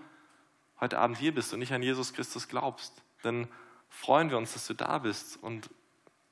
heute 0.79 0.97
Abend 0.97 1.17
hier 1.17 1.35
bist 1.35 1.51
und 1.51 1.59
nicht 1.59 1.73
an 1.73 1.83
Jesus 1.83 2.13
Christus 2.13 2.47
glaubst, 2.47 3.03
dann 3.21 3.49
freuen 3.89 4.29
wir 4.29 4.37
uns, 4.37 4.53
dass 4.53 4.65
du 4.65 4.75
da 4.75 4.99
bist 4.99 5.37
und 5.43 5.69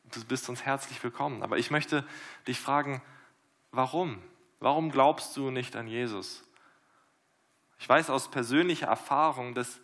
du 0.06 0.24
bist 0.24 0.48
uns 0.48 0.64
herzlich 0.64 1.04
willkommen. 1.04 1.44
Aber 1.44 1.58
ich 1.58 1.70
möchte 1.70 2.06
dich 2.48 2.62
fragen, 2.62 3.02
warum? 3.72 4.22
Warum 4.60 4.92
glaubst 4.92 5.36
du 5.38 5.52
nicht 5.52 5.76
an 5.76 5.88
Jesus? 5.88 6.44
Ich 7.80 7.88
weiß 7.88 8.10
aus 8.10 8.32
persönlicher 8.32 8.88
Erfahrung, 8.88 9.54
dass 9.54 9.80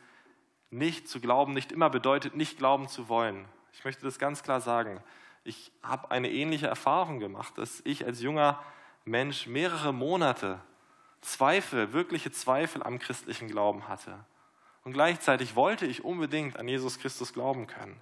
nicht 0.69 1.07
zu 1.07 1.19
glauben 1.19 1.53
nicht 1.53 1.71
immer 1.71 1.89
bedeutet, 1.89 2.35
nicht 2.35 2.57
glauben 2.57 2.87
zu 2.87 3.07
wollen. 3.07 3.45
Ich 3.73 3.85
möchte 3.85 4.03
das 4.03 4.17
ganz 4.17 4.41
klar 4.41 4.61
sagen. 4.61 5.01
Ich 5.43 5.71
habe 5.83 6.09
eine 6.09 6.31
ähnliche 6.31 6.67
Erfahrung 6.67 7.19
gemacht, 7.19 7.57
dass 7.57 7.81
ich 7.85 8.05
als 8.05 8.21
junger 8.21 8.61
Mensch 9.05 9.45
mehrere 9.45 9.93
Monate 9.93 10.59
Zweifel, 11.21 11.93
wirkliche 11.93 12.31
Zweifel 12.31 12.83
am 12.83 12.99
christlichen 12.99 13.47
Glauben 13.47 13.87
hatte. 13.87 14.25
Und 14.83 14.93
gleichzeitig 14.93 15.55
wollte 15.55 15.85
ich 15.85 16.03
unbedingt 16.03 16.57
an 16.57 16.67
Jesus 16.67 16.99
Christus 16.99 17.33
glauben 17.33 17.67
können. 17.67 18.01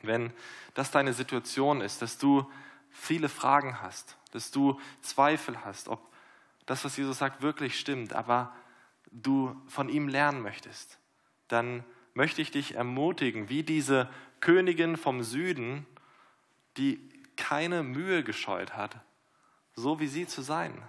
Wenn 0.00 0.32
das 0.74 0.90
deine 0.90 1.12
Situation 1.12 1.80
ist, 1.80 2.02
dass 2.02 2.18
du 2.18 2.50
viele 2.90 3.28
Fragen 3.28 3.82
hast, 3.82 4.16
dass 4.34 4.50
du 4.50 4.80
Zweifel 5.00 5.64
hast, 5.64 5.88
ob 5.88 6.12
das, 6.66 6.84
was 6.84 6.96
Jesus 6.96 7.18
sagt, 7.18 7.40
wirklich 7.40 7.78
stimmt, 7.78 8.12
aber 8.12 8.54
du 9.10 9.54
von 9.68 9.88
ihm 9.88 10.08
lernen 10.08 10.42
möchtest, 10.42 10.98
dann 11.48 11.84
möchte 12.14 12.42
ich 12.42 12.50
dich 12.50 12.74
ermutigen, 12.74 13.48
wie 13.48 13.62
diese 13.62 14.08
Königin 14.40 14.96
vom 14.96 15.22
Süden, 15.22 15.86
die 16.76 17.00
keine 17.36 17.82
Mühe 17.82 18.24
gescheut 18.24 18.76
hat, 18.76 18.96
so 19.74 20.00
wie 20.00 20.08
sie 20.08 20.26
zu 20.26 20.42
sein. 20.42 20.82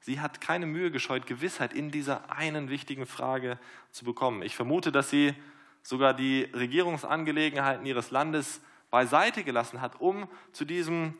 Sie 0.00 0.20
hat 0.20 0.40
keine 0.40 0.66
Mühe 0.66 0.90
gescheut, 0.90 1.26
Gewissheit 1.26 1.72
in 1.72 1.90
dieser 1.90 2.30
einen 2.30 2.70
wichtigen 2.70 3.06
Frage 3.06 3.58
zu 3.90 4.04
bekommen. 4.04 4.42
Ich 4.42 4.56
vermute, 4.56 4.92
dass 4.92 5.10
sie 5.10 5.34
sogar 5.82 6.14
die 6.14 6.42
Regierungsangelegenheiten 6.54 7.86
ihres 7.86 8.10
Landes 8.10 8.60
beiseite 8.90 9.42
gelassen 9.42 9.80
hat, 9.80 10.00
um 10.00 10.28
zu 10.52 10.64
diesem 10.64 11.14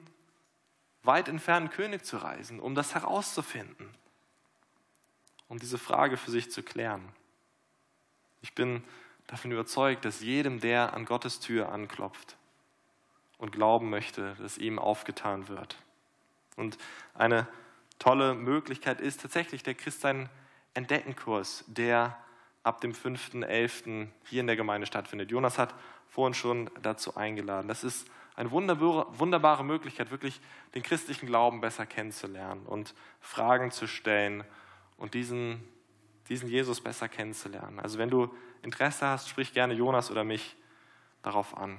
weit 1.03 1.28
entfernten 1.28 1.70
König 1.70 2.05
zu 2.05 2.16
reisen, 2.16 2.61
um 2.61 2.74
das 2.74 2.94
herauszufinden, 2.94 3.88
um 5.48 5.59
diese 5.59 5.78
Frage 5.78 6.16
für 6.16 6.30
sich 6.30 6.50
zu 6.50 6.62
klären. 6.62 7.09
Ich 8.40 8.55
bin 8.55 8.84
davon 9.26 9.50
überzeugt, 9.53 10.05
dass 10.05 10.20
jedem, 10.20 10.61
der 10.61 10.94
an 10.94 11.05
Gottes 11.05 11.40
Tür 11.40 11.70
anklopft 11.70 12.36
und 13.38 13.53
glauben 13.53 13.90
möchte, 13.90 14.34
dass 14.36 14.59
ihm 14.59 14.78
aufgetan 14.78 15.48
wird. 15.48 15.76
Und 16.57 16.78
eine 17.14 17.48
tolle 17.98 18.34
Möglichkeit 18.34 19.00
ist 19.00 19.20
tatsächlich 19.20 19.62
der 19.62 19.74
Christsein 19.74 20.28
Entdeckenkurs, 20.74 21.64
der 21.66 22.16
ab 22.62 22.80
dem 22.80 22.92
5.11. 22.92 24.09
hier 24.24 24.40
in 24.40 24.46
der 24.46 24.57
Gemeinde 24.57 24.86
stattfindet. 24.86 25.30
Jonas 25.30 25.59
hat 25.59 25.74
vorhin 26.09 26.34
schon 26.34 26.70
dazu 26.82 27.16
eingeladen. 27.16 27.68
Das 27.68 27.84
ist 27.84 28.07
eine 28.34 28.50
wunderbare 28.50 29.64
Möglichkeit, 29.64 30.10
wirklich 30.10 30.40
den 30.74 30.82
christlichen 30.82 31.26
Glauben 31.26 31.60
besser 31.60 31.86
kennenzulernen 31.86 32.64
und 32.66 32.94
Fragen 33.20 33.70
zu 33.70 33.86
stellen 33.86 34.44
und 34.96 35.14
diesen, 35.14 35.62
diesen 36.28 36.48
Jesus 36.48 36.80
besser 36.80 37.08
kennenzulernen. 37.08 37.78
Also 37.78 37.98
wenn 37.98 38.10
du 38.10 38.34
Interesse 38.62 39.06
hast, 39.06 39.28
sprich 39.28 39.52
gerne 39.52 39.74
Jonas 39.74 40.10
oder 40.10 40.24
mich 40.24 40.56
darauf 41.22 41.56
an. 41.56 41.78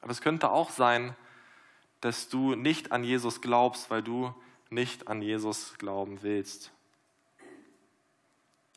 Aber 0.00 0.12
es 0.12 0.20
könnte 0.20 0.50
auch 0.50 0.70
sein, 0.70 1.16
dass 2.00 2.28
du 2.28 2.54
nicht 2.54 2.92
an 2.92 3.02
Jesus 3.02 3.40
glaubst, 3.40 3.90
weil 3.90 4.02
du 4.02 4.32
nicht 4.70 5.08
an 5.08 5.22
Jesus 5.22 5.76
glauben 5.78 6.22
willst. 6.22 6.72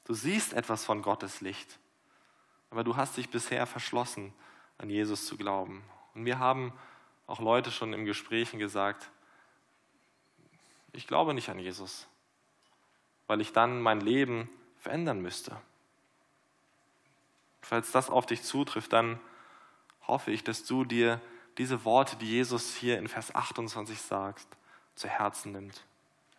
Du 0.06 0.14
siehst 0.14 0.54
etwas 0.54 0.84
von 0.84 1.04
Gottes 1.04 1.42
Licht, 1.42 1.80
aber 2.72 2.84
du 2.84 2.96
hast 2.96 3.18
dich 3.18 3.30
bisher 3.30 3.68
verschlossen, 3.68 4.34
an 4.82 4.90
Jesus 4.90 5.26
zu 5.26 5.38
glauben. 5.38 5.84
Und 6.14 6.24
mir 6.24 6.40
haben 6.40 6.74
auch 7.28 7.40
Leute 7.40 7.72
schon 7.72 7.94
im 7.94 8.06
Gesprächen 8.06 8.60
gesagt, 8.60 9.10
ich 10.94 11.08
glaube 11.08 11.34
nicht 11.34 11.50
an 11.50 11.60
Jesus, 11.60 12.08
weil 13.28 13.40
ich 13.40 13.54
dann 13.54 13.82
mein 13.82 14.02
Leben 14.02 14.50
verändern 14.80 15.22
müsste. 15.22 15.56
Falls 17.62 17.92
das 17.92 18.10
auf 18.10 18.26
dich 18.26 18.44
zutrifft, 18.44 18.92
dann 18.92 19.20
hoffe 20.08 20.32
ich, 20.32 20.44
dass 20.44 20.66
du 20.66 20.84
dir 20.84 21.22
diese 21.58 21.86
Worte, 21.86 22.16
die 22.16 22.30
Jesus 22.30 22.76
hier 22.76 22.98
in 22.98 23.08
Vers 23.08 23.34
28 23.34 24.02
sagt, 24.02 24.48
zu 24.96 25.08
Herzen 25.08 25.54
nimmt. 25.54 25.86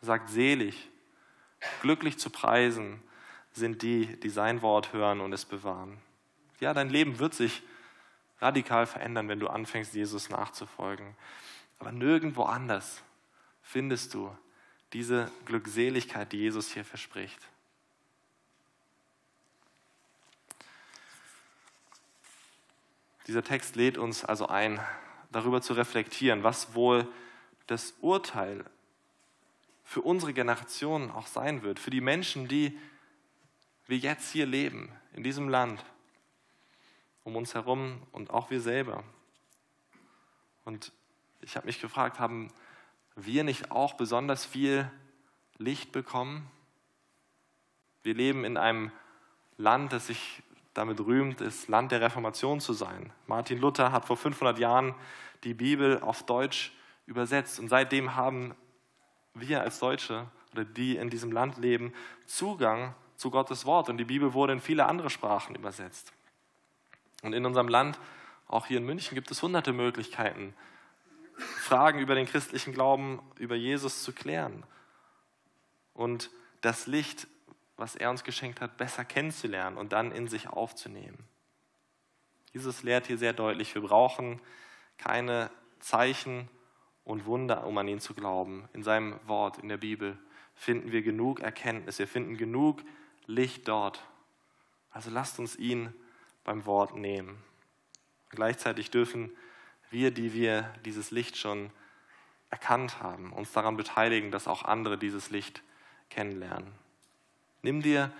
Er 0.00 0.06
sagt, 0.06 0.28
selig, 0.28 0.90
glücklich 1.80 2.18
zu 2.18 2.28
preisen 2.28 3.02
sind 3.52 3.82
die, 3.82 4.18
die 4.20 4.30
sein 4.30 4.62
Wort 4.62 4.92
hören 4.92 5.20
und 5.20 5.32
es 5.32 5.44
bewahren. 5.44 5.98
Ja, 6.60 6.74
dein 6.74 6.90
Leben 6.90 7.18
wird 7.18 7.34
sich 7.34 7.62
radikal 8.42 8.86
verändern, 8.86 9.28
wenn 9.28 9.40
du 9.40 9.48
anfängst, 9.48 9.94
Jesus 9.94 10.28
nachzufolgen. 10.28 11.16
Aber 11.78 11.92
nirgendwo 11.92 12.42
anders 12.42 13.02
findest 13.62 14.14
du 14.14 14.36
diese 14.92 15.30
Glückseligkeit, 15.46 16.32
die 16.32 16.38
Jesus 16.38 16.72
hier 16.72 16.84
verspricht. 16.84 17.40
Dieser 23.26 23.44
Text 23.44 23.76
lädt 23.76 23.98
uns 23.98 24.24
also 24.24 24.48
ein, 24.48 24.80
darüber 25.30 25.62
zu 25.62 25.72
reflektieren, 25.72 26.42
was 26.42 26.74
wohl 26.74 27.08
das 27.66 27.94
Urteil 28.00 28.64
für 29.84 30.02
unsere 30.02 30.32
Generation 30.32 31.10
auch 31.10 31.26
sein 31.26 31.62
wird, 31.62 31.78
für 31.78 31.90
die 31.90 32.00
Menschen, 32.00 32.48
die 32.48 32.78
wir 33.86 33.96
jetzt 33.96 34.32
hier 34.32 34.46
leben, 34.46 34.90
in 35.14 35.22
diesem 35.22 35.48
Land, 35.48 35.84
um 37.24 37.36
uns 37.36 37.54
herum 37.54 38.02
und 38.12 38.30
auch 38.30 38.50
wir 38.50 38.60
selber. 38.60 39.04
Und 40.64 40.92
ich 41.40 41.56
habe 41.56 41.66
mich 41.66 41.80
gefragt, 41.80 42.18
haben 42.18 42.48
wir 43.16 43.44
nicht 43.44 43.70
auch 43.70 43.94
besonders 43.94 44.44
viel 44.44 44.90
Licht 45.58 45.92
bekommen? 45.92 46.50
Wir 48.02 48.14
leben 48.14 48.44
in 48.44 48.56
einem 48.56 48.90
Land, 49.56 49.92
das 49.92 50.08
sich 50.08 50.42
damit 50.74 51.00
rühmt, 51.00 51.40
das 51.40 51.68
Land 51.68 51.92
der 51.92 52.00
Reformation 52.00 52.60
zu 52.60 52.72
sein. 52.72 53.12
Martin 53.26 53.58
Luther 53.58 53.92
hat 53.92 54.06
vor 54.06 54.16
500 54.16 54.58
Jahren 54.58 54.94
die 55.44 55.54
Bibel 55.54 56.00
auf 56.00 56.24
Deutsch 56.24 56.72
übersetzt 57.06 57.60
und 57.60 57.68
seitdem 57.68 58.16
haben 58.16 58.54
wir 59.34 59.60
als 59.60 59.78
Deutsche 59.78 60.26
oder 60.52 60.64
die 60.64 60.96
in 60.96 61.10
diesem 61.10 61.32
Land 61.32 61.58
leben 61.58 61.92
Zugang 62.26 62.94
zu 63.16 63.30
Gottes 63.30 63.66
Wort 63.66 63.88
und 63.88 63.98
die 63.98 64.04
Bibel 64.04 64.32
wurde 64.34 64.52
in 64.52 64.60
viele 64.60 64.86
andere 64.86 65.10
Sprachen 65.10 65.54
übersetzt. 65.54 66.12
Und 67.22 67.32
in 67.32 67.46
unserem 67.46 67.68
Land, 67.68 67.98
auch 68.48 68.66
hier 68.66 68.78
in 68.78 68.84
München, 68.84 69.14
gibt 69.14 69.30
es 69.30 69.42
hunderte 69.42 69.72
Möglichkeiten, 69.72 70.54
Fragen 71.36 71.98
über 71.98 72.14
den 72.14 72.26
christlichen 72.26 72.72
Glauben, 72.72 73.20
über 73.38 73.54
Jesus 73.54 74.02
zu 74.02 74.12
klären 74.12 74.64
und 75.94 76.30
das 76.60 76.86
Licht, 76.86 77.26
was 77.76 77.96
er 77.96 78.10
uns 78.10 78.24
geschenkt 78.24 78.60
hat, 78.60 78.76
besser 78.76 79.04
kennenzulernen 79.04 79.76
und 79.76 79.92
dann 79.92 80.12
in 80.12 80.28
sich 80.28 80.48
aufzunehmen. 80.48 81.24
Jesus 82.52 82.82
lehrt 82.82 83.06
hier 83.06 83.18
sehr 83.18 83.32
deutlich, 83.32 83.74
wir 83.74 83.82
brauchen 83.82 84.40
keine 84.98 85.50
Zeichen 85.80 86.48
und 87.04 87.24
Wunder, 87.26 87.66
um 87.66 87.76
an 87.78 87.88
ihn 87.88 88.00
zu 88.00 88.14
glauben. 88.14 88.68
In 88.72 88.82
seinem 88.82 89.18
Wort, 89.26 89.58
in 89.58 89.68
der 89.68 89.78
Bibel, 89.78 90.18
finden 90.54 90.92
wir 90.92 91.02
genug 91.02 91.40
Erkenntnis, 91.40 91.98
wir 91.98 92.06
finden 92.06 92.36
genug 92.36 92.82
Licht 93.26 93.66
dort. 93.68 94.04
Also 94.90 95.10
lasst 95.10 95.38
uns 95.38 95.56
ihn 95.56 95.94
beim 96.44 96.66
Wort 96.66 96.96
nehmen. 96.96 97.42
Gleichzeitig 98.30 98.90
dürfen 98.90 99.30
wir, 99.90 100.10
die 100.10 100.32
wir 100.32 100.72
dieses 100.84 101.10
Licht 101.10 101.36
schon 101.36 101.70
erkannt 102.50 103.00
haben, 103.02 103.32
uns 103.32 103.52
daran 103.52 103.76
beteiligen, 103.76 104.30
dass 104.30 104.48
auch 104.48 104.64
andere 104.64 104.98
dieses 104.98 105.30
Licht 105.30 105.62
kennenlernen. 106.10 106.72
Nimm 107.62 107.82
dir 107.82 108.12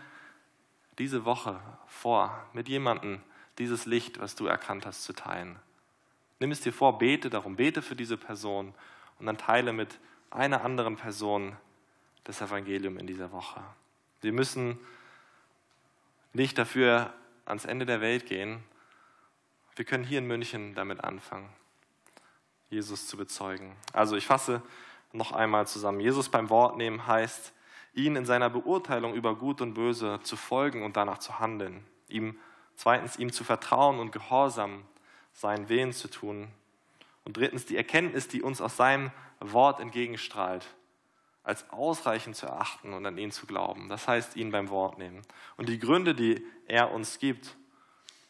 diese 0.99 1.25
Woche 1.25 1.61
vor, 1.87 2.47
mit 2.53 2.68
jemandem 2.68 3.20
dieses 3.59 3.87
Licht, 3.87 4.20
was 4.20 4.35
du 4.35 4.47
erkannt 4.47 4.87
hast, 4.87 5.05
zu 5.05 5.12
teilen. 5.12 5.59
Nimm 6.39 6.51
es 6.51 6.61
dir 6.61 6.73
vor, 6.73 6.99
bete 6.99 7.31
darum, 7.31 7.57
bete 7.57 7.83
für 7.83 7.97
diese 7.97 8.16
Person 8.16 8.75
und 9.18 9.27
dann 9.27 9.39
teile 9.39 9.73
mit 9.73 9.99
einer 10.31 10.64
anderen 10.64 10.97
Person 10.97 11.57
das 12.25 12.41
Evangelium 12.41 12.99
in 12.99 13.07
dieser 13.07 13.33
Woche. 13.33 13.62
Wir 14.20 14.33
müssen 14.33 14.79
nicht 16.33 16.57
dafür 16.57 17.12
ans 17.45 17.64
Ende 17.64 17.86
der 17.86 18.01
Welt 18.01 18.26
gehen. 18.26 18.62
Wir 19.76 19.84
können 19.84 20.05
hier 20.05 20.18
in 20.18 20.26
München 20.26 20.74
damit 20.74 21.03
anfangen. 21.03 21.49
Jesus 22.68 23.07
zu 23.07 23.16
bezeugen. 23.16 23.76
Also 23.93 24.16
ich 24.16 24.26
fasse 24.26 24.62
noch 25.12 25.32
einmal 25.32 25.66
zusammen. 25.66 26.01
Jesus 26.01 26.28
beim 26.28 26.51
Wort 26.51 26.76
nehmen 26.76 27.07
heißt, 27.07 27.53
ihn 27.95 28.16
in 28.16 28.24
seiner 28.24 28.49
Beurteilung 28.49 29.14
über 29.14 29.36
Gut 29.36 29.61
und 29.61 29.74
Böse 29.74 30.20
zu 30.22 30.36
folgen 30.36 30.82
und 30.82 30.97
danach 30.97 31.18
zu 31.18 31.38
handeln. 31.38 31.84
Ihm, 32.09 32.38
zweitens, 32.76 33.16
ihm 33.16 33.32
zu 33.32 33.45
vertrauen 33.45 33.99
und 33.99 34.12
gehorsam 34.12 34.84
seinen 35.32 35.68
Willen 35.68 35.93
zu 35.93 36.09
tun. 36.09 36.49
Und 37.24 37.36
drittens, 37.36 37.66
die 37.66 37.76
Erkenntnis, 37.76 38.28
die 38.28 38.43
uns 38.43 38.61
aus 38.61 38.76
seinem 38.76 39.11
Wort 39.40 39.80
entgegenstrahlt, 39.80 40.66
als 41.43 41.68
ausreichend 41.70 42.36
zu 42.36 42.47
erachten 42.47 42.93
und 42.93 43.05
an 43.05 43.18
ihn 43.18 43.32
zu 43.32 43.47
glauben. 43.47 43.88
Das 43.88 44.07
heißt, 44.07 44.36
ihn 44.36 44.51
beim 44.51 44.70
Wort 44.70 44.99
nehmen. 44.99 45.22
Und 45.57 45.68
die 45.68 45.78
Gründe, 45.78 46.14
die 46.14 46.45
er 46.66 46.93
uns 46.93 47.18
gibt, 47.18 47.57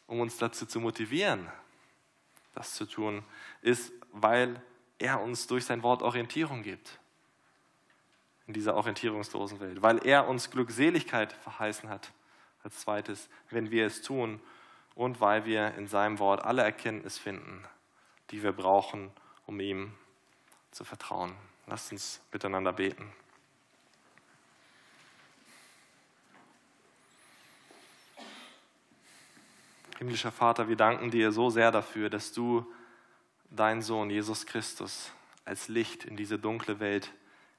um 0.07 0.19
uns 0.19 0.37
dazu 0.37 0.65
zu 0.65 0.79
motivieren, 0.79 1.49
das 2.55 2.73
zu 2.73 2.85
tun, 2.85 3.23
ist, 3.61 3.91
weil 4.11 4.61
er 4.99 5.21
uns 5.21 5.47
durch 5.47 5.65
sein 5.65 5.83
Wort 5.83 6.01
Orientierung 6.01 6.63
gibt 6.63 6.99
in 8.47 8.53
dieser 8.53 8.75
orientierungslosen 8.75 9.59
Welt, 9.59 9.81
weil 9.81 10.05
er 10.05 10.27
uns 10.27 10.49
Glückseligkeit 10.49 11.33
verheißen 11.33 11.89
hat, 11.89 12.11
als 12.63 12.79
zweites, 12.79 13.29
wenn 13.49 13.71
wir 13.71 13.85
es 13.85 14.01
tun 14.01 14.41
und 14.95 15.21
weil 15.21 15.45
wir 15.45 15.75
in 15.75 15.87
seinem 15.87 16.19
Wort 16.19 16.43
alle 16.43 16.61
Erkenntnis 16.61 17.17
finden, 17.17 17.63
die 18.31 18.43
wir 18.43 18.51
brauchen, 18.51 19.11
um 19.45 19.59
ihm 19.59 19.93
zu 20.71 20.83
vertrauen. 20.83 21.35
Lasst 21.67 21.91
uns 21.91 22.21
miteinander 22.31 22.73
beten. 22.73 23.11
Himmlischer 29.97 30.31
Vater, 30.31 30.67
wir 30.67 30.75
danken 30.75 31.11
dir 31.11 31.31
so 31.31 31.49
sehr 31.49 31.71
dafür, 31.71 32.09
dass 32.09 32.33
du 32.33 32.65
deinen 33.49 33.81
Sohn 33.81 34.09
Jesus 34.09 34.45
Christus 34.45 35.11
als 35.45 35.67
Licht 35.67 36.03
in 36.05 36.17
diese 36.17 36.37
dunkle 36.37 36.79
Welt 36.79 37.11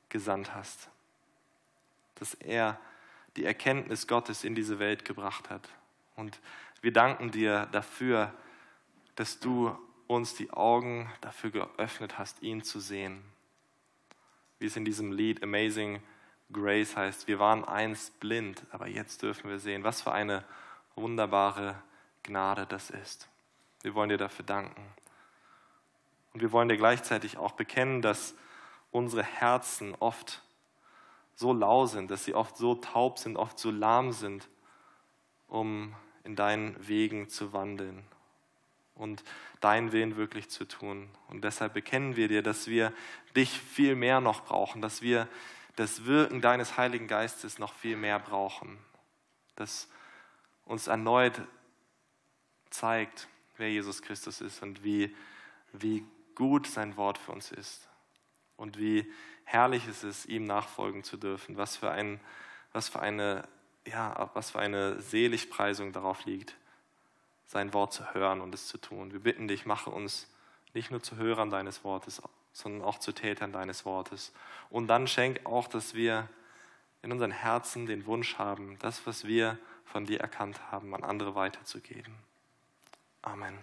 gesandt 0.09 0.55
hast. 0.55 0.91
Dass 2.17 2.35
er 2.35 2.79
die 3.37 3.45
Erkenntnis 3.45 4.07
Gottes 4.07 4.45
in 4.45 4.55
diese 4.55 4.79
Welt 4.79 5.05
gebracht 5.05 5.51
hat. 5.51 5.69
Und 6.17 6.39
wir 6.83 6.93
danken 6.93 7.31
dir 7.31 7.67
dafür, 7.73 8.33
dass 9.17 9.41
du 9.41 9.77
uns 10.07 10.35
die 10.35 10.51
Augen 10.51 11.11
dafür 11.21 11.51
geöffnet 11.51 12.19
hast, 12.19 12.43
ihn 12.43 12.63
zu 12.63 12.79
sehen. 12.79 13.23
Wie 14.65 14.69
es 14.69 14.77
in 14.77 14.87
diesem 14.87 15.13
Lied 15.13 15.43
Amazing 15.43 16.01
Grace 16.51 16.97
heißt, 16.97 17.29
wir 17.29 17.39
waren 17.39 17.67
einst 17.67 18.19
blind, 18.19 18.65
aber 18.71 18.89
jetzt 18.89 19.21
dürfen 19.21 19.51
wir 19.51 19.59
sehen. 19.59 19.85
Was 19.85 20.01
für 20.01 20.11
eine 20.11 20.43
wunderbare 20.95 21.75
Gnade 22.23 22.65
das 22.65 22.89
ist. 22.89 23.29
Wir 23.83 23.95
wollen 23.95 24.09
dir 24.09 24.17
dafür 24.17 24.47
danken. 24.47 24.83
Und 26.33 26.41
wir 26.41 26.51
wollen 26.51 26.71
dir 26.71 26.79
gleichzeitig 26.79 27.37
auch 27.37 27.53
bekennen, 27.53 28.01
dass 28.01 28.35
unsere 28.91 29.23
Herzen 29.23 29.95
oft 29.97 30.41
so 31.35 31.53
lau 31.53 31.85
sind, 31.85 32.11
dass 32.11 32.25
sie 32.25 32.33
oft 32.33 32.57
so 32.57 32.75
taub 32.75 33.19
sind, 33.19 33.37
oft 33.37 33.59
so 33.59 33.71
lahm 33.71 34.13
sind, 34.13 34.49
um 35.47 35.95
in 36.23 36.37
deinen 36.37 36.75
Wegen 36.89 37.29
zu 37.29 37.53
wandeln 37.53 38.03
und 38.95 39.25
deinen 39.61 39.93
Willen 39.93 40.17
wirklich 40.17 40.51
zu 40.51 40.65
tun. 40.65 41.09
Und 41.29 41.43
deshalb 41.43 41.75
bekennen 41.75 42.17
wir 42.17 42.29
dir, 42.29 42.43
dass 42.43 42.67
wir 42.67 42.93
dich 43.35 43.51
viel 43.51 43.95
mehr 43.95 44.21
noch 44.21 44.45
brauchen, 44.45 44.81
dass 44.81 45.03
wir 45.03 45.29
das 45.77 46.05
Wirken 46.05 46.41
deines 46.41 46.77
Heiligen 46.77 47.09
Geistes 47.09 47.59
noch 47.59 47.75
viel 47.75 47.97
mehr 47.97 48.19
brauchen, 48.19 48.79
dass 49.57 49.89
uns 50.65 50.87
erneut 50.87 51.41
zeigt, 52.71 53.29
wer 53.57 53.71
Jesus 53.71 54.03
Christus 54.03 54.41
ist 54.41 54.63
und 54.63 54.85
wie, 54.85 55.15
wie 55.73 56.05
gut 56.35 56.67
sein 56.67 56.97
Wort 56.97 57.19
für 57.19 57.33
uns 57.33 57.51
ist 57.51 57.89
und 58.57 58.79
wie 58.79 59.11
herrlich 59.45 59.87
es 59.87 60.05
ist, 60.05 60.27
ihm 60.27 60.45
nachfolgen 60.45 61.05
zu 61.05 61.17
dürfen, 61.17 61.57
was 61.57 61.77
für, 61.77 61.91
ein, 61.91 62.21
was 62.73 62.89
für, 62.89 63.01
eine, 63.01 63.47
ja, 63.87 64.31
was 64.35 64.53
für 64.53 64.59
eine 64.59 65.01
Seligpreisung 65.01 65.93
darauf 65.93 66.25
liegt, 66.25 66.57
sein 67.55 67.73
Wort 67.73 67.93
zu 67.93 68.13
hören 68.15 68.41
und 68.41 68.53
es 68.53 68.67
zu 68.67 68.79
tun. 68.79 69.13
Wir 69.13 69.21
bitten 69.21 69.47
dich, 69.47 69.65
mache 69.65 69.89
uns 69.89 70.29
nicht 70.75 70.91
nur 70.91 71.01
zu 71.01 71.17
Hörern 71.17 71.51
deines 71.51 71.85
Wortes, 71.85 72.21
sondern 72.53 72.83
auch 72.83 72.99
zu 72.99 73.13
Tätern 73.13 73.53
deines 73.53 73.85
Wortes. 73.85 74.33
Und 74.71 74.89
dann 74.89 75.07
schenk 75.07 75.47
auch, 75.47 75.69
dass 75.69 75.95
wir 75.95 76.29
in 77.03 77.13
unseren 77.13 77.31
Herzen 77.31 77.87
den 77.87 78.07
Wunsch 78.07 78.39
haben, 78.39 78.77
das, 78.81 79.07
was 79.07 79.25
wir 79.25 79.57
von 79.85 80.05
dir 80.05 80.21
erkannt 80.21 80.73
haben, 80.73 80.97
an 80.97 81.05
andere 81.05 81.37
weiterzugeben. 81.37 82.17
Amen. 83.23 83.57